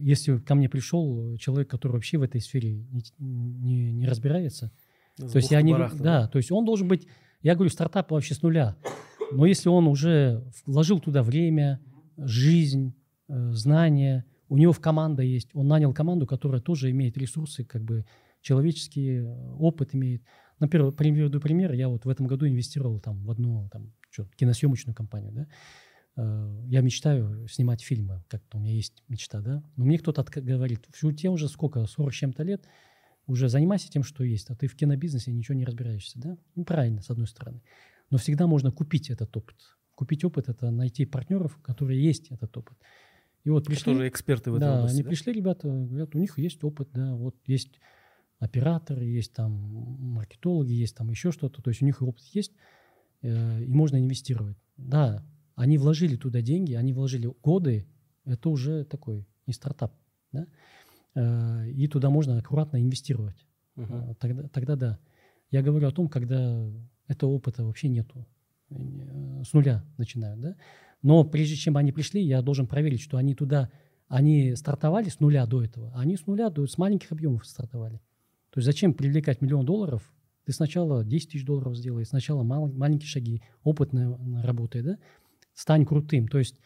[0.01, 4.73] если ко мне пришел человек, который вообще в этой сфере не, не- не разбирается,
[5.17, 5.73] С то есть я не,
[6.03, 7.07] да, то есть он должен быть,
[7.43, 8.77] я говорю, стартап вообще с нуля.
[9.33, 11.81] Но если он уже вложил туда время,
[12.17, 12.95] жизнь,
[13.29, 17.83] э, знания, у него в команда есть, он нанял команду, которая тоже имеет ресурсы, как
[17.85, 18.05] бы
[18.43, 19.25] человеческий э,
[19.59, 20.23] опыт имеет.
[20.59, 24.95] Например, приведу пример, я вот в этом году инвестировал там в одну там, что, киносъемочную
[24.95, 25.47] компанию, да.
[26.17, 29.63] Э, Я мечтаю снимать фильмы, как-то у меня есть мечта, да.
[29.77, 32.67] Но мне кто-то говорит, «Фу, тебе уже сколько, 40 с чем-то лет,
[33.29, 36.37] уже занимайся тем, что есть, а ты в кинобизнесе ничего не разбираешься, да?
[36.57, 37.63] Ну, правильно, с одной стороны.
[38.11, 39.57] Но всегда можно купить этот опыт.
[39.95, 42.77] Купить опыт– это найти партнеров, которые есть этот опыт.
[43.45, 44.95] И вот пришли, Которые эксперты в этой да, области.
[44.97, 45.09] они да?
[45.09, 47.81] пришли, ребята, говорят, у них есть опыт, да, вот есть
[48.39, 52.53] операторы, есть там маркетологи, есть там еще что-то, то есть у них опыт есть,
[53.23, 54.57] э, и можно инвестировать.
[54.77, 55.25] Да,
[55.55, 57.87] они вложили туда деньги, они вложили годы,
[58.25, 59.95] это уже такой не стартап,
[60.33, 60.47] да,
[61.15, 63.47] Э, и туда можно аккуратно инвестировать.
[63.77, 64.99] А, Тогда, тогда да.
[65.51, 66.69] Я говорю о том, когда
[67.09, 68.27] этого опыта вообще нету.
[68.71, 70.57] Э, С нуля начинают, да.
[71.03, 73.71] Но прежде чем они пришли, я должен проверить, что они туда,
[74.09, 75.93] они стартовали с нуля до этого.
[75.95, 78.01] а Они с нуля, до, с маленьких объемов стартовали.
[78.51, 80.03] То есть зачем привлекать миллион долларов?
[80.45, 84.99] Ты сначала 10 тысяч долларов сделай, сначала мал- маленькие шаги, опытно работай, да?
[85.55, 86.29] Стань крутым.
[86.29, 86.59] То есть,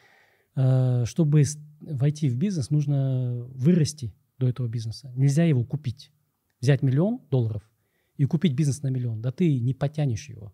[0.57, 1.43] э, чтобы
[1.80, 5.12] войти в бизнес, нужно вырасти до этого бизнеса.
[5.14, 6.11] Нельзя его купить.
[6.61, 7.62] Взять миллион долларов
[8.16, 9.20] и купить бизнес на миллион.
[9.20, 10.53] Да ты не потянешь его.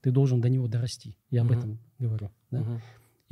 [0.00, 1.16] Ты должен до него дорасти.
[1.30, 1.58] Я об Мгм.
[1.58, 2.30] этом говорю.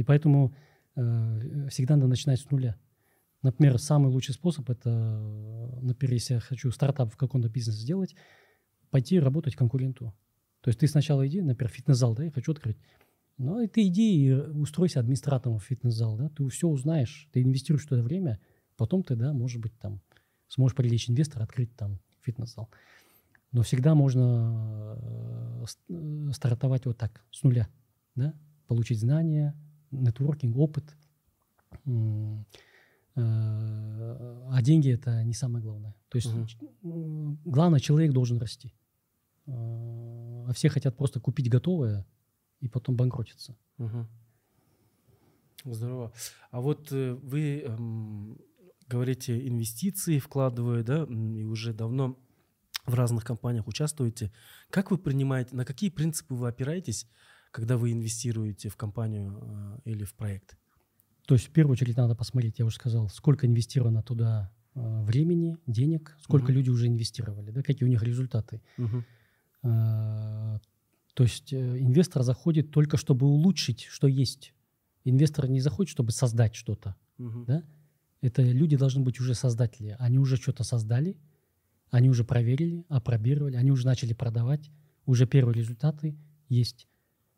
[0.01, 0.55] И поэтому
[0.97, 2.79] э, всегда надо начинать с нуля.
[3.43, 8.15] Например, самый лучший способ это, э, например, если я хочу стартап в каком-то бизнесе сделать,
[8.89, 10.15] пойти работать конкуренту.
[10.63, 12.79] То есть ты сначала иди, например, фитнес-зал, да, я хочу открыть.
[13.37, 17.85] Ну, и ты иди и устройся администратором в фитнес-зал, да, ты все узнаешь, ты инвестируешь
[17.85, 18.41] туда время,
[18.79, 20.01] потом ты, да, может быть, там,
[20.49, 22.71] сможешь привлечь инвестора, открыть там фитнес-зал.
[23.53, 24.97] Но всегда можно
[25.61, 27.69] э, э, стартовать вот так, с нуля,
[28.15, 28.35] да?
[28.67, 29.55] получить знания,
[29.91, 30.85] нетворкинг, опыт.
[33.17, 35.95] Э, А деньги это не самое главное.
[36.09, 36.31] То есть
[36.83, 38.73] м, главное, человек должен расти.
[39.47, 42.05] Э, А все хотят просто купить готовое
[42.61, 43.57] и потом банкротиться.
[43.79, 44.09] Мгм.
[45.65, 46.13] Здорово.
[46.51, 48.39] А вот э, вы эм,
[48.89, 52.17] говорите, инвестиции вкладываю, да, и уже давно
[52.87, 54.33] в разных компаниях участвуете.
[54.71, 57.07] Как вы принимаете, на какие принципы вы опираетесь,
[57.51, 59.39] когда вы инвестируете в компанию
[59.85, 60.57] э, или в проект?
[61.27, 65.57] То есть в первую очередь надо посмотреть, я уже сказал, сколько инвестировано туда э, времени,
[65.67, 66.55] денег, сколько Мгм.
[66.55, 68.61] люди уже инвестировали, да, какие у них результаты.
[69.63, 70.59] Э,
[71.15, 74.55] То есть инвестор заходит только чтобы улучшить, что есть.
[75.05, 76.95] Инвестор не заходит, чтобы создать что-то.
[77.19, 77.45] Мгм.
[77.47, 77.63] Да?
[78.23, 79.97] Это люди должны быть уже создатели.
[79.99, 81.17] Они уже что-то создали,
[81.91, 84.71] они уже проверили, опробировали, они уже начали продавать,
[85.05, 86.17] уже первые результаты
[86.49, 86.87] есть.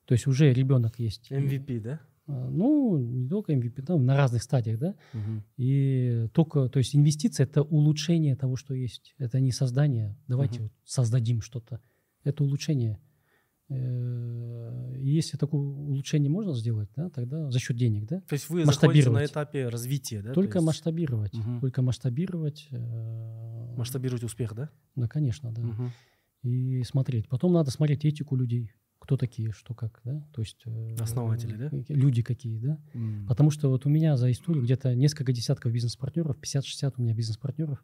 [0.07, 1.31] То есть уже ребенок есть.
[1.31, 2.01] MVP, да?
[2.29, 4.95] Э, Ну, не только MVP, да, на разных стадиях, да.
[5.13, 5.45] Мгм.
[5.57, 9.15] И только, то есть инвестиция это улучшение того, что есть.
[9.19, 10.17] Это не создание.
[10.29, 10.63] Давайте Мгм.
[10.65, 11.81] вот создадим что-то.
[12.25, 13.01] Это улучшение.
[13.69, 18.21] Э, и Если такое улучшение можно сделать, да, тогда за счет денег, да.
[18.29, 19.31] То есть вы заходите на Масштабировать.
[19.31, 20.29] этапе развития, да?
[20.29, 21.35] то Только есть масштабировать.
[21.35, 21.61] Мгм.
[21.61, 22.69] Только масштабировать.
[22.71, 24.71] э, масштабировать успех, да?
[24.95, 25.63] Да, конечно, да.
[25.63, 25.93] Мгм.
[26.43, 27.29] И смотреть.
[27.29, 28.73] Потом надо смотреть этику людей.
[29.03, 30.25] Кто такие, что как, да.
[30.33, 30.63] То есть...
[30.65, 31.71] э, Основатели, да?
[31.89, 32.79] Люди какие, да.
[32.95, 33.27] М.
[33.27, 37.83] Потому что вот у меня за историю где-то несколько десятков бизнес-партнеров, 50-60 у меня бизнес-партнеров.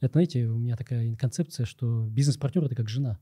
[0.00, 3.18] Это, знаете, у меня такая концепция, что бизнес-партнер– это как жена.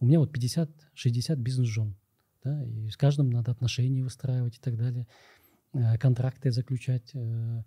[0.00, 1.94] У меня вот 50-60 бизнес-жен.
[2.42, 5.06] Да, и с каждым надо отношения выстраивать и так далее,
[5.74, 7.08] э, контракты заключать.
[7.14, 7.62] э.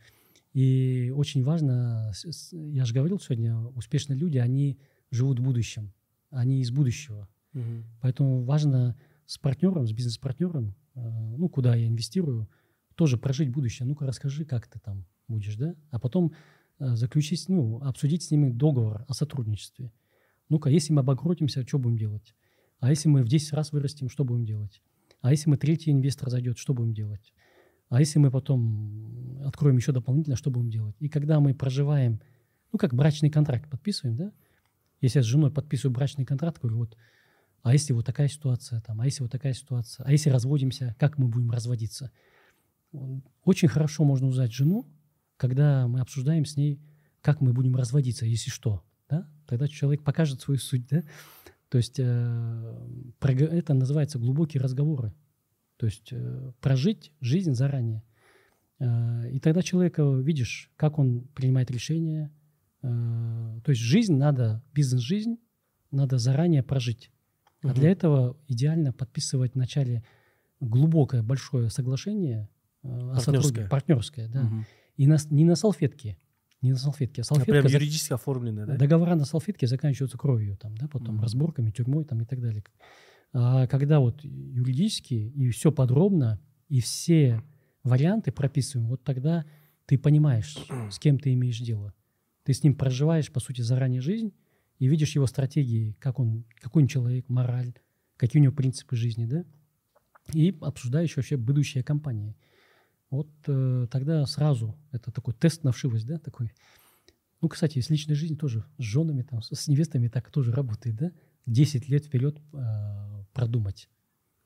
[0.51, 2.11] И очень важно,
[2.51, 4.79] я же говорил сегодня, успешные люди, они
[5.11, 5.93] живут в будущем,
[6.29, 7.29] они из будущего.
[7.53, 7.85] Мгм.
[8.01, 8.95] Поэтому важно
[9.25, 12.49] с партнером, с бизнес-партнером, э, ну, куда я инвестирую,
[12.95, 13.87] тоже прожить будущее.
[13.87, 15.75] Ну-ка, расскажи, как ты там будешь, да?
[15.91, 16.33] А потом
[16.79, 19.91] э, заключить, ну, обсудить с ними договор о сотрудничестве.
[20.49, 22.35] Ну-ка, если мы обанкротимся, что будем делать?
[22.79, 24.81] А если мы в 10 раз вырастем, что будем делать?
[25.21, 27.33] А если мы третий инвестор зайдет, что будем делать?
[27.89, 30.95] А если мы потом откроем еще дополнительно, что будем делать?
[30.99, 32.21] И когда мы проживаем,
[32.71, 34.31] ну, как брачный контракт подписываем, да?
[35.01, 36.97] Если я с женой подписываю брачный контракт, говорю, вот,
[37.67, 41.17] а если вот такая ситуация, там, а если вот такая ситуация, а если разводимся, как
[41.17, 42.11] мы будем разводиться?
[43.43, 44.89] Очень хорошо можно узнать жену,
[45.35, 46.81] когда мы обсуждаем с ней,
[47.21, 48.83] как мы будем разводиться, если что.
[49.09, 49.29] Да?
[49.47, 50.87] Тогда человек покажет свою суть.
[50.87, 51.03] Да?
[51.69, 52.87] То есть э,
[53.19, 55.13] это называется глубокие разговоры.
[55.77, 58.03] То есть э, прожить жизнь заранее.
[58.79, 62.31] Э, и тогда человека видишь, как он принимает решения.
[62.81, 65.37] Э, то есть жизнь надо, бизнес-жизнь
[65.91, 67.11] надо заранее прожить.
[67.63, 70.03] А для этого идеально подписывать вначале
[70.59, 72.49] глубокое, большое соглашение
[72.83, 73.67] э, Партнерское.
[73.69, 74.43] Партнерское, да.
[74.43, 74.65] Мгм.
[74.95, 76.17] И на, не на салфетке.
[76.61, 77.21] Не на салфетке.
[77.21, 78.77] А А салфетка прям за- юридически оформленное, да?
[78.77, 81.23] Договора на салфетке заканчиваются кровью, там, да, потом Мгм.
[81.23, 82.63] разборками, тюрьмой там, и так далее.
[83.33, 86.39] А когда вот юридически и все подробно,
[86.69, 87.43] и все
[87.83, 89.45] варианты прописываем, вот тогда
[89.85, 90.57] ты понимаешь,
[90.91, 91.93] с кем ты имеешь дело.
[92.43, 94.33] Ты с ним проживаешь, по сути, заранее жизнь
[94.79, 97.73] и видишь его стратегии, как он, какой он человек, мораль,
[98.15, 99.45] какие у него принципы жизни, да,
[100.33, 102.35] и обсуждаешь вообще будущее компании.
[103.09, 106.51] Вот э, тогда сразу это такой тест на вшивость, да, такой.
[107.41, 111.11] Ну, кстати, с личной жизнью тоже, с женами, там, с, невестами так тоже работает, да?
[111.45, 113.89] 10 лет вперед э, продумать,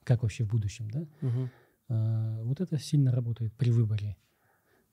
[0.03, 1.07] как вообще в будущем, да?
[1.21, 1.49] Мгм.
[1.89, 4.17] Э, вот это сильно работает при выборе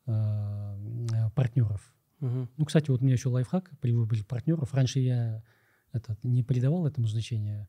[0.06, 1.94] э, партнеров.
[2.20, 4.74] Ну, кстати, вот у меня еще лайфхак при выборе партнеров.
[4.74, 5.42] Раньше я
[5.92, 7.68] этот, не придавал этому значения.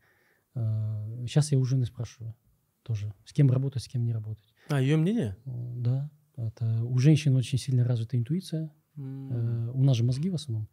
[0.56, 2.36] Э, сейчас я у жены спрашиваю
[2.84, 4.54] тоже, с кем работать, с кем не работать.
[4.70, 5.38] А, ее мнение?
[5.46, 8.74] Э, Да, это у женщин очень сильно развита интуиция.
[8.98, 10.68] Э, У нас же мозги в основном.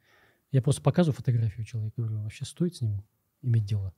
[0.52, 3.04] Я просто показываю фотографию человека, говорю, вообще стоит с ним
[3.42, 3.92] иметь дело?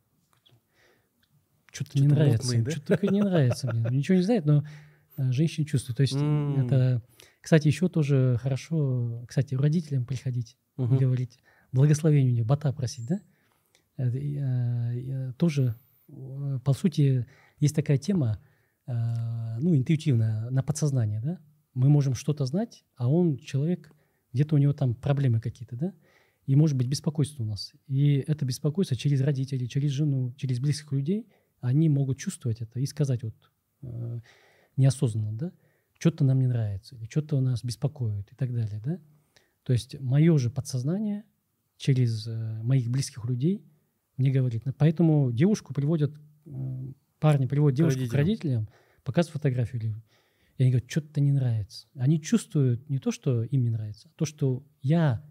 [1.71, 2.47] Что-то не нравится.
[2.47, 2.71] мутный, да?
[2.71, 3.97] Что-то не нравится мне.
[3.97, 4.65] Ничего не знает, но
[5.17, 5.99] э, женщины чувствуют.
[5.99, 7.03] То есть это...
[7.41, 10.99] Кстати, еще тоже хорошо, кстати, родителям приходить Мгм.
[10.99, 11.39] говорить,
[11.73, 13.21] благословение у них, бата просить, да?
[13.99, 15.75] И, э, э, тоже,
[16.09, 17.27] э, по сути,
[17.59, 18.41] есть такая тема,
[18.87, 21.39] ну, интуитивная, на подсознание, да?
[21.75, 23.93] Мы можем что-то знать, а он, человек,
[24.33, 25.93] где-то у него там проблемы какие-то, да?
[26.47, 27.75] И может быть беспокойство у нас.
[27.87, 31.27] И это беспокойство через родителей, через жену, через близких людей,
[31.61, 33.35] они могут чувствовать это и сказать вот
[33.83, 34.21] э,
[34.79, 35.53] неосознанно, да?
[35.99, 39.01] Что-то нам не нравится, или что-то нас беспокоит и так далее, да?
[39.65, 41.25] То есть мое же подсознание
[41.77, 43.65] через э, моих близких людей
[44.17, 44.65] мне говорит.
[44.79, 46.13] Поэтому девушку приводят,
[46.47, 48.27] м, парни приводят девушку к родителям.
[48.27, 48.69] родителям,
[49.05, 50.03] показывают фотографию.
[50.57, 51.87] И они говорят, что-то не нравится.
[51.95, 55.25] Они чувствуют не то, что им не нравится, а то, что я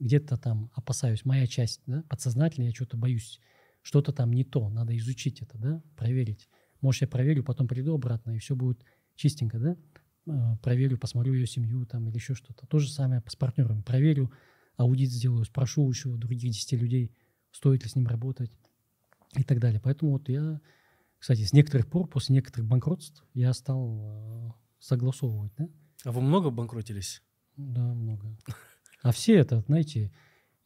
[0.00, 3.40] где-то там опасаюсь, моя часть, да, подсознательно я что-то боюсь.
[3.82, 6.48] Что-то там не то, надо изучить это, да, проверить.
[6.80, 8.84] Может, я проверю, потом приду обратно, и все будет
[9.14, 9.76] чистенько, да.
[10.26, 12.66] Э, Проверю, посмотрю ее семью там или еще что-то.
[12.66, 13.82] То же самое с партнерами.
[13.82, 14.32] Проверю,
[14.76, 17.12] аудит сделаю, спрошу еще других 10 людей,
[17.50, 18.52] стоит ли с ним работать
[19.36, 19.80] и так далее.
[19.82, 20.60] Поэтому вот я,
[21.18, 25.68] кстати, с некоторых пор, после некоторых банкротств, я стал э, согласовывать, да.
[26.04, 27.22] А вы много банкротились?
[27.56, 28.36] Да, много.
[29.02, 30.12] А все это, знаете,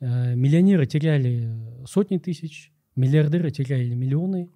[0.00, 4.50] э, миллионеры теряли сотни тысяч, миллиардеры теряли миллионы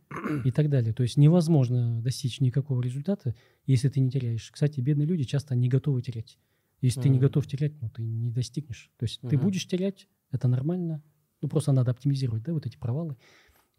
[0.45, 0.93] и так далее.
[0.93, 3.35] То есть невозможно достичь никакого результата,
[3.67, 4.51] если ты не теряешь.
[4.51, 6.39] Кстати, бедные люди часто не готовы терять.
[6.81, 8.91] Если ты не готов терять, ну ты не достигнешь.
[8.97, 9.45] То есть ты Мгм.
[9.45, 11.03] будешь терять, это нормально.
[11.43, 13.17] Ну просто надо оптимизировать, да, вот эти провалы.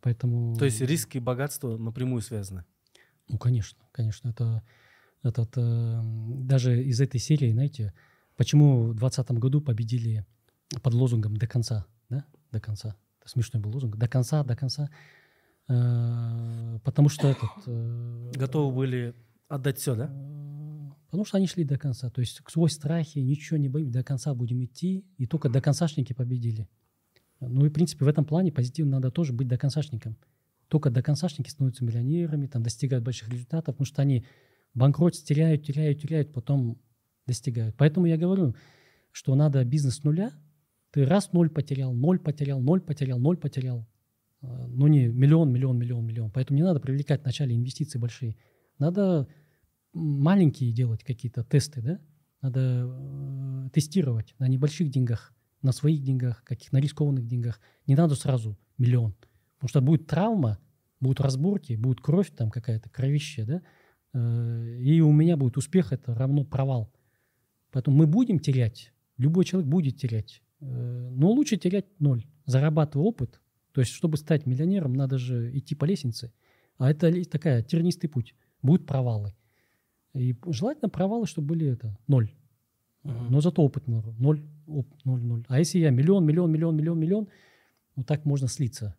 [0.01, 0.55] Поэтому...
[0.55, 2.63] То есть риск и богатство напрямую связаны?
[3.27, 4.29] Ну, конечно, конечно.
[4.29, 4.63] Это,
[5.23, 6.01] этот, э,
[6.43, 7.93] даже из этой серии, знаете,
[8.35, 10.25] почему в 2020 году победили
[10.81, 12.25] под лозунгом «до конца», да?
[12.51, 12.95] До конца.
[13.25, 13.97] Смешной был лозунг.
[13.97, 14.89] До конца, до конца.
[15.67, 17.49] Э, потому что этот...
[17.67, 19.15] э, Готовы были
[19.47, 20.09] отдать все, да?
[20.11, 22.09] э, Потому что они шли до конца.
[22.09, 25.05] То есть сквозь страхи, ничего не боимся, до конца будем идти.
[25.17, 26.67] И только до концашники победили.
[27.39, 30.17] Ну и, в принципе, в этом плане позитивно надо тоже быть до концашником.
[30.67, 34.25] Только до концашники становятся миллионерами, там достигают больших результатов, потому что они
[34.73, 36.79] банкротятся, теряют, теряют, теряют, потом
[37.27, 37.75] достигают.
[37.77, 38.55] Поэтому я говорю,
[39.11, 40.31] что надо бизнес с нуля.
[40.91, 43.87] Ты раз ноль потерял, ноль потерял, ноль потерял, ноль потерял.
[44.41, 46.31] Э, Ну не миллион, миллион, миллион, миллион.
[46.31, 48.35] Поэтому не надо привлекать вначале инвестиции большие.
[48.77, 49.27] Надо
[49.93, 51.99] маленькие делать какие-то тесты, да?
[52.41, 57.59] Надо э, тестировать на небольших деньгах, на своих деньгах, каких на рискованных деньгах.
[57.87, 59.15] Не надо сразу миллион.
[59.55, 60.59] Потому что будет травма,
[60.99, 63.61] будут разборки, будет кровь там какая-то, кровище, да?
[64.13, 66.91] Э, И у меня будет успех, это равно провал.
[67.71, 70.41] Поэтому мы будем терять, любой человек будет терять.
[70.61, 73.41] Э, Но лучше терять ноль, зарабатывая опыт.
[73.73, 76.33] То есть, чтобы стать миллионером, надо же идти по лестнице.
[76.77, 78.35] А это такая тернистый путь.
[78.61, 79.33] Будут провалы.
[80.13, 82.33] И желательно провалы, чтобы были это ноль.
[83.03, 85.43] Но зато опыт ноль, ноль, оп- ноль, ноль.
[85.47, 87.27] А если я миллион, миллион, миллион, миллион, миллион,
[87.95, 88.95] ну так можно слиться.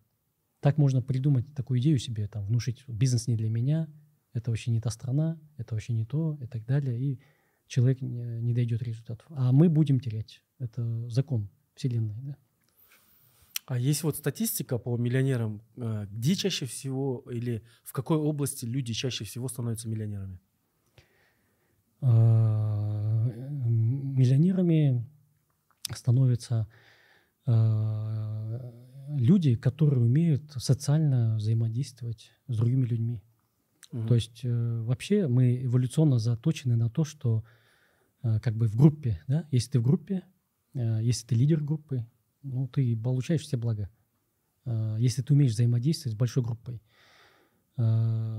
[0.61, 3.89] Так можно придумать такую идею себе, там, внушить, бизнес не для меня,
[4.33, 6.99] это вообще не та страна, это вообще не то, и так далее.
[7.01, 7.21] И
[7.73, 9.27] человек не, не дойдет результатов.
[9.31, 10.43] А мы будем терять.
[10.59, 12.15] Это закон Вселенной.
[12.23, 12.37] Да?
[13.65, 18.93] А есть вот статистика по миллионерам, э, где чаще всего или в какой области люди
[18.93, 20.39] чаще всего становятся миллионерами?
[22.03, 23.31] А,
[24.19, 25.07] миллионерами
[25.95, 26.69] становятся
[27.47, 28.71] а,
[29.17, 33.23] люди, которые умеют социально взаимодействовать с другими людьми.
[33.93, 34.09] Мгм.
[34.09, 37.45] То есть э, вообще мы эволюционно заточены на то, что
[38.23, 40.23] как бы в группе, да, если ты в группе,
[40.75, 42.07] э, если ты лидер группы,
[42.43, 43.91] ну ты получаешь все блага.
[44.65, 46.83] Э, если ты умеешь взаимодействовать с большой группой.
[47.77, 47.83] Э,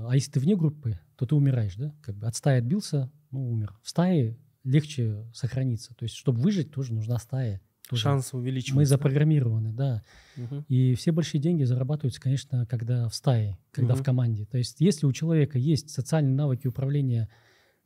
[0.08, 1.94] А если ты вне группы, то ты умираешь, да?
[2.02, 3.74] Как бы от стаи отбился, ну умер.
[3.82, 5.94] В стае легче сохраниться.
[5.94, 7.60] То есть, чтобы выжить, тоже нужна стая.
[7.90, 8.02] Тоже.
[8.02, 8.76] Шанс увеличивается.
[8.76, 10.02] Мы запрограммированы, да.
[10.36, 10.64] Мгм.
[10.68, 14.02] И все большие деньги зарабатываются, конечно, когда в стае, когда Мгм.
[14.02, 14.46] в команде.
[14.46, 17.28] То есть, если у человека есть социальные навыки управления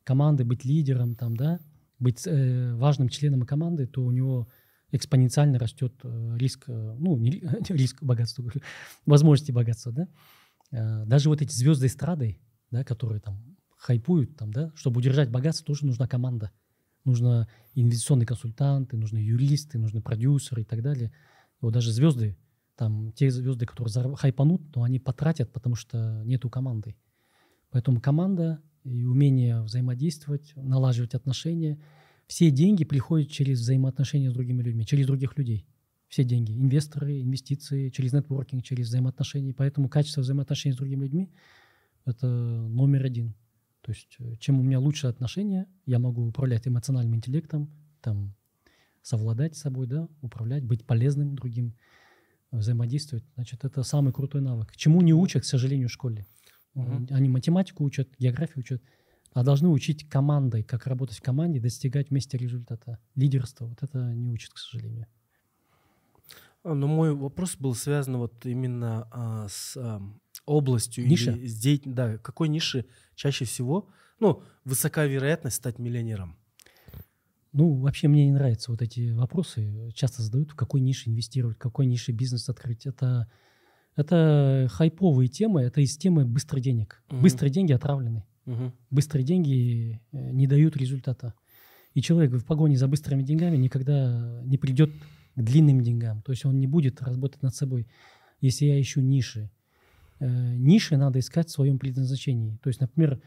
[0.05, 1.59] командой, быть лидером, там, да,
[1.99, 4.47] быть э, важным членом команды, то у него
[4.91, 8.61] экспоненциально растет э, риск, э, ну, не ри- риск богатства, говорю,
[9.05, 10.07] возможности богатства, да.
[10.71, 12.39] Даже вот эти звезды эстрады,
[12.69, 16.51] да, которые там хайпуют, там, да, чтобы удержать богатство, тоже нужна команда.
[17.05, 21.11] Нужно инвестиционные консультанты, нужны юристы, нужны продюсеры и так далее.
[21.59, 22.37] Вот даже звезды,
[22.75, 26.95] там те звезды, которые хайпанут, но они потратят, потому что нету команды.
[27.71, 31.79] Поэтому команда и умение взаимодействовать, налаживать отношения.
[32.27, 35.65] Все деньги приходят через взаимоотношения с другими людьми, через других людей.
[36.07, 36.51] Все деньги.
[36.51, 39.53] Инвесторы, инвестиции, через нетворкинг, через взаимоотношения.
[39.53, 41.29] Поэтому качество взаимоотношений с другими людьми–
[42.05, 43.35] это номер один.
[43.81, 47.69] То есть э, чем у меня лучше отношения, я могу управлять эмоциональным интеллектом,
[48.01, 48.35] там,
[49.01, 51.75] совладать с собой, да, управлять, быть полезным другим,
[52.51, 53.25] взаимодействовать.
[53.35, 54.75] Значит, это самый крутой навык.
[54.75, 56.25] Чему не учат, к сожалению, в школе.
[56.83, 57.07] Мгм.
[57.11, 58.81] Они математику учат, географию учат,
[59.33, 62.99] а должны учить командой, как работать в команде, достигать вместе результата.
[63.15, 65.07] Лидерство, вот это не учат, к сожалению.
[66.63, 71.31] А, Но мой вопрос был связан вот именно а, с ам, областью Ниша?
[71.31, 72.85] или с деятель- да, какой ниши
[73.15, 73.87] чаще всего,
[74.19, 76.37] ну, высока вероятность стать миллионером.
[77.51, 79.91] Ну, вообще мне не нравятся вот эти вопросы.
[79.95, 82.85] Часто задают, в какой нише инвестировать, в какой нише бизнес открыть.
[82.85, 83.31] Это
[83.99, 87.03] Это хайповые темы, это из темы быстрых денег.
[87.09, 87.21] Мгм.
[87.21, 88.23] Быстрые деньги отравлены.
[88.45, 88.71] Мгм.
[88.89, 91.33] Быстрые деньги э, не дают результата.
[91.95, 94.89] И человек в погоне за быстрыми деньгами никогда не придет
[95.35, 96.21] к длинным деньгам.
[96.21, 97.87] То есть он не будет работать над собой,
[98.39, 99.51] если я ищу ниши.
[100.21, 102.57] Э, Ниши надо искать в своем предназначении.
[102.63, 103.21] То есть, например,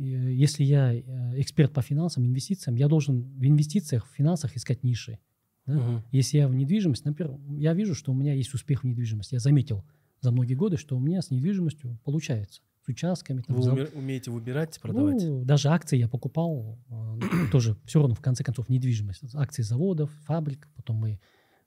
[0.00, 0.98] э, если я
[1.40, 5.20] эксперт по финансам, инвестициям, я должен в инвестициях, в финансах искать ниши.
[5.66, 5.74] да.
[5.74, 6.04] Мгм.
[6.10, 9.34] Если я в недвижимость, например, я вижу, что у меня есть успех в недвижимости.
[9.34, 9.84] Я заметил
[10.20, 12.62] за многие годы, что у меня с недвижимостью получается.
[12.84, 13.42] С участками.
[13.42, 15.22] там, Вы уме- умеете выбирать, продавать?
[15.22, 17.18] ну, даже акции я покупал, э,
[17.52, 19.22] тоже все равно, в конце концов, недвижимость.
[19.34, 21.20] Акции заводов, фабрик, потом мы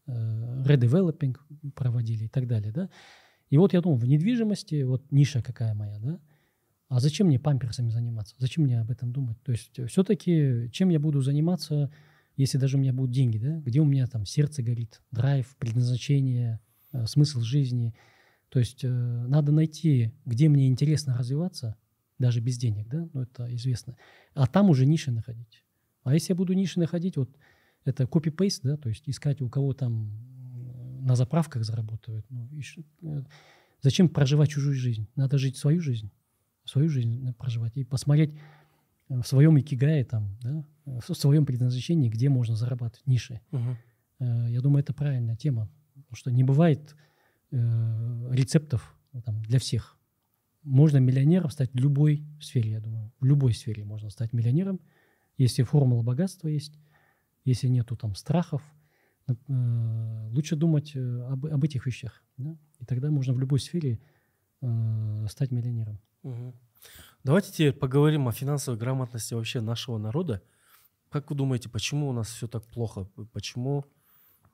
[0.08, 1.46] э, редевелопинг
[1.76, 2.90] проводили и так далее, да.
[3.50, 6.20] И вот я думал, в недвижимости, вот ниша какая моя, да,
[6.88, 8.36] а зачем мне памперсами заниматься?
[8.38, 9.42] Зачем мне об этом думать?
[9.44, 11.92] То есть все-таки чем я буду заниматься,
[12.36, 13.60] если даже у меня будут деньги, да?
[13.60, 16.60] Где у меня там сердце горит, драйв, предназначение,
[16.94, 17.94] э, смысл жизни.
[18.52, 21.76] То есть э, надо найти, где мне интересно развиваться,
[22.20, 23.96] даже без денег, да, ну это известно.
[24.36, 25.64] А там уже ниши находить.
[26.04, 27.30] А если я буду ниши находить, вот
[27.86, 30.12] это копи-пейст, да, то есть искать у кого там
[31.08, 32.26] на заправках заработают.
[32.30, 33.24] Ну, ищ- э,
[33.82, 35.08] зачем проживать чужую жизнь?
[35.16, 36.12] Надо жить свою жизнь,
[36.66, 38.32] свою жизнь надо проживать и посмотреть
[39.10, 43.40] э, в своем икигае там, да, э, в своем предназначении, где можно зарабатывать ниши.
[44.20, 46.96] Э, Я думаю, это правильная тема, потому что не бывает
[47.52, 49.98] э, рецептов ну, там, для всех.
[50.64, 53.12] Можно миллионером стать в любой сфере, я думаю.
[53.20, 54.80] В любой сфере можно стать миллионером,
[55.38, 56.78] если формула богатства есть,
[57.46, 58.62] если нету там страхов.
[59.28, 62.24] Э, Лучше думать э, об, об этих вещах.
[62.38, 64.00] да, И тогда можно в любой сфере
[64.62, 66.00] э, стать миллионером.
[66.24, 66.54] Мгм.
[67.24, 70.42] Давайте теперь поговорим о финансовой грамотности вообще нашего народа.
[71.10, 73.06] Как вы думаете, почему у нас все так плохо?
[73.34, 73.86] Почему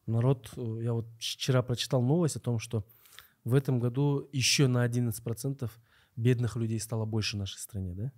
[0.08, 0.52] народ...
[0.56, 2.86] э, Я вот вчера прочитал новость о том, что
[3.44, 5.70] в этом году еще на 11%
[6.16, 8.12] бедных людей стало больше в нашей стране, да?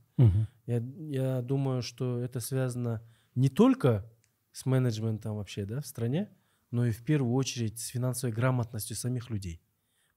[0.66, 3.02] Я, я думаю, что это связано
[3.36, 4.10] не только
[4.52, 6.30] с менеджментом вообще да, в стране,
[6.72, 9.62] но и в первую очередь с финансовой грамотностью самих людей.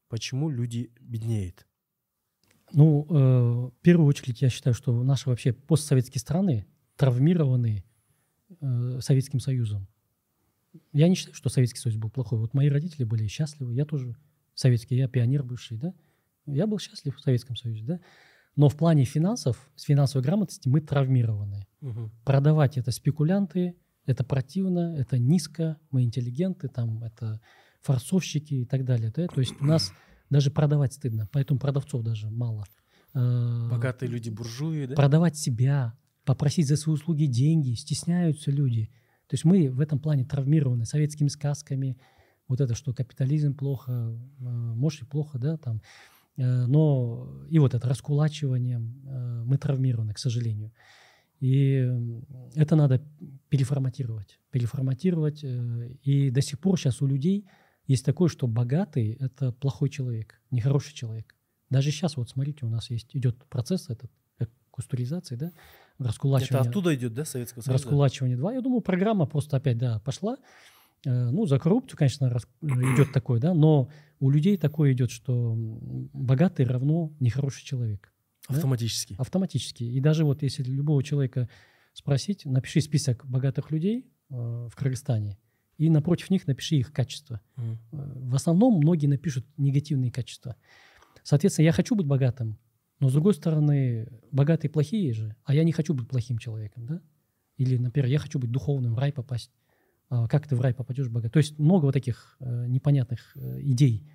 [0.08, 1.66] Почему люди беднеют?
[2.72, 6.66] Ну, э, в первую очередь, я считаю, что наши вообще постсоветские страны
[6.96, 7.84] травмированы
[8.60, 9.86] э, Советским Союзом.
[10.92, 12.38] Я не считаю, что Советский Союз был плохой.
[12.38, 14.16] Вот мои родители были счастливы, я тоже
[14.54, 15.94] советский, я пионер бывший, да.
[16.46, 18.00] Я был счастлив в Советском Союзе, да.
[18.56, 21.66] Но в плане финансов, с финансовой грамотности мы травмированы.
[22.24, 27.40] Продавать это спекулянты, это противно, это низко, мы интеллигенты, там это
[27.80, 29.12] форцовщики и так далее.
[29.14, 29.26] Да?
[29.26, 29.92] То есть у нас
[30.30, 32.64] даже продавать стыдно, поэтому продавцов даже мало.
[33.14, 34.94] Э, Богатые люди буржуи, да?
[34.94, 38.90] Продавать себя, попросить за свои услуги деньги, стесняются люди.
[39.32, 41.96] То есть мы в этом плане травмированы советскими сказками,
[42.48, 45.80] вот это, что капитализм плохо, э, и плохо, да, там.
[46.36, 50.70] Э, Но и вот это раскулачиванием э, мы травмированы, к сожалению.
[51.40, 51.90] И
[52.54, 53.02] это надо
[53.48, 54.38] переформатировать.
[54.50, 55.42] Переформатировать.
[55.42, 57.46] И до сих пор сейчас у людей
[57.86, 61.34] есть такое, что богатый– это плохой человек, нехороший человек.
[61.70, 64.12] Даже сейчас, вот смотрите, у нас есть идет процесс этот,
[64.72, 65.46] кустуризации, да,
[65.98, 66.68] Это раскулачивания.
[66.68, 67.72] оттуда идет, да, Советского Союза?
[67.84, 68.54] Раскулачивание 2.
[68.54, 70.36] Я думаю, программа просто опять, да, пошла.
[71.04, 73.88] Э, Ну, за коррупцию, конечно, рас- идет такое, да, но
[74.20, 75.54] у людей такое идет, что
[76.12, 78.12] богатый равно нехороший человек.
[78.48, 78.56] да?
[78.56, 79.14] Автоматически.
[79.18, 79.84] Автоматически.
[79.84, 81.48] И даже вот если любого человека
[81.92, 85.38] спросить, напиши список богатых людей э, в Кыргызстане,
[85.78, 87.40] и напротив них напиши их качества.
[87.56, 87.78] Мгм.
[87.92, 90.56] Э, В основном многие напишут негативные качества.
[91.24, 92.56] Соответственно, я хочу быть богатым,
[93.02, 97.00] но с другой стороны, богатые плохие же, а я не хочу быть плохим человеком, да?
[97.56, 99.50] Или, например, я хочу быть духовным, в рай попасть.
[100.08, 101.32] А как ты в рай попадешь богат?
[101.32, 104.08] То есть много вот таких э, непонятных э, идей.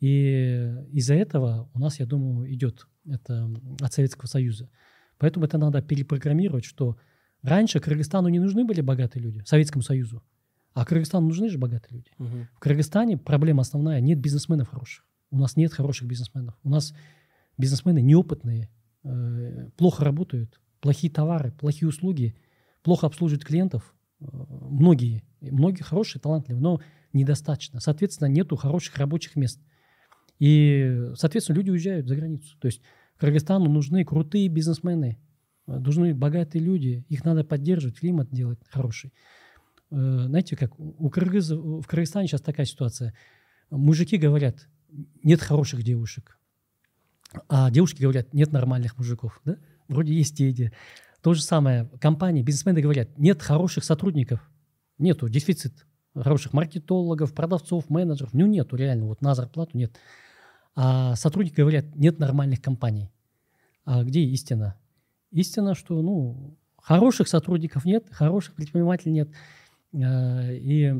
[0.00, 3.50] И из-за этого у нас, я думаю, идет это
[3.80, 4.68] от Советского Союза.
[5.16, 6.98] Поэтому это надо перепрограммировать, что
[7.40, 10.22] раньше Кыргызстану не нужны были богатые люди, Советскому Союзу,
[10.74, 12.10] а Кыргызстану нужны же богатые люди.
[12.18, 12.48] Мгм.
[12.56, 15.06] В Кыргызстане проблема основная– нет бизнесменов хороших.
[15.30, 16.58] У нас нет хороших бизнесменов.
[16.62, 16.92] У нас
[17.58, 18.70] бизнесмены неопытные,
[19.04, 22.36] э, плохо работают, плохие товары, плохие услуги,
[22.82, 23.94] плохо обслуживают клиентов.
[24.20, 24.26] Э,
[24.70, 26.80] Многие, многие хорошие, талантливые, но
[27.12, 27.80] недостаточно.
[27.80, 29.60] Соответственно, нету хороших рабочих мест.
[30.38, 32.56] И, соответственно, люди уезжают за границу.
[32.60, 32.80] То есть
[33.16, 35.18] Кыргызстану нужны крутые бизнесмены,
[35.66, 37.04] э, нужны богатые люди.
[37.08, 39.12] Их надо поддерживать, климат делать хороший.
[39.90, 43.14] Знаете, как у кыргызов, в Кыргызстане сейчас такая ситуация.
[43.70, 44.68] Мужики говорят,
[45.22, 46.38] нет хороших девушек.
[47.48, 49.40] А девушки говорят, нет нормальных мужиков.
[49.44, 49.56] Да?
[49.88, 50.72] Вроде есть эти.
[51.22, 51.90] То же самое.
[52.00, 54.40] Компании, бизнесмены говорят, нет хороших сотрудников.
[54.98, 58.32] Нету, дефицит хороших маркетологов, продавцов, менеджеров.
[58.32, 59.96] Ну, нету реально, вот на зарплату нет.
[60.74, 63.10] А сотрудники говорят, нет нормальных компаний.
[63.84, 64.76] А где истина?
[65.30, 69.28] Истина, что ну, хороших сотрудников нет, хороших предпринимателей нет.
[69.92, 70.94] Э, и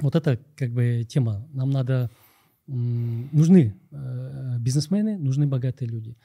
[0.00, 1.46] вот это как бы тема.
[1.52, 2.10] Нам надо,
[2.66, 6.16] нужны э, бизнесмены, нужны богатые люди.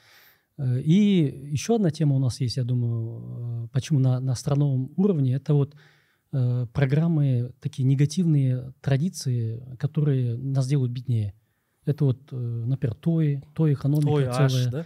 [0.58, 5.36] Э, и еще одна тема у нас есть, я думаю, почему на, на страновом уровне,
[5.36, 5.76] это вот
[6.74, 11.34] программы, такие негативные традиции, которые нас делают беднее.
[11.84, 14.46] Это вот, например, той, той экономика той целая.
[14.48, 14.86] Аж, да?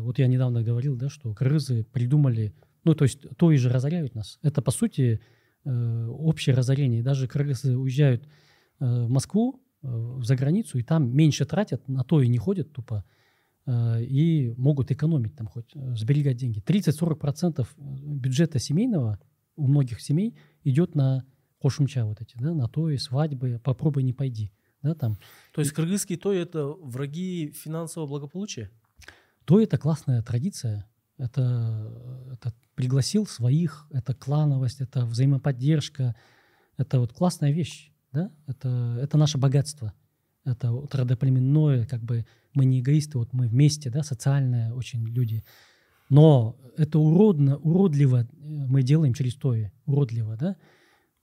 [0.00, 4.40] Вот я недавно говорил, да, что крызы придумали, ну, то есть той же разоряют нас.
[4.42, 5.20] Это, по сути,
[5.64, 7.02] Э, общее разорение.
[7.04, 8.24] Даже кыргызы уезжают
[8.80, 12.72] э, в Москву, э, за границу, и там меньше тратят, на то и не ходят
[12.72, 13.04] тупо,
[13.66, 16.60] и могут экономить там хоть, сберегать деньги.
[16.60, 19.20] 30-40% бюджета семейного
[19.56, 21.24] у многих семей идет на
[21.60, 24.52] кошумча вот эти, да, на то и свадьбы, попробуй не пойди.
[24.82, 25.16] Да, там.
[25.52, 28.70] То есть кыргызский то это враги финансового благополучия?
[29.44, 36.16] То это классная традиция, это, это пригласил своих, это клановость, это взаимоподдержка,
[36.76, 39.92] это вот классная вещь, да, это, это наше богатство,
[40.44, 45.44] это вот родоплеменное, как бы мы не эгоисты, вот мы вместе, да, социальные очень люди,
[46.08, 49.54] но это уродно, уродливо э, мы делаем через то,
[49.86, 50.56] уродливо, да,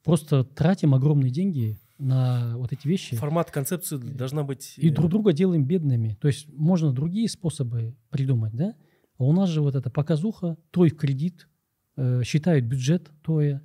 [0.04, 3.16] просто тратим огромные деньги на вот эти вещи.
[3.16, 4.74] Формат концепции должна быть...
[4.78, 6.18] И друг друга делаем бедными.
[6.20, 8.74] То есть можно другие способы придумать, да?
[9.18, 11.50] А у нас же вот эта показуха, той в кредит,
[11.98, 13.62] э, считают бюджет тое,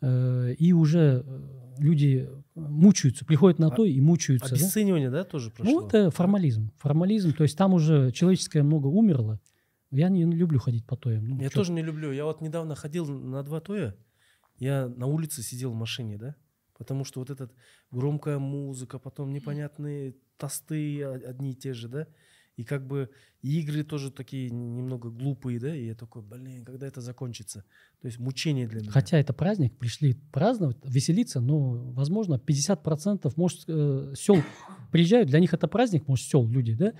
[0.00, 4.54] э, и уже э, люди мучаются, приходят на а, то и мучаются.
[4.54, 5.80] Обесценивание, да, да тоже прошло?
[5.80, 6.72] Ну, это формализм.
[6.78, 9.40] Формализм, то есть там уже человеческое много умерло.
[9.90, 11.28] Я не люблю ходить по тоям.
[11.28, 11.60] Ну, я что?
[11.60, 12.12] тоже не люблю.
[12.12, 13.96] Я вот недавно ходил на два тоя,
[14.58, 16.34] я на улице сидел в машине, да,
[16.76, 17.50] потому что вот эта
[17.90, 22.06] громкая музыка, потом непонятные тосты одни и те же, да,
[22.56, 23.10] и как бы
[23.42, 27.64] игры тоже такие немного глупые, да, и я такой, блин, когда это закончится?
[28.00, 28.90] То есть мучение для меня.
[28.90, 34.38] Хотя это праздник, пришли праздновать, веселиться, но, возможно, 50% может э, сел
[34.92, 36.94] приезжают, для них это праздник, может, сел люди, да,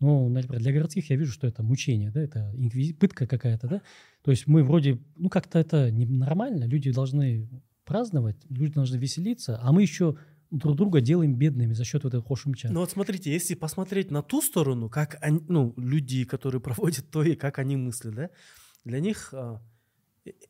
[0.00, 2.94] но, например, для городских я вижу, что это мучение, да, это инквизи...
[2.94, 3.82] пытка какая-то, да.
[4.22, 7.48] То есть мы вроде, ну, как-то это ненормально, люди должны
[7.84, 10.16] праздновать, люди должны веселиться, а мы еще
[10.50, 12.68] друг друга делаем бедными за счет вот этого хошумча.
[12.70, 17.22] Ну вот смотрите, если посмотреть на ту сторону, как они, ну, люди, которые проводят то
[17.22, 18.30] и как они мыслят, да,
[18.84, 19.62] для них, а,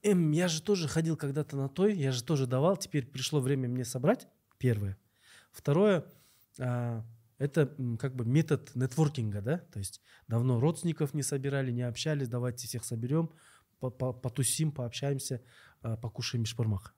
[0.03, 3.69] эм, я же тоже ходил когда-то на той, я же тоже давал, теперь пришло время
[3.69, 4.27] мне собрать,
[4.59, 4.97] первое.
[5.53, 6.05] Второе,
[6.59, 7.05] а,
[7.39, 12.67] это как бы метод нетворкинга, да, то есть давно родственников не собирали, не общались, давайте
[12.67, 13.31] всех соберем,
[13.81, 15.43] потусим, пообщаемся,
[15.83, 16.95] а, покушаем шпармах.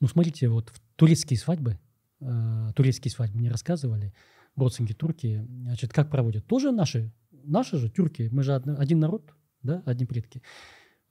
[0.00, 1.78] Ну, смотрите, вот в турецкие свадьбы–
[2.20, 4.12] э, турецкие свадьбы мне рассказывали,
[4.56, 6.46] родственники турки, значит, как проводят.
[6.46, 10.42] Тоже наши, наши же тюрки, мы же один народ, да, одни предки.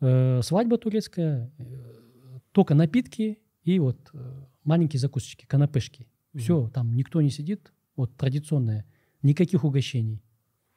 [0.01, 6.03] Э, свадьба турецкая, э, только напитки и вот э, маленькие закусочки, канапешки.
[6.33, 6.39] Mm-hmm.
[6.39, 8.85] Все, там никто не сидит, вот традиционное,
[9.21, 10.23] никаких угощений,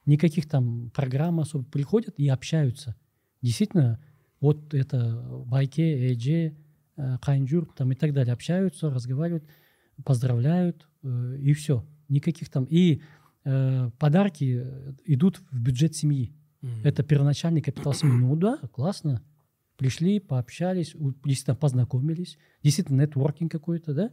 [0.05, 2.95] никаких там программ особо приходят и общаются.
[3.41, 4.03] Действительно,
[4.39, 6.57] вот это байке, эже,
[6.97, 9.45] э, кайын журт там и так далее общаются, разговаривают
[10.03, 11.85] поздравляют, э, и все.
[12.09, 12.65] Никаких там...
[12.65, 13.01] И
[13.45, 14.65] э, подарки
[15.05, 16.33] идут в бюджет семьи.
[16.61, 16.81] Mm-hmm.
[16.83, 18.15] Это первоначальный капитал семьи.
[18.15, 19.21] Ну да, классно.
[19.77, 20.95] Пришли, пообщались,
[21.25, 22.37] действительно познакомились.
[22.61, 24.11] Действительно нетворкинг какой-то, да?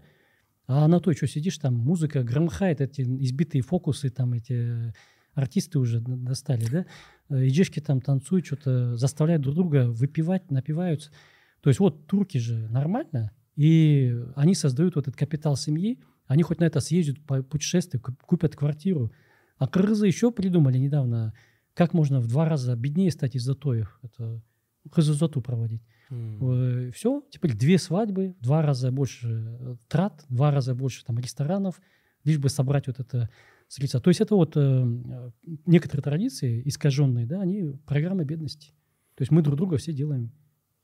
[0.66, 4.92] А на то, что сидишь, там музыка громыхает, эти избитые фокусы, там эти
[5.34, 6.86] артисты уже достали, да?
[7.28, 11.10] Э, иджешки там танцуют, что-то заставляют друг друга выпивать, напиваются.
[11.60, 16.60] То есть вот турки же нормально, и они создают вот этот капитал семьи, они хоть
[16.60, 19.12] на это съездят по путешествию, купят квартиру.
[19.58, 21.34] А кыргызы еще придумали недавно,
[21.74, 24.00] как можно в два раза беднее стать из затоев.
[24.02, 24.42] Это
[24.90, 25.82] хызузату проводить.
[26.10, 26.88] Mm.
[26.88, 31.82] Э, Все, теперь две свадьбы, два раза больше э, трат, два раза больше там ресторанов,
[32.24, 33.28] лишь бы собрать вот это
[33.68, 34.00] средства.
[34.00, 35.30] То есть это вот э,
[35.66, 38.70] некоторые традиции искаженные, да, они программа бедности.
[39.16, 40.32] То есть мы друг друга все делаем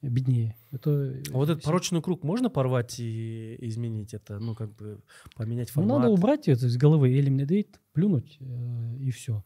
[0.03, 0.57] беднее.
[0.71, 5.01] Это а вот этот порочный круг можно порвать и изменить это, ну как бы
[5.35, 5.89] поменять формат?
[5.89, 9.45] Ну, надо убрать это из головы, eliminate, плюнуть э, и все.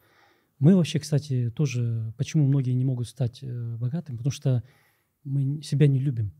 [0.59, 4.63] Мы вообще, кстати, тоже, почему многие не могут стать э, богатыми, потому что
[5.25, 6.33] мы себя не любим.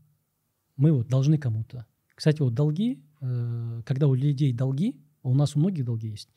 [0.75, 1.87] Мы вот должны кому-то.
[2.15, 6.29] Кстати, вот долги, э, когда у людей долги, а у нас у многих долги есть,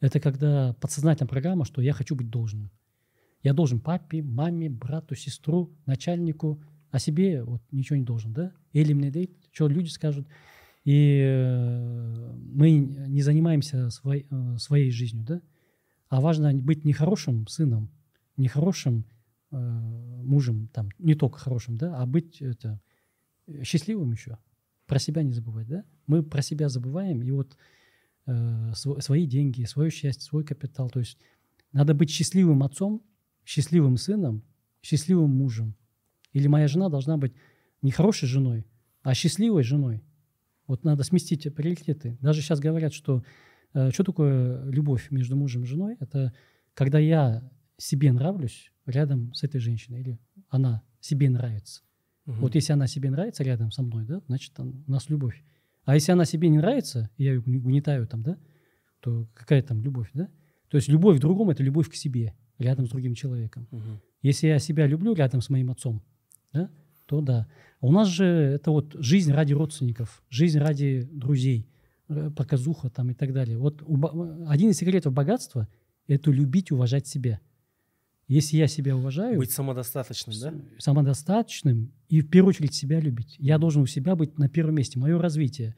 [0.00, 2.70] это когда подсознательная программа, что я хочу быть должным.
[3.42, 6.62] Я должен папе, маме, брату, сестру, начальнику,
[6.92, 8.52] о себе вот ничего не должен, да?
[8.72, 10.28] Или мне дает, что люди скажут.
[10.84, 15.42] И э, мы не занимаемся свой, э, своей жизнью, да?
[16.12, 17.90] а важно быть не хорошим сыном,
[18.36, 19.06] не хорошим
[19.50, 22.82] э, мужем, там, не только хорошим, да, а быть это,
[23.62, 24.36] счастливым еще.
[24.86, 25.84] Про себя не забывать, да?
[26.06, 27.56] Мы про себя забываем, и вот
[28.26, 30.90] э, свои деньги, свое счастье, свой капитал.
[30.90, 31.16] То есть
[31.72, 33.02] надо быть счастливым отцом,
[33.46, 34.44] счастливым сыном,
[34.82, 35.74] счастливым мужем.
[36.32, 37.32] Или моя жена должна быть
[37.82, 38.66] не хорошей женой,
[39.02, 40.02] а счастливой женой.
[40.66, 42.16] Вот надо сместить приоритеты.
[42.20, 43.24] Даже сейчас говорят, что
[43.74, 45.96] э, что такое любовь между мужем и женой?
[46.00, 46.32] Это
[46.74, 50.18] когда я себе нравлюсь рядом с этой женщиной, или
[50.48, 51.82] она себе нравится.
[52.26, 52.36] Угу.
[52.36, 55.42] Вот если она себе нравится рядом со мной, да, значит, там, у нас любовь.
[55.84, 58.38] А если она себе не нравится, и я ее угнетаю там, да,
[59.00, 60.28] то какая там любовь, да?
[60.68, 63.66] То есть любовь к другому– это любовь к себе, рядом с другим человеком.
[63.72, 64.00] Угу.
[64.22, 66.02] Если я себя люблю рядом с моим отцом,
[66.52, 66.70] да,
[67.06, 67.48] то да.
[67.80, 71.68] А у нас же это вот жизнь ради родственников, жизнь ради друзей,
[72.08, 73.58] э, показуха там и так далее.
[73.58, 73.82] Вот
[74.46, 75.68] один из секретов богатства–
[76.06, 77.40] это любить уважать себя–
[78.32, 79.38] если я себя уважаю...
[79.38, 80.54] Быть самодостаточным, да?
[80.78, 83.36] Самодостаточным и в первую очередь себя любить.
[83.38, 84.98] Я должен у себя быть на первом месте.
[84.98, 85.76] Мое развитие,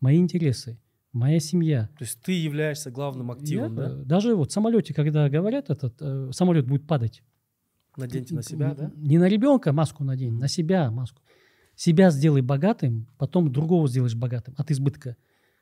[0.00, 0.78] мои интересы,
[1.12, 1.88] моя семья.
[1.98, 3.94] То есть ты являешься главным активом, я, да?
[4.04, 7.24] Даже вот в самолете, когда говорят, этот э, самолет будет падать.
[7.96, 8.92] Наденьте на себя, да?
[8.96, 11.22] Не на ребенка маску надень, на себя маску.
[11.74, 15.16] Себя сделай богатым, потом другого сделаешь богатым от избытка.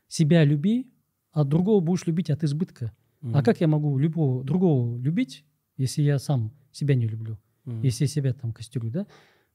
[0.09, 0.93] Себя люби,
[1.33, 2.93] а другого будешь любить от избытка.
[3.23, 3.33] Mm-hmm.
[3.35, 5.45] А как я могу любого другого любить,
[5.77, 7.81] если я сам себя не люблю, mm-hmm.
[7.83, 9.07] если я себя там костерю, да.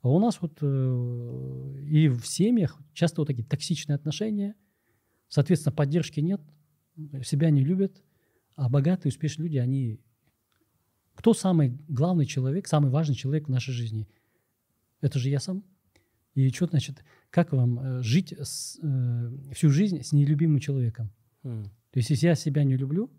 [0.01, 4.55] А у нас вот э, и в семьях часто вот такие токсичные отношения,
[5.27, 6.41] соответственно, поддержки нет,
[7.23, 8.01] себя не любят,
[8.55, 9.99] а богатые, успешные люди, они...
[11.19, 14.07] Кто самый главный человек, самый важный человек в нашей жизни?
[15.01, 15.65] Это же я сам.
[16.33, 21.11] И что значит, как вам э, жить с, э, всю жизнь с нелюбимым человеком?
[21.43, 21.65] Mm.
[21.65, 23.11] То есть, если я себя не люблю,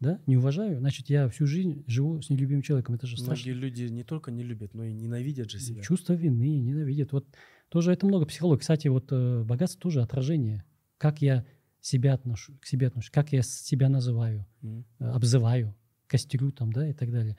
[0.00, 2.94] да, не уважаю, значит, я всю жизнь живу с нелюбимым человеком.
[2.94, 3.50] Это же страшно.
[3.52, 5.82] Многие люди не только не любят, но и ненавидят же себя.
[5.82, 7.12] Чувство вины, ненавидят.
[7.12, 7.26] Вот
[7.68, 8.60] тоже это много психологии.
[8.60, 10.64] Кстати, вот э, богатство тоже отражение.
[10.96, 11.44] Как я
[11.82, 14.84] себя отношу, к себе отношусь, как я себя называю, mm.
[15.00, 15.76] обзываю,
[16.12, 17.36] костерю там, да, и так далее.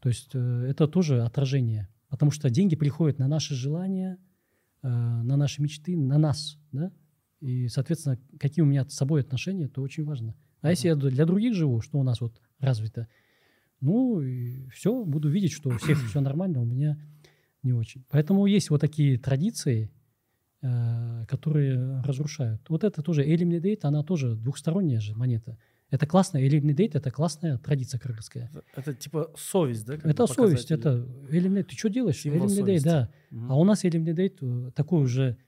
[0.00, 1.88] То есть э, это тоже отражение.
[2.08, 4.18] Потому что деньги приходят на наши желания,
[4.82, 6.92] э, на наши мечты, на нас, да.
[7.40, 10.34] И, соответственно, какие у меня с собой отношения, это очень важно.
[10.60, 13.06] А если я для других живу, что у нас вот развито,
[13.80, 16.98] ну, и все, буду видеть, что у всех все нормально, у меня
[17.62, 18.04] не очень.
[18.10, 19.92] Поэтому есть вот такие традиции,
[20.62, 22.68] э, которые разрушают.
[22.68, 25.56] Вот это тоже Eliminate она тоже двухсторонняя же монета.
[25.90, 28.50] Это классная, Eliminate это классная традиция крымская.
[28.52, 29.94] Это, это типа совесть, да?
[29.94, 31.64] Это совесть, это Eliminate.
[31.64, 32.24] Ты что делаешь?
[32.24, 33.10] Eliminate, да.
[33.30, 33.46] Угу.
[33.48, 35.38] А у нас Eliminate такой уже,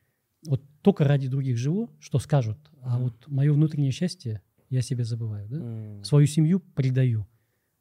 [0.47, 2.59] вот только ради других живу, что скажут.
[2.81, 3.05] А угу.
[3.05, 5.57] вот мое внутреннее счастье, я себя забываю, да?
[5.57, 6.05] Mm.
[6.05, 7.27] Свою семью предаю.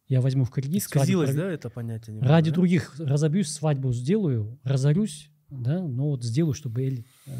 [0.07, 0.81] Я возьму в кредит.
[0.81, 2.15] Исказилось, да, это понятие?
[2.15, 2.56] Немного, Ради да?
[2.56, 7.31] других разобьюсь, свадьбу сделаю, разорюсь, да, но вот сделаю, чтобы Эль э,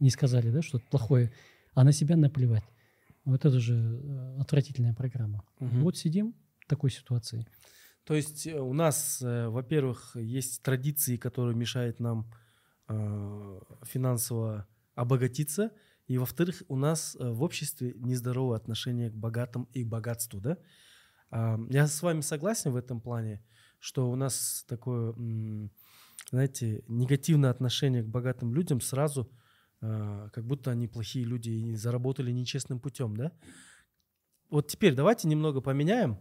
[0.00, 1.32] не сказали, да, что-то плохое,
[1.72, 2.64] а на себя наплевать.
[3.24, 5.44] Вот это же э, отвратительная программа.
[5.60, 5.78] Угу.
[5.80, 7.46] Вот сидим в такой ситуации.
[8.04, 12.30] То есть э, у нас, э, во-первых, есть традиции, которые мешают нам
[13.84, 15.70] финансово обогатиться,
[16.06, 20.58] и во-вторых, у нас в обществе нездоровое отношение к богатым и к богатству, да?
[21.30, 23.42] Я с вами согласен в этом плане,
[23.78, 25.14] что у нас такое,
[26.30, 29.43] знаете, негативное отношение к богатым людям сразу, а,
[30.32, 33.32] как будто они плохие люди и заработали нечестным путем, да?
[34.50, 36.18] Вот теперь давайте немного поменяем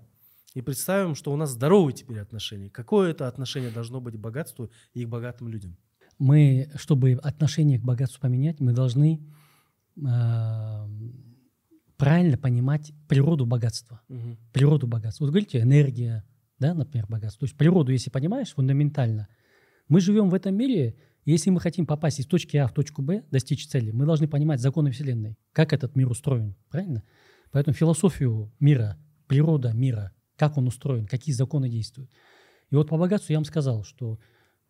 [0.54, 2.70] и представим, что у нас здоровые теперь отношения.
[2.70, 5.78] Какое это отношение должно быть к богатству и к богатым людям?
[6.20, 9.20] Мы, чтобы отношение к богатству поменять, мы должны
[9.98, 10.88] э,
[11.98, 14.02] правильно понимать природу богатства.
[14.10, 14.38] Угу.
[14.52, 15.26] Природу богатства.
[15.26, 16.24] Вот говорите, энергия,
[16.60, 17.42] да, например, богатство.
[17.42, 19.28] То есть природу, если понимаешь, фундаментально.
[19.88, 20.96] Мы живем в этом мире,
[21.26, 24.60] если мы хотим попасть из точки А в точку Б, достичь цели, мы должны понимать
[24.60, 27.04] законы Вселенной, как этот мир устроен, правильно?
[27.52, 28.98] Поэтому философию мира,
[29.28, 32.12] природа мира, как он устроен, какие законы действуют.
[32.72, 34.20] И вот по богатству я вам сказал, что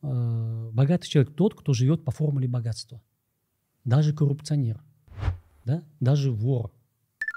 [0.01, 3.01] э, богатый человек тот, кто живет по формуле богатства.
[3.85, 4.81] Даже коррупционер–
[5.65, 5.83] да?
[5.99, 6.71] даже вор.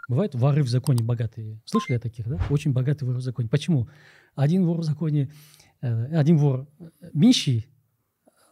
[0.08, 1.60] Бывают воры в законе богатые.
[1.64, 2.38] Слышали о таких, да?
[2.48, 3.48] Очень богатые воры в законе.
[3.48, 3.88] Почему?
[4.34, 5.32] Один вор в законе,
[5.80, 6.68] э, один вор
[7.12, 7.66] нищий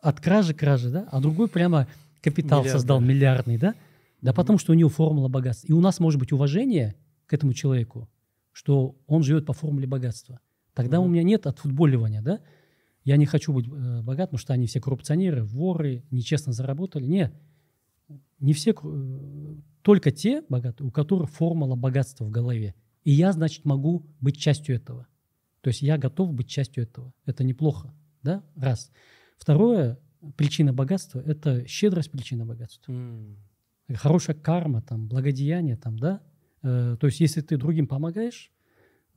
[0.05, 1.09] от кражи кражи, да?
[1.11, 1.87] а другой прямо
[2.21, 3.75] капитал Миллиард, создал миллиардный, да?
[4.23, 5.67] Да потому что у него формула богатства.
[5.67, 6.95] И у нас может быть уважение
[7.27, 8.09] к этому человеку,
[8.53, 10.41] что он живет по формуле богатства.
[10.73, 12.41] Тогда у меня нет отфутболивания, да?
[13.05, 17.05] Я не хочу быть э, богат, потому что они все коррупционеры, воры, нечестно заработали.
[17.05, 17.35] Нет
[18.45, 22.75] не все, э, только те богатые, у которых формула богатства в голове.
[23.03, 25.07] И я, значит, могу быть частью этого.
[25.61, 27.13] То есть я готов быть частью этого.
[27.27, 27.95] Это неплохо.
[28.23, 28.43] Да?
[28.57, 28.91] Раз.
[29.37, 29.99] Второе,
[30.37, 32.93] причина богатства– это щедрость причина богатства.
[32.93, 33.39] М.
[33.95, 36.23] Хорошая карма, там, благодеяние, там, да?
[36.63, 38.51] Э, то есть если ты другим помогаешь,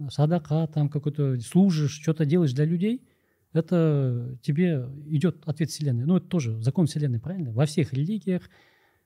[0.10, 3.08] садака, там, какой-то служишь, что-то делаешь для людей,
[3.54, 6.06] это тебе идет ответ Вселенной.
[6.06, 7.52] Ну, это тоже закон Вселенной, правильно?
[7.54, 8.50] Во всех религиях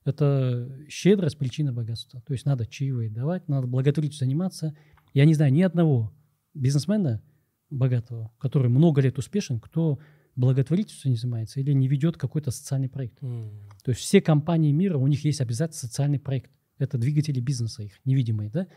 [0.04, 2.22] это щедрость причина богатства.
[2.22, 4.76] То есть надо чаевые давать, надо благотворительностью заниматься.
[5.14, 6.12] Я не знаю ни одного
[6.54, 7.22] бизнесмена
[7.70, 10.00] богатого, который много лет успешен, кто
[10.36, 13.22] благотворительностью не занимается или не ведет какой-то социальный проект.
[13.22, 13.52] М.
[13.84, 16.52] То есть все компании мира, у них есть обязательно социальный проект.
[16.78, 18.68] Это двигатели бизнеса их, невидимые, да?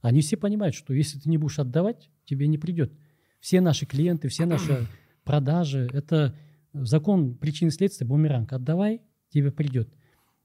[0.00, 2.92] Они все понимают, что если ты не будешь отдавать, тебе не придет.
[3.40, 4.86] Все наши клиенты, все наши
[5.24, 6.34] продажи, это
[6.72, 8.52] закон причины и следствия, бумеранг.
[8.52, 9.94] Отдавай, тебе придет.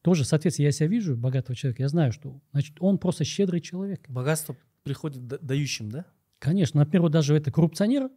[0.01, 4.05] Тоже, соответственно, я себя вижу, богатого человека, я знаю, что значит, он просто щедрый человек.
[4.09, 6.05] Богатство приходит да- дающим, да?
[6.39, 8.09] Конечно, например, вот даже это коррупционер,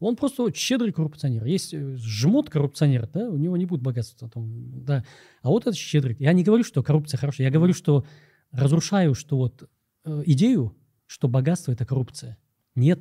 [0.00, 1.44] он просто вот щедрый коррупционер.
[1.44, 4.28] Есть э, жмот коррупционер, да, у него не будет богатства.
[4.28, 5.04] Там, да.
[5.42, 6.16] А вот это щедрый.
[6.18, 7.46] Я не говорю, что коррупция хорошая.
[7.46, 8.04] Я говорю, что
[8.50, 9.68] разрушаю, что вот
[10.04, 10.76] э, идею,
[11.06, 12.38] что богатство– это коррупция.
[12.74, 13.00] Нет.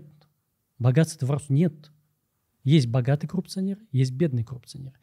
[0.78, 1.56] Богатство– это воровство.
[1.56, 1.92] Нет.
[2.64, 4.94] Есть богатый коррупционер, есть бедный коррупционер.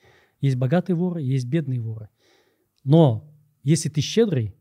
[0.40, 2.08] Есть богатые воры, есть бедные воры.
[2.84, 3.30] Но
[3.62, 4.56] если ты щедрый,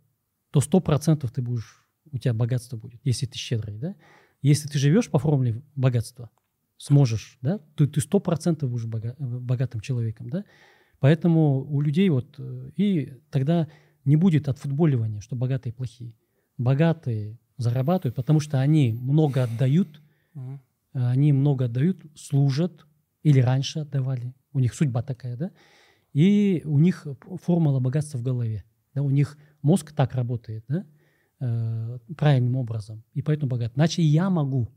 [0.52, 3.96] то сто процентов ты будешь, у тебя богатство будет, если ты щедрый, да?
[4.42, 6.30] Если ты живешь по формуле богатства,
[6.80, 10.46] сможешь, да, то ты сто процентов будешь бога- богатым человеком, да?
[11.00, 13.68] Поэтому у людей вот, э, и тогда
[14.06, 16.14] не будет отфутболивания, что богатые плохие.
[16.58, 20.02] Богатые зарабатывают, потому что они много отдают,
[20.34, 20.62] Мгм.
[20.94, 22.86] они много отдают, служат,
[23.24, 24.34] или раньше отдавали.
[24.54, 25.52] У них судьба такая, да?
[26.14, 27.06] И у них
[27.44, 28.64] формула богатства в голове.
[28.96, 29.02] Да?
[29.04, 30.86] У них мозг так работает, да?
[31.42, 33.04] Э, правильным образом.
[33.14, 33.74] И поэтому богат.
[33.76, 34.70] Иначе я могу.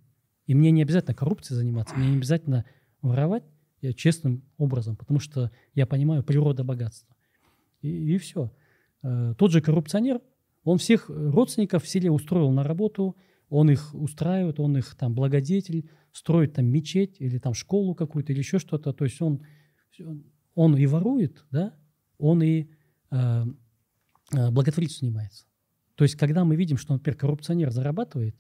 [0.52, 2.66] И мне не обязательно коррупцией заниматься, мне не обязательно
[3.00, 3.42] воровать
[3.80, 7.16] я честным образом, потому что я понимаю природа богатства.
[7.80, 8.52] И, все.
[9.00, 10.20] Тот же коррупционер,
[10.62, 13.16] он всех родственников в селе устроил на работу,
[13.48, 18.40] он их устраивает, он их там благодетель, строит там мечеть или там школу какую-то или
[18.40, 18.92] еще что-то.
[18.92, 19.46] То есть он,
[20.54, 21.74] он и ворует, да,
[22.18, 22.68] он и
[23.10, 23.44] э,
[24.34, 24.50] э,
[24.90, 25.46] занимается.
[25.94, 28.36] То есть когда мы видим, что, например, коррупционер зарабатывает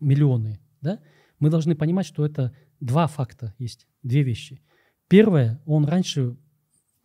[0.00, 0.98] миллионы, да,
[1.42, 4.62] мы должны понимать, что это два факта есть, две вещи.
[5.08, 6.36] Первое, он раньше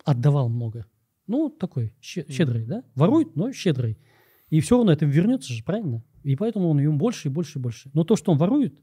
[0.05, 0.85] отдавал много.
[1.25, 2.83] Ну, такой щедрый, да?
[2.93, 3.97] Ворует, но щедрый.
[4.51, 6.03] И все равно это вернется же, правильно?
[6.21, 7.89] И поэтому он ему больше и больше и больше.
[7.95, 8.79] Но то, что он ворует,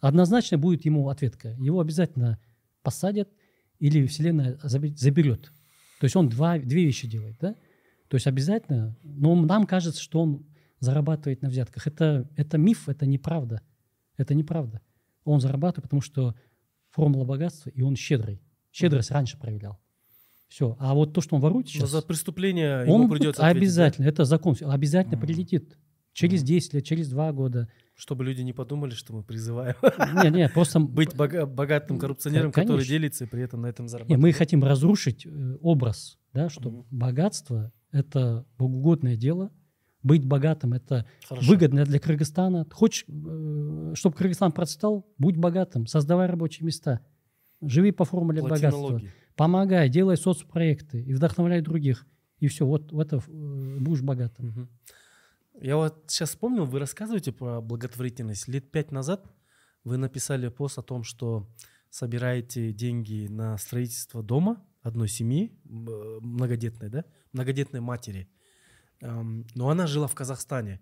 [0.00, 1.50] однозначно будет ему ответка.
[1.50, 2.40] Его обязательно
[2.82, 3.28] посадят
[3.78, 5.52] или Вселенная заберет.
[6.00, 7.54] То есть он два, две вещи делает, да?
[8.08, 10.46] То есть обязательно, но нам кажется, что он
[10.80, 11.86] зарабатывает на взятках.
[11.86, 13.62] Это, это миф, это неправда.
[14.16, 14.80] Это неправда.
[15.26, 16.34] Он зарабатывает, потому что
[16.90, 18.40] формула богатства, и он щедрый.
[18.72, 19.78] Щедрость раньше проявлял.
[20.48, 20.76] Все.
[20.78, 23.60] А вот то, что он ворует Но сейчас, за преступление он ему придется ответить, да?
[23.66, 25.26] обязательно, это закон, обязательно Мгм.
[25.26, 25.76] прилетит.
[26.12, 26.46] Через Мгм.
[26.46, 27.68] 10 лет, через 2 года.
[27.94, 29.74] Чтобы люди не подумали, что мы призываем
[30.24, 32.74] Не, не, просто быть бога- богатым коррупционером, Конечно.
[32.74, 34.22] который делится и при этом на этом зарабатывает.
[34.22, 36.86] мы хотим разрушить э, образ, да, что Мгм.
[36.90, 39.50] богатство– это богоугодное дело,
[40.02, 41.50] быть богатым– это Хорошо.
[41.50, 42.66] выгодно для Кыргызстана.
[42.70, 47.00] Хочешь, э, чтобы Кыргызстан процветал, будь богатым, создавай рабочие места,
[47.60, 49.12] живи по формуле Плати богатства, налоги.
[49.34, 52.06] помогай, делай соцпроекты и вдохновляй других.
[52.38, 54.48] И все, вот в это будешь богатым.
[54.48, 54.68] Мгм.
[55.60, 58.46] Я вот сейчас вспомнил, вы рассказываете про благотворительность.
[58.46, 59.26] Лет пять назад
[59.84, 61.48] вы написали пост о том, что
[61.88, 67.04] собираете деньги на строительство дома одной семьи, э, многодетной, да?
[67.32, 68.28] Многодетной матери.
[69.00, 70.80] Но она жила в Казахстане.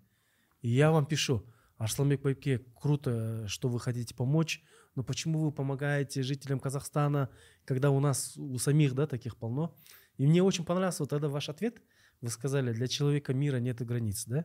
[0.63, 1.45] И я вам пишу,
[1.77, 4.63] Арсланбек Байке, круто, что вы хотите помочь,
[4.95, 7.29] но почему вы помогаете жителям Казахстана,
[7.65, 9.77] когда у нас у самих, да, таких полно?
[10.17, 11.83] И мне очень понравился вот тогда ваш ответ.
[12.21, 14.45] Вы сказали, для человека мира нет границ, да?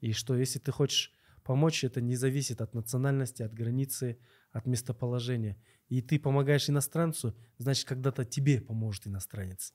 [0.00, 1.12] И что если ты хочешь
[1.44, 4.18] помочь, это не зависит от национальности, от границы,
[4.50, 5.62] от местоположения.
[5.88, 9.74] И ты помогаешь иностранцу, значит, когда-то тебе поможет иностранец.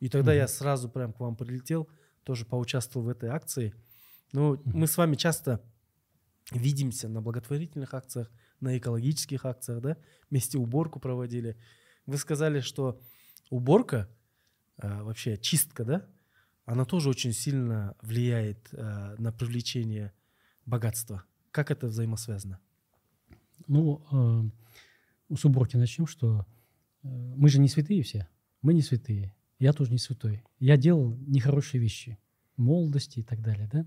[0.00, 1.88] И тогда я сразу прям к вам прилетел,
[2.28, 3.74] тоже поучаствовал в этой акции.
[4.32, 5.64] Ну, мы с вами часто
[6.50, 8.30] видимся на благотворительных акциях,
[8.60, 9.96] на экологических акциях, да,
[10.28, 11.56] вместе уборку проводили.
[12.04, 13.00] Вы сказали, что
[13.48, 14.10] уборка,
[14.76, 16.06] а, вообще чистка, да,
[16.66, 20.12] она тоже очень сильно влияет а, на привлечение
[20.66, 21.24] богатства.
[21.50, 22.60] Как это взаимосвязано?
[23.68, 24.52] Ну,
[25.30, 26.44] э, с уборки начнем, что
[27.02, 28.28] мы же не святые все.
[28.60, 29.34] Мы не святые.
[29.58, 30.42] Я тоже не святой.
[30.58, 32.18] Я делал нехорошие вещи
[32.56, 33.86] в молодости и так далее, да?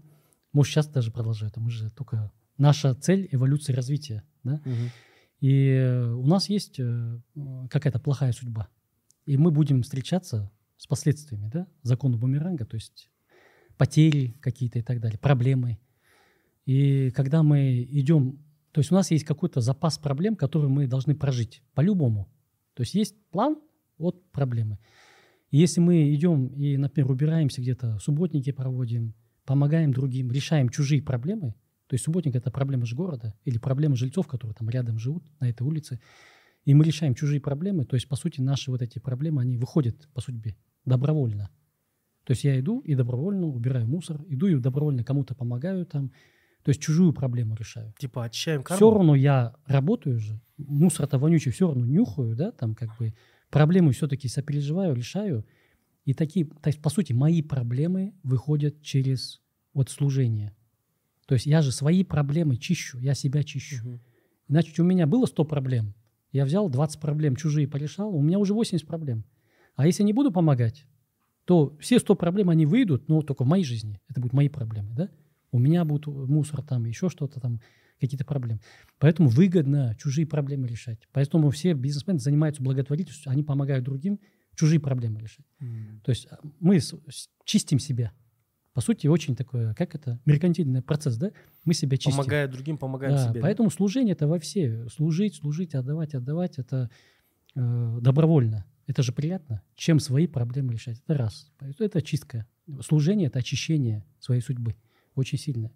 [0.53, 4.23] Может, сейчас даже продолжаю, а мы же только наша цель эволюции развития.
[4.43, 4.61] Да?
[4.65, 4.89] Мгм.
[5.39, 7.19] И у нас есть э,
[7.69, 8.67] какая-то плохая судьба.
[9.25, 13.09] И мы будем встречаться с последствиями, да, закона бумеранга, то есть
[13.77, 15.79] потери какие-то и так далее, проблемы.
[16.65, 21.15] И когда мы идем, то есть у нас есть какой-то запас проблем, которые мы должны
[21.15, 22.29] прожить по-любому.
[22.73, 23.57] То есть есть план
[23.97, 24.79] от проблемы.
[25.51, 29.13] Если мы идем и, например, убираемся где-то, субботники проводим,
[29.45, 31.55] помогаем другим, решаем чужие проблемы,
[31.87, 35.49] то есть субботник– это проблема же города или проблема жильцов, которые там рядом живут на
[35.49, 35.99] этой улице,
[36.63, 40.07] и мы решаем чужие проблемы, то есть, по сути, наши вот эти проблемы, они выходят
[40.13, 40.55] по судьбе
[40.85, 41.49] добровольно.
[42.23, 46.11] То есть я иду и добровольно убираю мусор, иду и добровольно кому-то помогаю там,
[46.63, 47.93] то есть чужую проблему решаю.
[47.97, 48.77] Типа очищаем карму.
[48.77, 53.15] Все равно я работаю же, мусор-то вонючий все равно нюхаю, да, там как бы
[53.51, 55.45] проблемы все-таки сопереживаю, решаю.
[56.05, 59.41] И такие, то есть, по сути, мои проблемы выходят через
[59.73, 60.55] вот служение.
[61.27, 63.87] То есть я же свои проблемы чищу, я себя чищу.
[63.87, 64.01] Мгм.
[64.47, 65.93] Значит, у меня было 100 проблем,
[66.31, 69.25] я взял 20 проблем, чужие порешал, у меня уже 80 проблем.
[69.75, 70.85] А если не буду помогать,
[71.45, 73.99] то все 100 проблем, они выйдут, но только в моей жизни.
[74.09, 75.09] Это будут мои проблемы, да?
[75.51, 77.61] У меня будет мусор там, еще что-то там,
[78.01, 78.59] какие-то проблемы.
[78.99, 80.99] Поэтому выгодно чужие проблемы решать.
[81.13, 84.19] Поэтому все бизнесмены занимаются благотворительностью, они помогают другим
[84.55, 85.45] чужие проблемы решать.
[85.59, 86.01] М.
[86.03, 86.79] То есть а, мы
[87.45, 88.11] чистим себя.
[88.73, 91.31] По сути, очень такое, как это, меркантильный процесс, да?
[91.65, 92.11] Мы себя чистим.
[92.11, 93.33] Помогая другим, помогаем Да, себе.
[93.35, 93.41] да?
[93.41, 94.87] поэтому служение это во все.
[94.89, 96.89] Служить, служить, отдавать, отдавать это
[97.55, 98.65] э, добровольно.
[98.87, 99.61] Это же приятно.
[99.75, 101.01] Чем свои проблемы решать.
[101.05, 101.51] Это раз.
[101.79, 102.47] Это чистка.
[102.81, 104.75] Служение это очищение своей судьбы.
[105.15, 105.71] Очень сильное.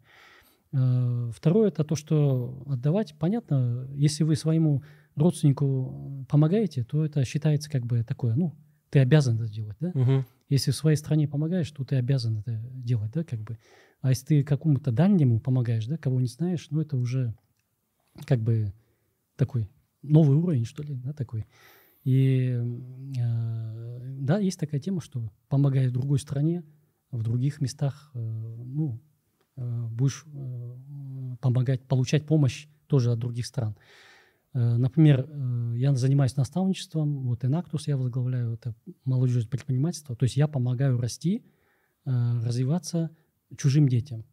[0.75, 3.15] Э, Второе это то, что отдавать.
[3.17, 4.83] Понятно, если вы своему
[5.15, 8.53] родственнику помогаете, то это считается как бы такое, ну,
[8.89, 9.91] ты обязан это делать, да?
[9.93, 10.25] Мгм.
[10.49, 13.57] Если в своей стране помогаешь, то ты обязан это делать, да, как бы.
[14.01, 17.33] А если ты какому-то дальнему помогаешь, да, кого не знаешь, ну, это уже
[18.25, 18.73] как бы
[19.37, 19.69] такой
[20.01, 21.45] новый уровень, что ли, да, такой.
[22.03, 22.61] И
[23.17, 26.63] э, да, есть такая тема, что помогая в другой стране,
[27.11, 29.01] в других местах, э, ну,
[29.55, 33.75] будешь э, помогать, получать помощь тоже от других стран.
[34.53, 38.73] Э, Например, э, я занимаюсь наставничеством, вот Инактус я возглавляю, это
[39.03, 41.43] молодежь предпринимательства, то есть я помогаю расти,
[42.05, 42.11] э,
[42.43, 43.11] развиваться
[43.57, 44.25] чужим детям.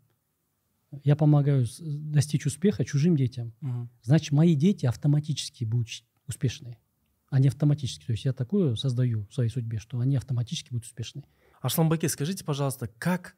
[1.04, 3.54] Я помогаю достичь успеха чужим детям.
[3.60, 3.90] Мгм.
[4.02, 5.88] Значит, мои дети автоматически будут
[6.26, 6.78] успешные.
[7.30, 8.04] Они автоматически.
[8.04, 11.24] То есть я такое создаю в своей судьбе, что они автоматически будут успешны.
[11.62, 13.36] Арсланбаке, скажите, пожалуйста, как,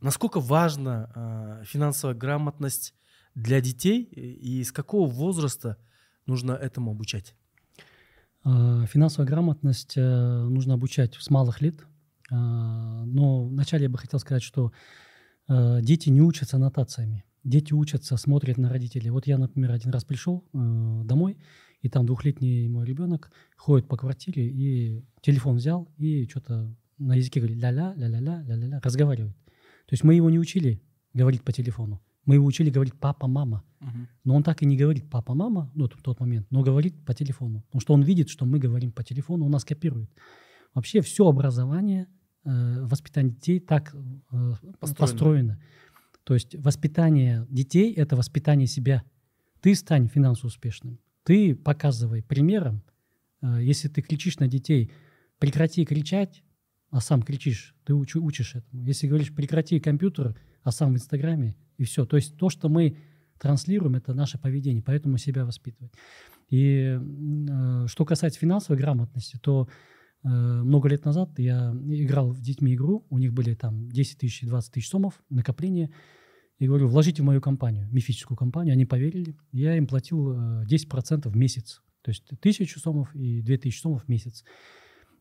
[0.00, 2.94] насколько важна а, финансовая грамотность
[3.34, 5.76] для детей и с какого возраста
[6.26, 7.34] нужно этому обучать?
[8.44, 10.00] А, Финансовая грамотность э,
[10.48, 11.84] нужно обучать с малых лет.
[12.30, 14.72] А, Но вначале я бы хотел сказать, что
[15.48, 17.24] э, дети не учатся аннотациями.
[17.44, 19.10] Дети учатся, смотрят на родителей.
[19.10, 21.38] Вот я, например, один раз пришел э, домой,
[21.80, 27.40] и там двухлетний мой ребенок ходит по квартире и телефон взял и что-то на языке
[27.40, 29.36] говорит ля-ля, ля-ля-ля, ля-ля-ля, разговаривает.
[29.88, 30.82] То есть мы его не учили
[31.14, 32.00] говорить по телефону.
[32.26, 33.64] Мы его учили говорить папа, мама.
[34.24, 37.14] Но он так и не говорит папа, мама, ну, в тот момент, но говорит по
[37.14, 37.62] телефону.
[37.62, 40.10] Потому что он видит, что мы говорим по телефону, он нас копирует.
[40.74, 42.06] Вообще все образование,
[42.44, 44.94] э, воспитание детей так э, Построено.
[44.98, 45.60] построено.
[46.24, 49.02] То есть воспитание детей– это воспитание себя.
[49.62, 50.98] Ты стань финансово успешным.
[51.22, 52.82] Ты показывай примером.
[53.40, 54.90] Э, Если ты кричишь на детей,
[55.38, 56.44] прекрати кричать,
[56.90, 58.84] а сам кричишь, ты учу- учишь этому.
[58.84, 62.06] Если говоришь, прекрати компьютер, а сам в Инстаграме, и все.
[62.06, 62.96] То есть то, что мы
[63.38, 65.92] транслируем, это наше поведение, поэтому себя воспитывать.
[66.48, 69.68] И э, что касается финансовой грамотности, то
[70.24, 74.46] э, много лет назад я играл в детьми игру, у них были там 10 тысяч,
[74.46, 75.90] 20 тысяч сомов, накопления,
[76.58, 81.28] и говорю, вложите в мою компанию, мифическую компанию, они поверили, я им платил э, 10%
[81.28, 84.42] в месяц, то есть тысячу сомов и 2000 сомов в месяц,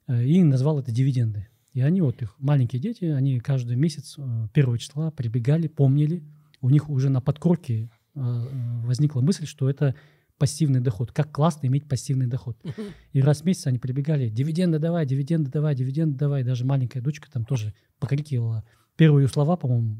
[0.07, 1.48] Э, и назвал это дивиденды.
[1.77, 6.23] И они, вот их маленькие дети, они каждый месяц э, первого числа прибегали, помнили,
[6.59, 8.19] у них уже на подкорке э,
[8.83, 9.93] возникла мысль, что это
[10.39, 11.11] пассивный доход.
[11.11, 12.57] Как классно иметь пассивный доход.
[13.13, 16.43] И раз в месяц они прибегали, дивиденды давай, дивиденды давай, дивиденды давай.
[16.43, 18.63] Даже маленькая дочка там тоже покрикивала.
[18.95, 19.99] Первые слова, по-моему,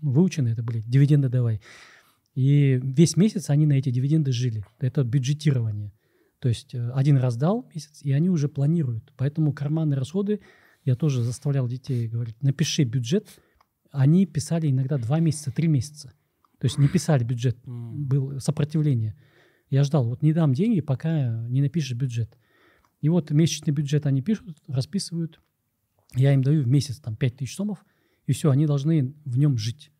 [0.00, 1.60] выучены это были, дивиденды давай.
[2.34, 4.64] И весь месяц они на эти дивиденды жили.
[4.80, 5.92] Это бюджетирование.
[6.40, 9.12] То есть э, один раз дал месяц, и они уже планируют.
[9.16, 10.40] Поэтому карманные расходы
[10.84, 13.28] я тоже заставлял детей говорить, напиши бюджет.
[13.90, 16.12] Они писали иногда два месяца, три месяца.
[16.58, 19.16] То есть не писали бюджет, было сопротивление.
[19.70, 22.36] Я ждал, вот не дам деньги, пока не напишешь бюджет.
[23.00, 25.40] И вот месячный бюджет они пишут, расписывают.
[26.14, 27.84] Я им даю в месяц там 5 тысяч сомов,
[28.26, 29.90] и все, они должны в нем жить.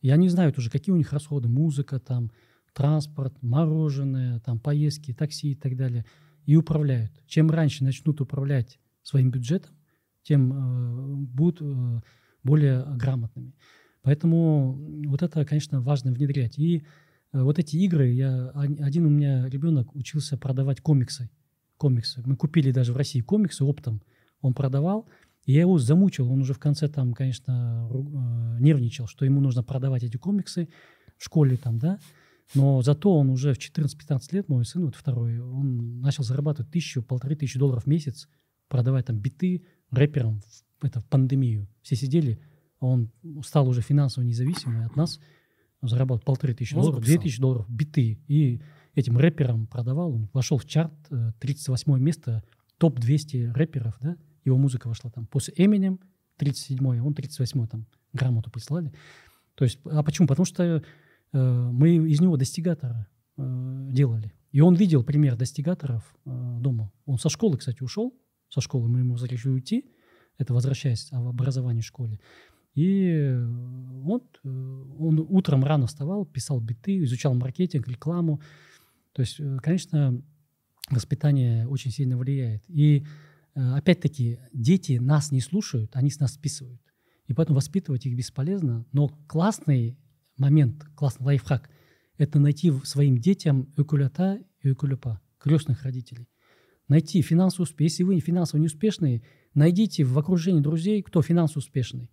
[0.00, 2.30] И они знают уже, какие у них расходы, музыка, там,
[2.72, 6.06] транспорт, мороженое, там, поездки, такси и так далее.
[6.46, 7.12] И управляют.
[7.26, 9.74] Чем раньше начнут управлять своим бюджетом,
[10.22, 12.00] тем э, будут э,
[12.42, 13.54] более грамотными.
[14.02, 14.72] Поэтому
[15.06, 16.58] вот это, конечно, важно внедрять.
[16.58, 16.84] И
[17.32, 21.30] э, вот эти игры, я, один у меня ребенок учился продавать комиксы.
[21.76, 22.22] комиксы.
[22.24, 24.02] Мы купили даже в России комиксы оптом.
[24.40, 25.08] Он продавал,
[25.44, 26.30] и я его замучил.
[26.30, 27.88] Он уже в конце там, конечно,
[28.60, 30.68] нервничал, что ему нужно продавать эти комиксы
[31.16, 31.98] в школе там, да.
[32.54, 37.02] Но зато он уже в 14-15 лет, мой сын, вот второй, он начал зарабатывать тысячу,
[37.02, 38.28] полторы тысячи долларов в месяц,
[38.68, 40.40] продавать там биты рэперам
[40.78, 41.68] в, это, в пандемию.
[41.82, 42.40] Все сидели,
[42.80, 43.10] он
[43.44, 45.20] стал уже финансово независимый от нас,
[45.82, 48.20] зарабатывал полторы тысячи долларов, две тысячи долларов биты.
[48.26, 48.60] И
[48.94, 50.92] этим рэперам продавал, он вошел в чарт,
[51.40, 52.44] 38 э, место,
[52.78, 55.26] топ-200 рэперов, да, его музыка вошла там.
[55.26, 55.98] После Eminem
[56.38, 58.92] 37-й, он 38-й там грамоту прислали.
[59.54, 60.28] То есть, а почему?
[60.28, 60.82] Потому что
[61.32, 64.32] э, мы из него достигатора э, делали.
[64.52, 66.92] И он видел пример достигаторов э, дома.
[67.06, 68.14] Он со школы, кстати, ушел.
[68.48, 69.84] Со школы мы ему разрешили уйти.
[70.38, 72.20] Это возвращаясь в образование в школе.
[72.74, 78.40] И вот э, он утром рано вставал, писал биты, изучал маркетинг, рекламу.
[79.12, 80.22] То есть, э, конечно,
[80.90, 82.62] воспитание очень сильно влияет.
[82.68, 83.04] И
[83.58, 86.80] Э, опять-таки, дети нас не слушают, они с нас списывают.
[87.26, 88.86] И поэтому воспитывать их бесполезно.
[88.92, 89.98] Но классный
[90.36, 91.68] момент, классный лайфхак–
[92.18, 96.28] это найти своим детям экулята и экулепа, крестных родителей.
[96.88, 97.86] Найти финансово успешные.
[97.86, 99.22] Если вы финансово неуспешные,
[99.54, 102.10] найдите в окружении друзей, кто финансово успешный.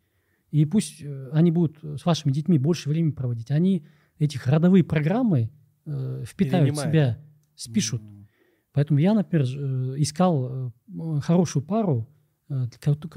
[0.51, 3.51] И пусть э, они будут с вашими детьми больше времени проводить.
[3.51, 3.85] Они
[4.19, 5.49] этих родовые программы
[5.85, 7.19] э, впитают в себя,
[7.55, 8.01] спишут.
[8.01, 8.25] Mm-hmm.
[8.73, 12.09] Поэтому я, например, э, искал э, хорошую пару,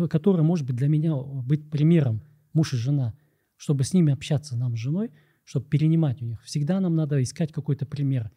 [0.08, 2.22] которая может быть для меня быть примером,
[2.54, 3.14] муж и жена,
[3.56, 5.10] чтобы с ними общаться нам с женой,
[5.44, 6.42] чтобы перенимать у них.
[6.44, 8.30] Всегда нам надо искать какой-то пример.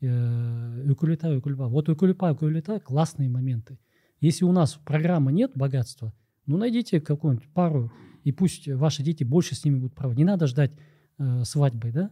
[0.00, 1.68] Укулита, укулипа.
[1.68, 3.78] Вот укулипа, укулита– классные моменты.
[4.20, 6.12] Если у нас программы нет богатства,
[6.46, 7.92] ну найдите какую-нибудь пару,
[8.22, 10.18] и пусть ваши дети больше с ними будут проводить.
[10.18, 10.72] Не надо ждать
[11.18, 12.10] э, свадьбы, да?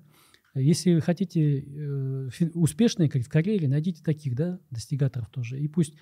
[0.54, 5.94] Если вы хотите э, успешные, как в карьере, найдите таких, да, достигаторов тоже, и пусть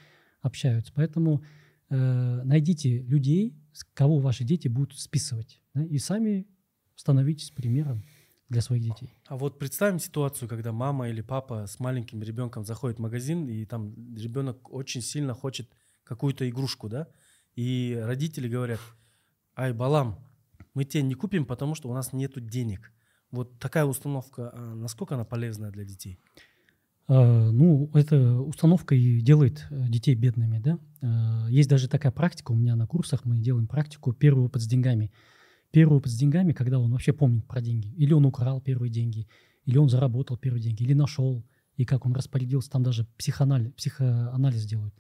[0.43, 0.93] общаются.
[0.95, 1.45] Поэтому
[1.89, 6.49] э, найдите людей, с кого ваши дети будут списывать, да, и сами
[6.97, 8.03] становитесь примером
[8.51, 9.15] для своих детей.
[9.27, 13.65] А вот представим ситуацию, когда мама или папа с маленьким ребенком заходит в магазин, и
[13.65, 15.71] там ребенок очень сильно хочет
[16.05, 17.07] какую-то игрушку, да,
[17.55, 18.81] и родители говорят,
[19.57, 20.19] ай, балам,
[20.75, 22.93] мы тебе не купим, потому что у нас нету денег.
[23.31, 26.19] Вот такая установка, а насколько она полезная для детей?
[27.07, 30.79] А, ну, эта установка и делает э, детей бедными, да.
[31.03, 34.67] А, есть даже такая практика у меня на курсах, мы делаем практику первый опыт с
[34.67, 35.13] деньгами.
[35.71, 37.95] Первый с деньгами, когда он вообще помнит про деньги.
[37.97, 39.29] Или он украл первые деньги,
[39.65, 41.45] или он заработал первые деньги, или нашел,
[41.77, 44.95] и как он распорядился, там даже психоанализ, психоанализ делают.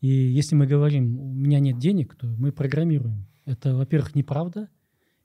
[0.00, 3.26] И если мы говорим, у меня нет денег, то мы программируем.
[3.44, 4.68] Это, во-первых, неправда,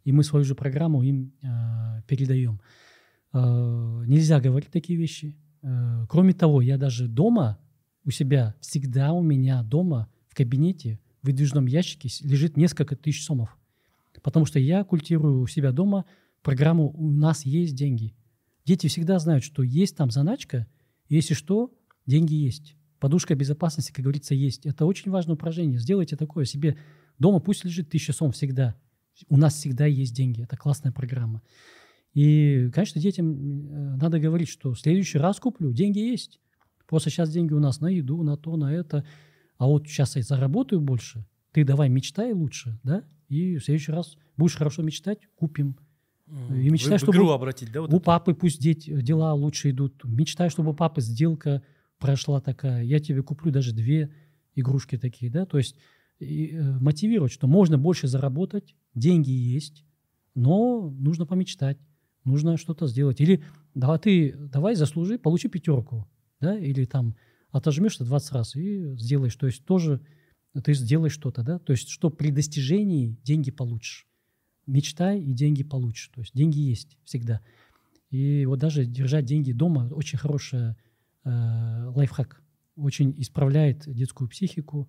[0.04, 2.60] и мы свою же программу им э, передаем.
[3.32, 5.38] Э, нельзя говорить такие вещи.
[5.62, 7.60] Э, кроме того, я даже дома
[8.04, 13.58] у себя, всегда у меня дома в кабинете в выдвижном ящике лежит несколько тысяч сомов.
[14.24, 16.06] Потому что я культирую у себя дома
[16.42, 18.16] программу «У нас есть деньги».
[18.66, 20.66] Дети всегда знают, что есть там заначка,
[21.10, 21.72] и если что,
[22.08, 22.76] деньги есть.
[23.00, 24.66] Подушка безопасности, как говорится, есть.
[24.66, 25.78] Это очень важное упражнение.
[25.78, 26.78] Сделайте такое себе
[27.20, 28.76] дома, пусть лежит тысяча сом всегда–
[29.30, 30.44] у нас всегда есть деньги.
[30.44, 31.42] Это классная программа.
[32.14, 36.40] И, конечно, детям э, надо говорить, что в следующий раз куплю, деньги есть.
[36.88, 39.06] Просто сейчас деньги у нас на еду, на то, на это.
[39.58, 43.04] А вот сейчас я заработаю больше, ты давай мечтай лучше, да?
[43.34, 45.76] И в следующий раз будешь хорошо мечтать, купим.
[46.50, 47.82] И мечтай, чтобы игру обратить, да?
[47.82, 48.06] Вот у это?
[48.06, 50.04] папы пусть дети, дела лучше идут.
[50.04, 51.64] Мечтай, чтобы у папы сделка
[52.00, 52.84] прошла такая.
[52.84, 54.14] Я тебе куплю даже две
[54.56, 55.46] игрушки такие, да?
[55.46, 55.76] То есть
[56.20, 59.84] и, э, мотивировать, что можно больше заработать, деньги есть,
[60.36, 61.78] но нужно помечтать,
[62.24, 63.20] нужно что-то сделать.
[63.20, 63.44] Или
[63.74, 66.08] да, ты давай заслужи, получи пятерку,
[66.40, 67.16] да, или там
[67.52, 69.36] отожмешься 20 раз и сделаешь.
[69.36, 70.02] То есть тоже
[70.62, 74.08] ты сделаешь что-то, да, то есть что при достижении деньги получишь.
[74.66, 76.10] Мечтай и деньги получишь.
[76.14, 77.42] То есть деньги есть всегда.
[78.10, 80.76] И вот даже держать деньги дома очень хороший
[81.24, 82.42] э, лайфхак.
[82.76, 84.88] Очень исправляет детскую психику,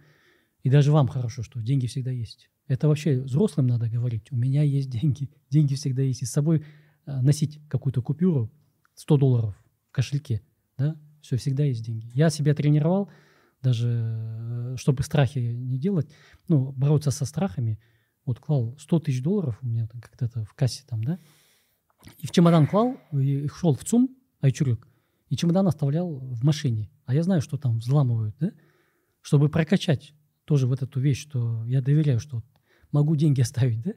[0.63, 2.51] и даже вам хорошо, что деньги всегда есть.
[2.67, 4.33] Это вообще взрослым надо говорить.
[4.33, 6.23] У меня есть деньги, деньги всегда есть.
[6.23, 6.65] И с собой
[7.05, 8.51] а, носить какую-то купюру
[8.95, 9.57] 100 долларов
[9.89, 10.43] в кошельке,
[10.79, 12.11] да, все, всегда есть деньги.
[12.15, 13.11] Я себя тренировал,
[13.65, 16.09] даже э, чтобы страхи не делать,
[16.49, 17.81] ну, бороться со страхами,
[18.25, 21.19] вот клал 100 тысяч долларов у меня как-то в кассе там, да,
[22.19, 24.09] И в чемодан клал, и шел в ЦУМ,
[24.41, 24.87] Айчурюк,
[25.31, 26.91] и чемодан оставлял в машине.
[27.07, 28.53] А я знаю, что там взламывают, да?
[29.21, 30.15] Чтобы прокачать
[30.45, 32.43] тоже вот эту вещь, что я доверяю, что
[32.93, 33.93] могу деньги оставить, да?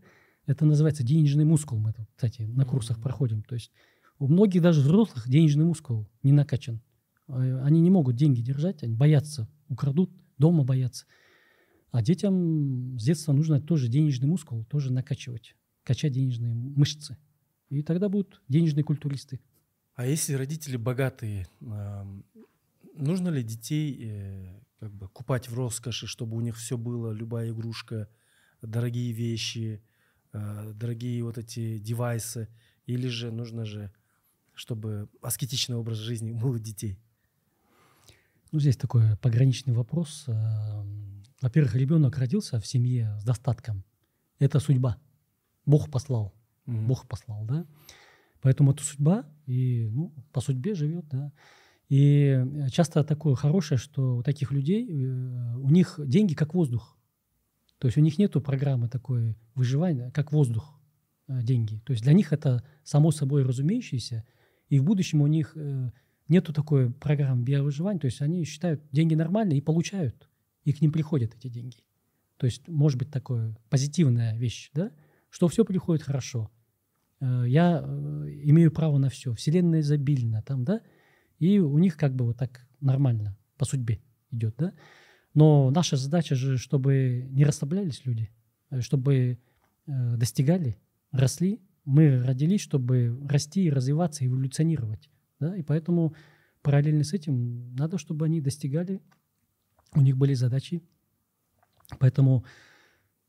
[0.45, 1.77] Это называется денежный мускул.
[1.77, 3.44] Мы, это, кстати, на курсах проходим.
[3.44, 3.72] То есть
[4.18, 6.81] у многих даже взрослых денежный мускул не накачан.
[7.28, 11.06] А, они не могут деньги держать, они боятся, украдут, дома боятся.
[11.91, 17.18] А детям с детства нужно тоже денежный мускул, тоже накачивать, качать денежные мышцы.
[17.70, 19.40] И тогда будут денежные культуристы.
[19.95, 21.48] А если родители богатые,
[22.94, 27.49] нужно ли детей э, как бы купать в роскоши, чтобы у них все было, любая
[27.49, 28.10] игрушка,
[28.62, 29.82] дорогие вещи,
[30.34, 32.48] э, дорогие вот эти девайсы,
[32.86, 33.91] или же нужно же,
[34.54, 36.99] чтобы аскетичный образ жизни был у детей?
[38.52, 40.26] Ну, здесь такой пограничный вопрос.
[40.28, 43.84] Эм, во-первых, ребенок родился в семье с достатком.
[44.40, 44.98] Это судьба.
[45.65, 46.34] Бог послал.
[46.65, 46.86] Mm-hmm.
[46.86, 47.65] Бог послал, да.
[48.41, 51.32] Поэтому это судьба, и ну, по судьбе живет, да.
[51.90, 56.98] И часто такое хорошее, что у таких людей, э, у них деньги как воздух.
[57.80, 60.80] То есть у них нет программы такой выживания, как воздух
[61.28, 61.80] э, деньги.
[61.86, 64.26] То есть для них это само собой разумеющееся,
[64.69, 65.91] и в будущем у них э,
[66.30, 70.30] нету такой программы биовыживания, то есть они считают деньги нормальные и получают,
[70.64, 71.78] и к ним приходят эти деньги.
[72.38, 74.91] То есть может быть такая позитивная вещь, да,
[75.30, 76.52] что все приходит хорошо.
[77.20, 77.86] Э, я э,
[78.44, 80.82] имею право на все, вселенная изобильна, там, да,
[81.40, 84.02] и у них как бы вот так нормально по судьбе
[84.32, 84.74] идет, да.
[85.34, 88.30] Но наша задача же, чтобы не расслаблялись люди,
[88.70, 89.40] э, чтобы
[89.88, 90.78] достигали,
[91.12, 91.62] росли.
[91.86, 95.10] Мы родились, чтобы расти, развиваться, эволюционировать.
[95.39, 95.55] Да?
[95.55, 96.15] И поэтому
[96.61, 99.01] параллельно с этим надо, чтобы они достигали,
[99.93, 100.84] у них были задачи.
[101.99, 102.45] Поэтому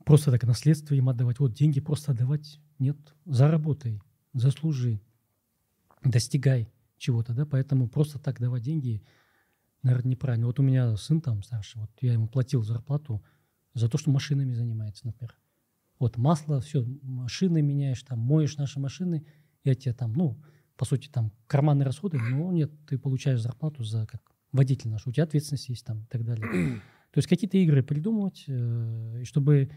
[0.04, 1.38] просто так наследство им отдавать.
[1.38, 2.96] Вот деньги просто отдавать нет.
[3.24, 4.00] Заработай,
[4.32, 5.00] заслужи,
[6.04, 7.34] достигай чего-то.
[7.34, 7.46] Да?
[7.46, 9.02] Поэтому просто так давать деньги,
[9.82, 10.46] наверное, неправильно.
[10.46, 13.22] Вот у меня сын там старший, вот я ему платил зарплату
[13.74, 15.34] за то, что машинами занимается, например.
[15.98, 19.26] Вот масло, все, машины меняешь, там моешь наши машины,
[19.64, 20.40] я тебе там, ну,
[20.78, 24.22] по сути, там карманные расходы, но нет, ты получаешь зарплату за как
[24.52, 26.46] водитель наш, у тебя ответственность есть там и так далее.
[27.10, 29.70] То есть какие-то игры придумывать, э, чтобы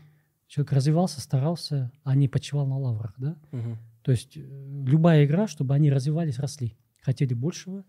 [0.48, 3.36] человек развивался, старался, а не почивал на лаврах, да?
[3.52, 3.78] Угу.
[4.04, 4.42] То есть э,
[4.86, 7.84] любая игра, чтобы они развивались, росли, хотели большего,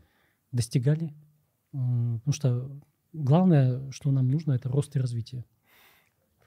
[0.51, 1.13] достигали,
[1.71, 2.81] потому что
[3.13, 5.45] главное, что нам нужно, это рост и развитие,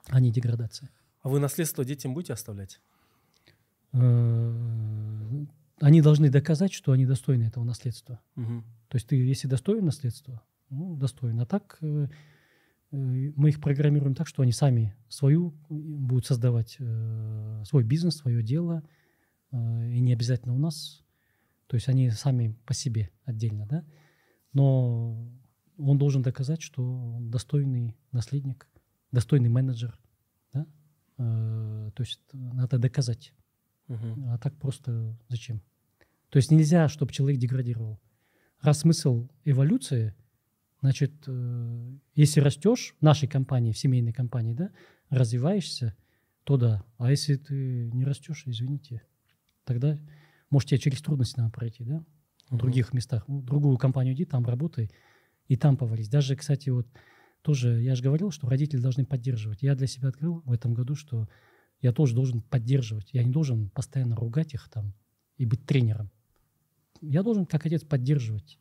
[0.08, 0.90] а не деградация.
[1.22, 2.80] А вы наследство детям будете оставлять?
[5.86, 8.20] Э, они должны доказать, что они достойны этого наследства.
[8.36, 8.64] Угу.
[8.90, 11.40] То есть ты, если достоин наследства, ну, достоин.
[11.40, 12.08] А так э,
[12.92, 18.42] э, мы их программируем так, что они сами свою будут создавать э, свой бизнес, свое
[18.42, 18.84] дело,
[19.52, 21.04] э, и не обязательно у нас.
[21.68, 23.86] То есть они сами по себе отдельно, да.
[24.54, 25.30] Но
[25.78, 28.68] он должен доказать, что он достойный наследник,
[29.12, 30.00] достойный менеджер,
[30.54, 30.66] да.
[31.18, 33.34] Э, то есть надо доказать.
[33.88, 34.30] Угу.
[34.30, 35.62] А так просто зачем?
[36.36, 37.98] То есть нельзя, чтобы человек деградировал.
[38.60, 40.14] Раз смысл эволюции,
[40.82, 44.72] значит, э, если растешь в нашей компании, в семейной компании, да,
[45.10, 45.96] развиваешься,
[46.44, 46.84] то да.
[46.98, 49.02] А если ты не растешь, извините,
[49.64, 49.98] тогда,
[50.50, 52.04] может, тебе через трудности надо пройти, да,
[52.50, 52.64] в угу.
[52.64, 53.24] других местах.
[53.30, 54.92] Ну, в другую компанию иди, там работай,
[55.48, 56.10] и там повались.
[56.10, 56.86] Даже, кстати, вот
[57.44, 59.62] тоже, я же говорил, что родители должны поддерживать.
[59.62, 61.30] Я для себя открыл в этом году, что
[61.80, 63.14] я тоже должен поддерживать.
[63.14, 64.94] Я не должен постоянно ругать их там
[65.38, 66.12] и быть тренером.
[67.02, 68.60] Я должен как отец поддерживать.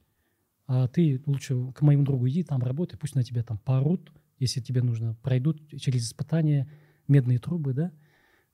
[0.67, 4.61] А ты лучше к моему другу иди, там работай, пусть на тебя там поорут, если
[4.61, 6.71] тебе нужно, пройдут через испытания
[7.07, 7.93] медные трубы, да.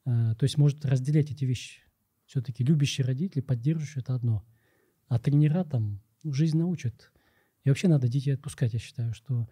[0.04, 1.82] А, то есть может разделять эти вещи.
[2.26, 4.44] Все-таки любящие родители, поддерживающие– это одно.
[5.08, 7.12] А тренера там ну, жизнь научат.
[7.64, 9.48] И вообще надо детей отпускать, я считаю, что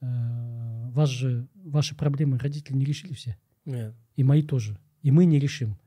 [0.00, 3.36] э, вас же, ваши проблемы родители не решили все.
[3.64, 3.94] Нет.
[4.16, 4.78] И мои тоже.
[5.02, 5.78] И мы не решим.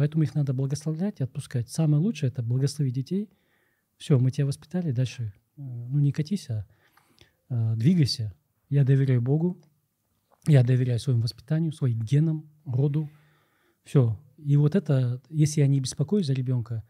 [0.00, 1.68] Поэтому их надо благословлять и отпускать.
[1.68, 3.28] Самое лучшее– это благословить детей.
[3.98, 6.66] Все, мы тебя воспитали, дальше э, ну не катись, а
[7.50, 8.32] э, двигайся.
[8.70, 9.62] Я доверяю Богу,
[10.46, 13.10] я доверяю своему воспитанию, своим генам, роду.
[13.84, 14.18] Все.
[14.38, 16.82] И вот это, если я не беспокоюсь за ребенка,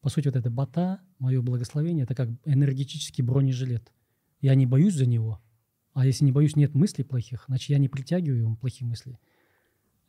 [0.00, 3.92] по сути, вот это бата, мое благословение, это как энергетический бронежилет.
[4.40, 5.42] Я не боюсь за него,
[5.94, 9.18] а если не боюсь, нет мыслей плохих, значит, я не притягиваю ему плохие мысли.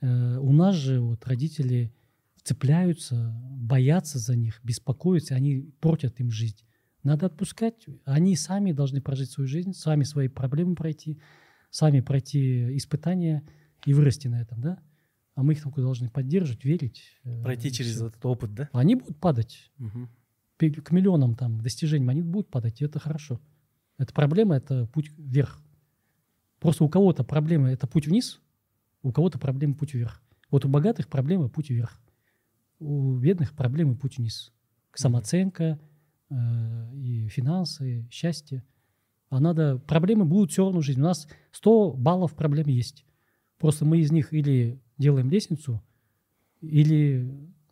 [0.01, 1.91] Э, у нас же вот родители
[2.41, 6.57] цепляются, боятся за них, беспокоятся, они портят им жизнь.
[7.03, 7.85] Надо отпускать.
[8.05, 11.19] Они сами должны прожить свою жизнь, сами свои проблемы пройти,
[11.69, 13.43] сами пройти испытания
[13.85, 14.79] и вырасти на этом, да?
[15.35, 17.01] а мы их только должны поддерживать, верить.
[17.23, 18.07] э, Пройти через всё.
[18.07, 18.69] этот опыт, да?
[18.71, 19.71] Они будут падать
[20.57, 23.41] пе- к миллионам там достижений, они будут падать, и это хорошо.
[23.97, 25.59] Это проблема, это путь вверх.
[26.59, 28.39] Просто у кого-то проблема– это путь вниз,
[29.01, 30.21] у кого-то проблема– путь вверх.
[30.51, 31.99] Вот у богатых проблема– путь вверх.
[32.83, 34.51] У бедных проблемы– путь вниз.
[34.93, 35.79] Самооценка,
[36.29, 38.61] э, и финансы, счастье.
[39.29, 40.99] А надо, проблемы будут все равно в жизни.
[40.99, 43.05] У нас 100 баллов проблем есть.
[43.57, 45.81] Просто мы из них или делаем лестницу,
[46.59, 47.25] или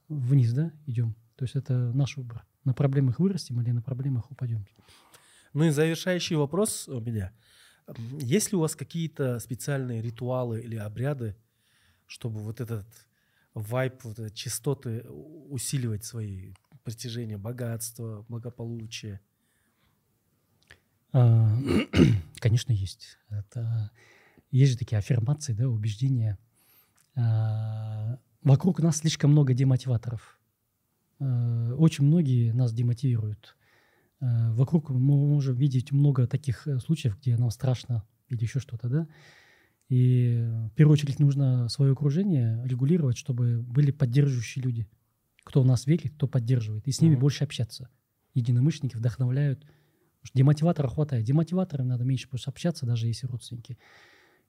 [0.07, 1.13] вниз, да, идем.
[1.35, 2.45] То есть это наш выбор.
[2.63, 4.65] На проблемах вырастем или на проблемах упадем.
[5.53, 7.33] Ну и завершающий вопрос у меня.
[8.17, 11.35] Есть ли у вас какие-то специальные ритуалы или обряды,
[12.07, 12.87] чтобы вот этот
[13.53, 16.53] вайп, вот частоты усиливать свои
[16.83, 19.19] притяжения, богатства, благополучие?
[21.13, 21.57] А,
[22.39, 23.17] Конечно, есть.
[23.29, 23.91] Это,
[24.49, 26.37] есть же такие аффирмации, да, убеждения.
[27.15, 30.39] А, Вокруг нас слишком много демотиваторов.
[31.19, 33.55] А, Очень многие нас демотивируют.
[34.19, 39.07] Вокруг мы можем видеть много таких э, случаев, где нам страшно или еще что-то, да.
[39.91, 44.87] И э, в первую очередь нужно свое окружение регулировать, чтобы были поддерживающие люди.
[45.43, 46.87] Кто в нас верит, кто поддерживает.
[46.87, 47.19] И с ними Мгм.
[47.21, 47.89] больше общаться.
[48.33, 49.65] Единомышленники вдохновляют.
[50.33, 51.25] Демотиватора хватает.
[51.25, 53.77] Демотиваторам надо меньше просто общаться, даже если родственники.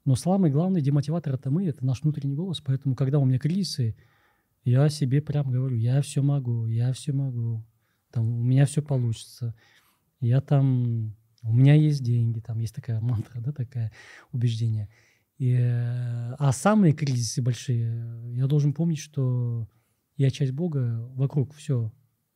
[0.04, 2.60] Но самый главный демотиватор это мы, это наш внутренний голос.
[2.60, 3.96] Поэтому, когда у меня кризисы,
[4.62, 7.64] я себе прям говорю, я все могу, я все могу,
[8.12, 9.56] там, у меня все получится.
[10.20, 13.90] Я там, у меня есть деньги, там есть такая мантра, да, такая
[14.30, 14.88] убеждение.
[15.42, 19.68] И, э, а самые кризисы большие, э, я должен помнить, что
[20.14, 21.92] я часть Бога, вокруг все,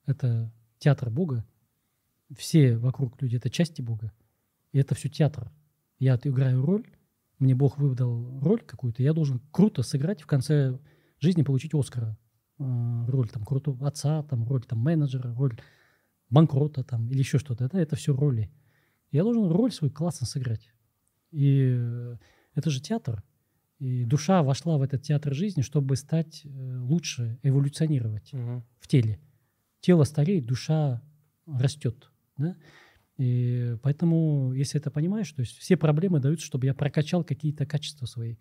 [0.06, 1.46] это театр Бога,
[2.36, 4.12] все вокруг люди это части Бога,
[4.72, 5.52] и это все театр.
[6.00, 6.84] Я играю роль,
[7.38, 10.76] мне Бог выдал роль какую-то, я должен круто сыграть в конце
[11.20, 12.18] жизни получить Оскара.
[12.58, 15.56] Э, Роль там крутого отца, там роль там менеджера, роль
[16.28, 17.66] банкрота там или еще что-то.
[17.66, 18.50] Это, это все роли.
[19.12, 20.70] Я должен роль свою классно сыграть.
[21.30, 22.16] И э,
[22.56, 23.22] это же театр.
[23.78, 29.20] И душа вошла в этот театр жизни, чтобы стать э, лучше, эволюционировать в теле.
[29.80, 31.02] Тело стареет, душа
[31.46, 32.10] растет.
[32.38, 32.56] Да?
[33.18, 38.06] И поэтому, если это понимаешь, то есть все проблемы даются, чтобы я прокачал какие-то качества
[38.06, 38.36] свои.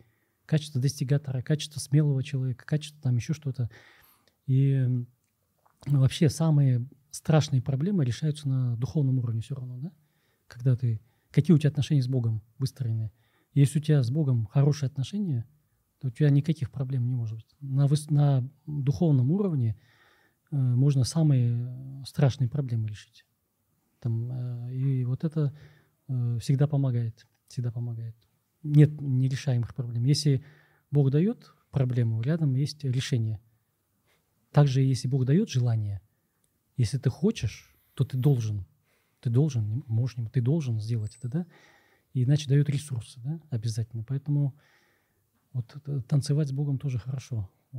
[0.45, 3.69] Качество достигатора, качество смелого человека, качество там еще что-то.
[4.47, 5.07] И м,
[5.85, 9.91] вообще самые страшные проблемы решаются на духовном уровне все равно, да?
[10.47, 11.01] Когда ты...
[11.31, 13.11] Какие у тебя отношения с Богом выстроены?
[13.55, 15.47] Если у тебя с Богом хорошие отношения,
[15.99, 17.55] то у тебя никаких проблем не может быть.
[17.61, 19.77] На, выс- на духовном уровне
[20.51, 23.25] э, можно самые страшные проблемы решить.
[24.01, 25.57] Там, э, и вот это
[26.09, 27.25] э, всегда помогает.
[27.47, 28.15] Всегда помогает.
[28.61, 30.03] Нет нерешаемых проблем.
[30.03, 30.43] Если
[30.91, 33.39] Бог дает проблему, рядом есть решение.
[34.51, 36.01] Также, если Бог дает желание,
[36.75, 38.65] если ты хочешь, то ты должен.
[39.21, 41.45] Ты должен, можешь, ты должен сделать это, да?
[42.15, 44.05] И иначе дает ресурсы, да, обязательно.
[44.05, 44.55] Поэтому
[45.51, 47.49] вот это танцевать с Богом тоже хорошо.
[47.73, 47.77] Э,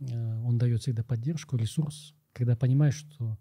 [0.00, 3.38] э, Он дает всегда поддержку, ресурс, когда понимаешь, что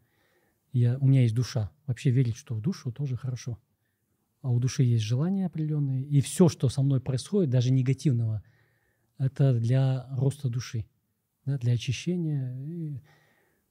[0.73, 1.71] я, у меня есть душа.
[1.87, 3.57] Вообще верить, что в душу тоже хорошо.
[4.43, 6.05] А у души есть желания определенные.
[6.05, 8.43] И все, что со мной происходит, даже негативного,
[9.17, 10.85] это для роста души,
[11.45, 12.55] да, для очищения.
[12.63, 13.01] И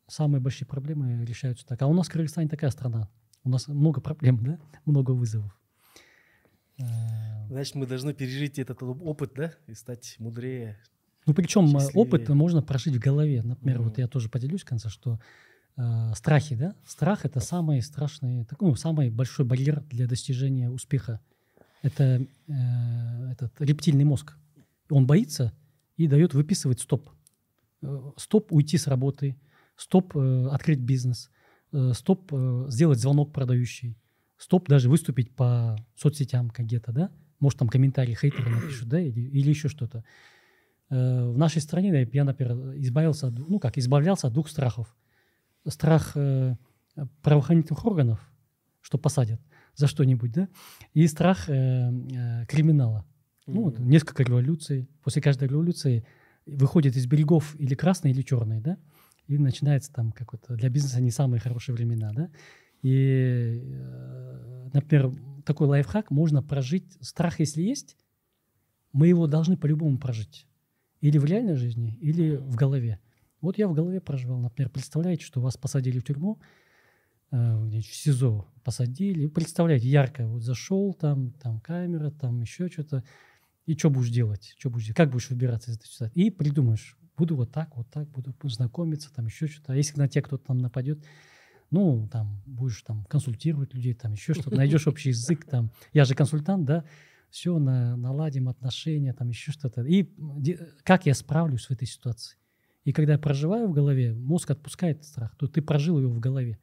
[0.08, 1.80] самые большие проблемы решаются так.
[1.80, 3.08] А у нас Кыргызстан такая страна.
[3.44, 4.58] У нас много проблем, да?
[4.84, 5.56] много вызовов.
[7.48, 10.78] Значит, мы должны пережить этот опыт, да, и стать мудрее.
[11.26, 12.02] Ну, причем э, Счастливее.
[12.02, 13.42] опыт можно прожить в голове.
[13.42, 13.88] Например, Мгм.
[13.88, 15.20] вот я тоже поделюсь в конце, что
[15.76, 16.74] э, страхи, да?
[16.86, 21.20] Страх– это самый страшный, так, ну, самый большой барьер для достижения успеха.
[21.82, 22.52] Это э,
[23.32, 24.36] этот рептильный мозг.
[24.90, 25.52] Он боится
[25.96, 27.10] и дает выписывать стоп.
[27.82, 29.36] Э, Стоп уйти с работы,
[29.76, 31.30] стоп э, открыть бизнес,
[31.72, 33.96] э, стоп э, сделать звонок продающий,
[34.42, 37.10] стоп даже выступить по соцсетям где-то, да?
[37.38, 40.04] Может, там комментарии хейтеры напишут, да, или, или еще что-то.
[40.90, 44.96] Э, В нашей стране да, я, например, избавился, от, ну как, избавлялся от двух страхов.
[45.66, 46.56] Страх э,
[47.22, 48.20] правоохранительных органов,
[48.80, 49.40] что посадят
[49.76, 50.48] за что-нибудь, да,
[50.92, 53.06] и страх э, э, криминала.
[53.46, 54.88] Ну, вот несколько революций.
[55.02, 56.04] После каждой революции
[56.46, 58.76] выходит из берегов или красные, или черные, да,
[59.28, 62.30] и начинается там какой-то для бизнеса не самые хорошие времена, да.
[62.82, 65.12] И, э, например,
[65.44, 66.96] такой лайфхак можно прожить.
[67.00, 67.96] Страх, если есть,
[68.92, 70.46] мы его должны по-любому прожить.
[71.00, 73.00] Или в реальной жизни, или в голове.
[73.40, 76.40] Вот я в голове проживал, например, представляете, что вас посадили в тюрьму,
[77.30, 79.26] э, в СИЗО посадили.
[79.26, 83.02] Представляете, ярко, вот зашел, там, там камера, там еще что-то.
[83.66, 84.54] И что будешь делать?
[84.58, 84.96] Что будешь делать?
[84.96, 86.20] Как будешь выбираться из этой ситуации?
[86.20, 89.72] И придумаешь, буду вот так, вот так, буду знакомиться, там еще что-то.
[89.72, 91.04] А если на тебя кто-то там нападет,
[91.72, 95.72] ну, там, будешь там консультировать людей, там еще что-то, найдешь общий язык, там.
[95.92, 96.84] Я же консультант, да,
[97.30, 99.82] все, на, наладим отношения, там еще что-то.
[99.82, 100.08] И
[100.84, 102.36] как я справлюсь в этой ситуации?
[102.84, 106.58] И когда я проживаю в голове, мозг отпускает страх, то ты прожил его в голове.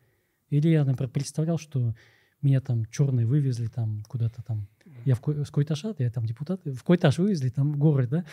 [0.50, 1.96] Или я, например, представлял, что
[2.42, 4.68] меня там черные вывезли там куда-то там.
[5.06, 8.26] Я в, в Койташат, я там депутат, в Койташ вывезли, там в город, да,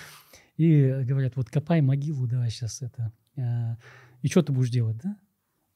[0.56, 3.12] и говорят, вот копай могилу, давай сейчас это.
[3.36, 3.76] А,
[4.22, 5.16] и что ты будешь делать, да?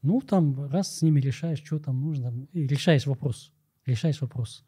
[0.03, 3.53] Ну, там раз с ними решаешь, что там нужно, решаешь вопрос,
[3.87, 4.65] решаешь вопрос.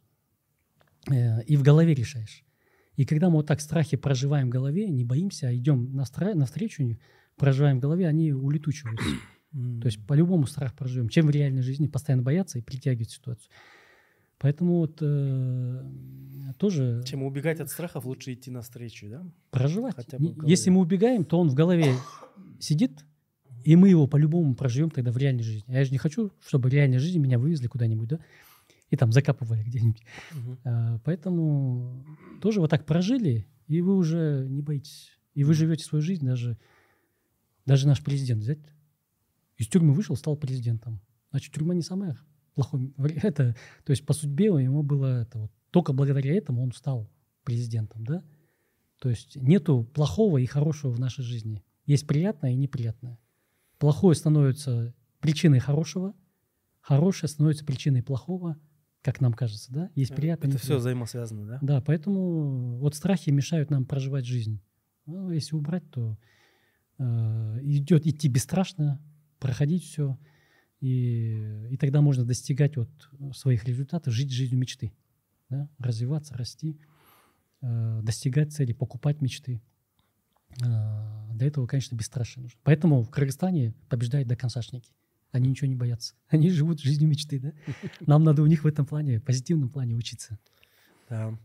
[1.11, 2.45] Э, и в голове решаешь.
[2.97, 6.35] И когда мы вот так страхи проживаем в голове, не боимся, а идем настра...
[6.35, 6.99] навстречу,
[7.37, 9.07] проживаем в голове, они улетучиваются.
[9.53, 11.09] То есть по-любому страх проживем.
[11.09, 13.51] Чем в реальной жизни постоянно бояться и притягивать ситуацию.
[14.39, 15.85] Поэтому вот э,
[16.59, 17.03] тоже...
[17.07, 19.25] Чем убегать от страхов, лучше идти навстречу, да?
[19.51, 19.95] Проживать.
[19.95, 21.95] Хотя бы Если мы убегаем, то он в голове
[22.59, 23.05] сидит,
[23.65, 25.73] и мы его по-любому проживем тогда в реальной жизни.
[25.73, 28.21] А я же не хочу, чтобы в реальной жизни меня вывезли куда-нибудь, да?
[28.91, 30.03] И там закапывали где-нибудь.
[30.33, 30.59] Угу.
[30.65, 32.05] А, поэтому
[32.41, 35.11] тоже вот так прожили, и вы уже не боитесь.
[35.35, 36.59] И вы живете свою жизнь, даже,
[37.65, 38.59] даже наш президент взять.
[39.57, 41.01] Из тюрьмы вышел, стал президентом.
[41.31, 42.19] Значит, тюрьма не самая
[42.55, 42.93] плохой.
[43.23, 47.11] Это, то есть по судьбе ему было это вот, только благодаря этому он стал
[47.45, 48.23] президентом, да?
[48.99, 51.65] То есть нету плохого и хорошего в нашей жизни.
[51.87, 53.19] Есть приятное и неприятное.
[53.83, 56.15] Плохое становится причиной хорошего,
[56.83, 58.57] хорошее становится причиной плохого,
[59.01, 59.91] как нам кажется, да?
[59.97, 60.51] Есть приятное.
[60.51, 61.59] Это все взаимосвязано, да?
[61.61, 64.63] Да, поэтому вот страхи мешают нам проживать жизнь.
[65.05, 66.17] Ну, если убрать, то
[66.99, 69.03] э, идет идти бесстрашно,
[69.41, 70.17] проходить все,
[70.79, 72.89] и, и тогда можно достигать вот
[73.35, 74.93] своих результатов, жить жизнью мечты,
[75.49, 75.69] да?
[75.79, 76.79] развиваться, расти,
[77.63, 79.61] э, достигать цели, покупать мечты.
[80.61, 82.59] Э, для этого, конечно, бесстрашие нужно.
[82.65, 84.93] Поэтому в Кыргызстане побеждают доконцашники.
[85.31, 86.15] Они ничего не боятся.
[86.29, 87.53] Они живут жизнью мечты, да?
[88.01, 90.39] Нам надо у них в этом плане, позитивном плане учиться.
[91.09, 91.39] Да.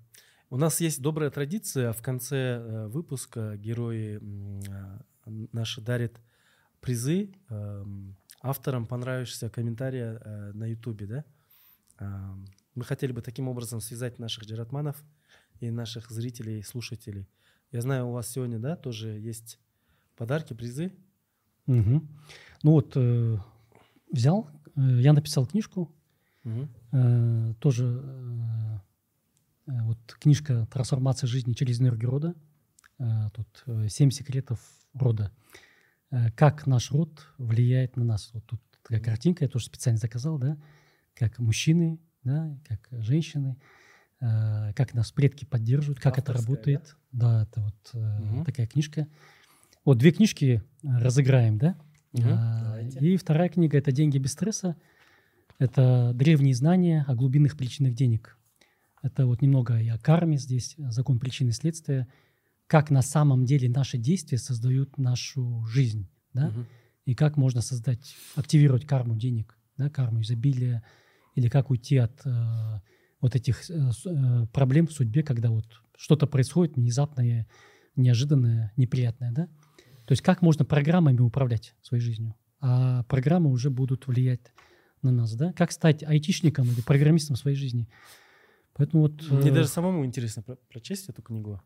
[0.50, 1.94] У нас есть добрая традиция.
[1.94, 5.00] В конце э, выпуска герои э,
[5.52, 6.22] наши дарят
[6.80, 10.22] призы эм, авторам понравившегося комментария
[10.54, 11.26] на Ютубе, да?
[12.00, 15.04] Эм, мы хотели бы таким образом связать наших джаратманов
[15.60, 17.28] и наших зрителей, слушателей.
[17.72, 19.60] Я знаю, у вас сегодня, да, тоже есть
[20.16, 20.94] подарки, призы.
[21.68, 22.08] Угу.
[22.64, 23.38] Ну вот э,
[24.12, 25.94] взял, э, я написал книжку,
[26.46, 26.70] угу.
[26.94, 28.80] э, тоже э,
[29.68, 32.36] э, вот книжка «Трансформация жизни через энергию рода».
[33.00, 34.62] Э, тут э, «Семь секретов
[34.94, 35.34] рода».
[36.10, 38.30] Э, как наш род влияет на нас.
[38.34, 40.58] Вот тут такая картинка, я тоже специально заказал, да,
[41.16, 43.87] как мужчины, да, как женщины, э,
[44.20, 46.96] как нас предки поддерживают, как Авторская, это работает.
[47.12, 48.04] Да, да это вот
[48.34, 48.46] угу.
[48.46, 49.08] такая книжка.
[49.86, 51.76] Вот две книжки разыграем, да?
[52.14, 54.76] Угу, а, и вторая книга это «Деньги без стресса».
[55.60, 58.38] Это древние знания о глубинных причинах денег.
[59.02, 62.08] Это вот немного и о карме здесь, закон причины и следствия–
[62.68, 66.66] как на самом деле наши действия создают нашу жизнь, да, угу.
[67.06, 70.84] и как можно создать, активировать карму денег, да, карму изобилия,
[71.36, 72.82] или как уйти от э,
[73.22, 73.74] вот этих э,
[74.06, 75.66] э, проблем в судьбе, когда вот
[75.98, 77.48] что-то происходит внезапное,
[77.96, 79.48] неожиданное, неприятное, да.
[80.06, 84.54] То есть как можно программами управлять своей жизнью, а программы уже будут влиять
[85.02, 85.54] на нас, да.
[85.54, 87.88] Как стать айтишником или программистом в своей жизни.
[88.74, 89.30] Поэтому вот...
[89.32, 89.54] Мне э...
[89.54, 91.62] даже самому интересно про прочесть эту книгу.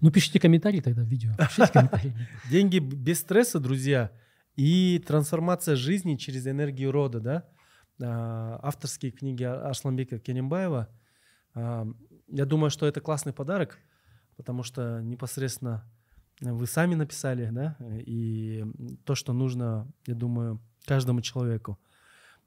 [0.00, 1.32] Ну, пишите комментарии тогда в видео.
[1.38, 2.12] Пишите комментарии.
[2.50, 4.10] Деньги без стресса, друзья,
[4.56, 7.44] и трансформация жизни через энергию рода, да?
[8.02, 10.88] А, авторские книги Арсланбека Кенембаева.
[11.54, 11.86] А,
[12.28, 13.78] я думаю, что это классный подарок,
[14.36, 15.90] потому что непосредственно
[16.40, 18.64] вы сами написали, да, и
[19.04, 21.78] то, что нужно, я думаю, каждому человеку.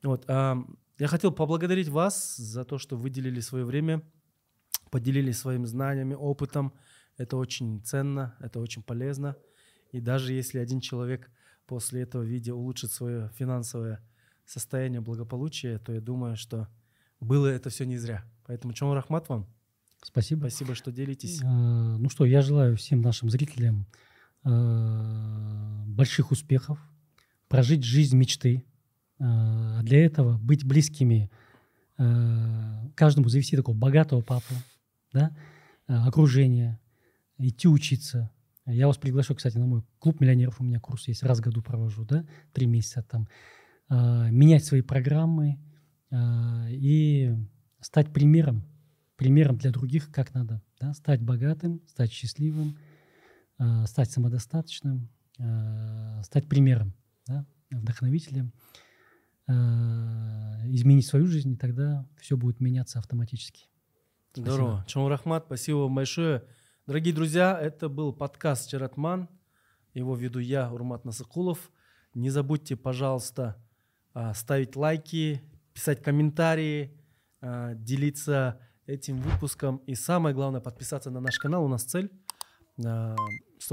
[0.04, 0.26] Вот.
[0.28, 0.58] А,
[1.00, 4.04] я хотел поблагодарить вас за то, что выделили свое время,
[4.92, 6.74] поделились своими знаниями, опытом,
[7.18, 9.36] это очень ценно, это очень полезно.
[9.92, 11.32] И даже если один человек
[11.66, 14.04] после этого видео улучшит свое финансовое
[14.50, 16.68] состояние благополучия, то я думаю, что
[17.20, 18.26] было это все не зря.
[18.46, 19.48] Поэтому Чон Рахмат вам.
[20.02, 20.40] Спасибо.
[20.42, 21.42] Спасибо, что делитесь.
[21.44, 23.86] А, ну что, я желаю всем нашим зрителям
[24.44, 26.80] а, больших успехов,
[27.48, 28.66] прожить жизнь мечты.
[29.20, 31.30] А, для этого быть близкими,
[32.96, 34.54] каждому завести такого богатого папу,
[35.12, 35.36] да,
[35.86, 36.80] окружение,
[37.38, 38.32] идти учиться.
[38.66, 40.62] Я вас приглашу, кстати, на мой клуб миллионеров.
[40.62, 43.28] У меня курс есть, раз в году провожу, да, три месяца там.
[43.90, 45.60] А, менять свои программы
[46.12, 47.36] а, и
[47.82, 48.66] стать примером
[49.16, 52.78] примером для других, как надо да, стать богатым, стать счастливым,
[53.58, 55.10] э, стать самодостаточным,
[56.24, 56.94] стать примером,
[57.28, 58.54] да, вдохновителем,
[59.46, 63.68] изменить свою жизнь, и тогда все будет меняться автоматически.
[64.34, 64.86] Здорово.
[64.88, 66.46] Чон Рахмат, спасибо вам большое.
[66.88, 69.28] Дорогие друзья, это был подкаст «Чаратман».
[69.94, 71.72] Его веду я, Урмат Насыкулов.
[72.14, 73.69] Не забудьте, пожалуйста, а,
[74.34, 75.42] ставить лайки,
[75.74, 76.94] писать комментарии,
[77.42, 79.78] а, делиться этим выпуском.
[79.88, 81.64] И самое главное, подписаться на наш канал.
[81.64, 82.12] У нас цель
[82.78, 83.16] 100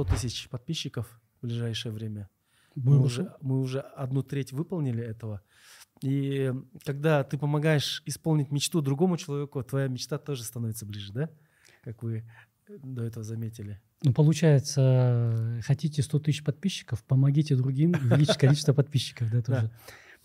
[0.05, 2.29] тысяч подписчиков в ближайшее время.
[2.75, 5.43] Мы уже, мы уже одну треть выполнили этого.
[6.03, 6.53] И
[6.85, 11.31] когда ты помогаешь исполнить мечту другому человеку, твоя мечта тоже становится ближе, да?
[11.83, 12.29] Как вы
[12.69, 13.81] до этого заметили.
[14.03, 19.71] Ну, получается, хотите 100 тысяч подписчиков, помогите другим увеличить количество подписчиков, да, тоже.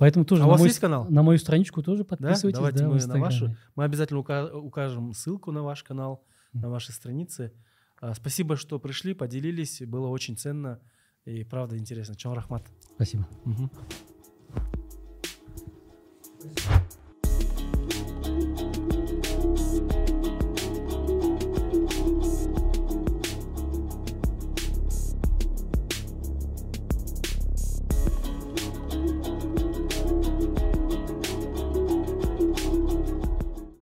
[0.02, 1.06] Поэтому тоже а на, у вас мой, есть канал?
[1.12, 2.54] на мою страничку тоже подписывайтесь.
[2.54, 2.72] Да?
[2.72, 6.24] Давайте да, мы, на вашу, мы обязательно укажем ссылку на ваш канал,
[6.54, 7.54] на ваши страницы.
[8.00, 9.84] А, спасибо, что пришли, поделились.
[9.86, 10.80] Было очень ценно
[11.26, 12.16] и правда интересно.
[12.16, 12.66] Чон Рахмат.
[12.96, 13.28] Спасибо.
[13.46, 13.70] Угу.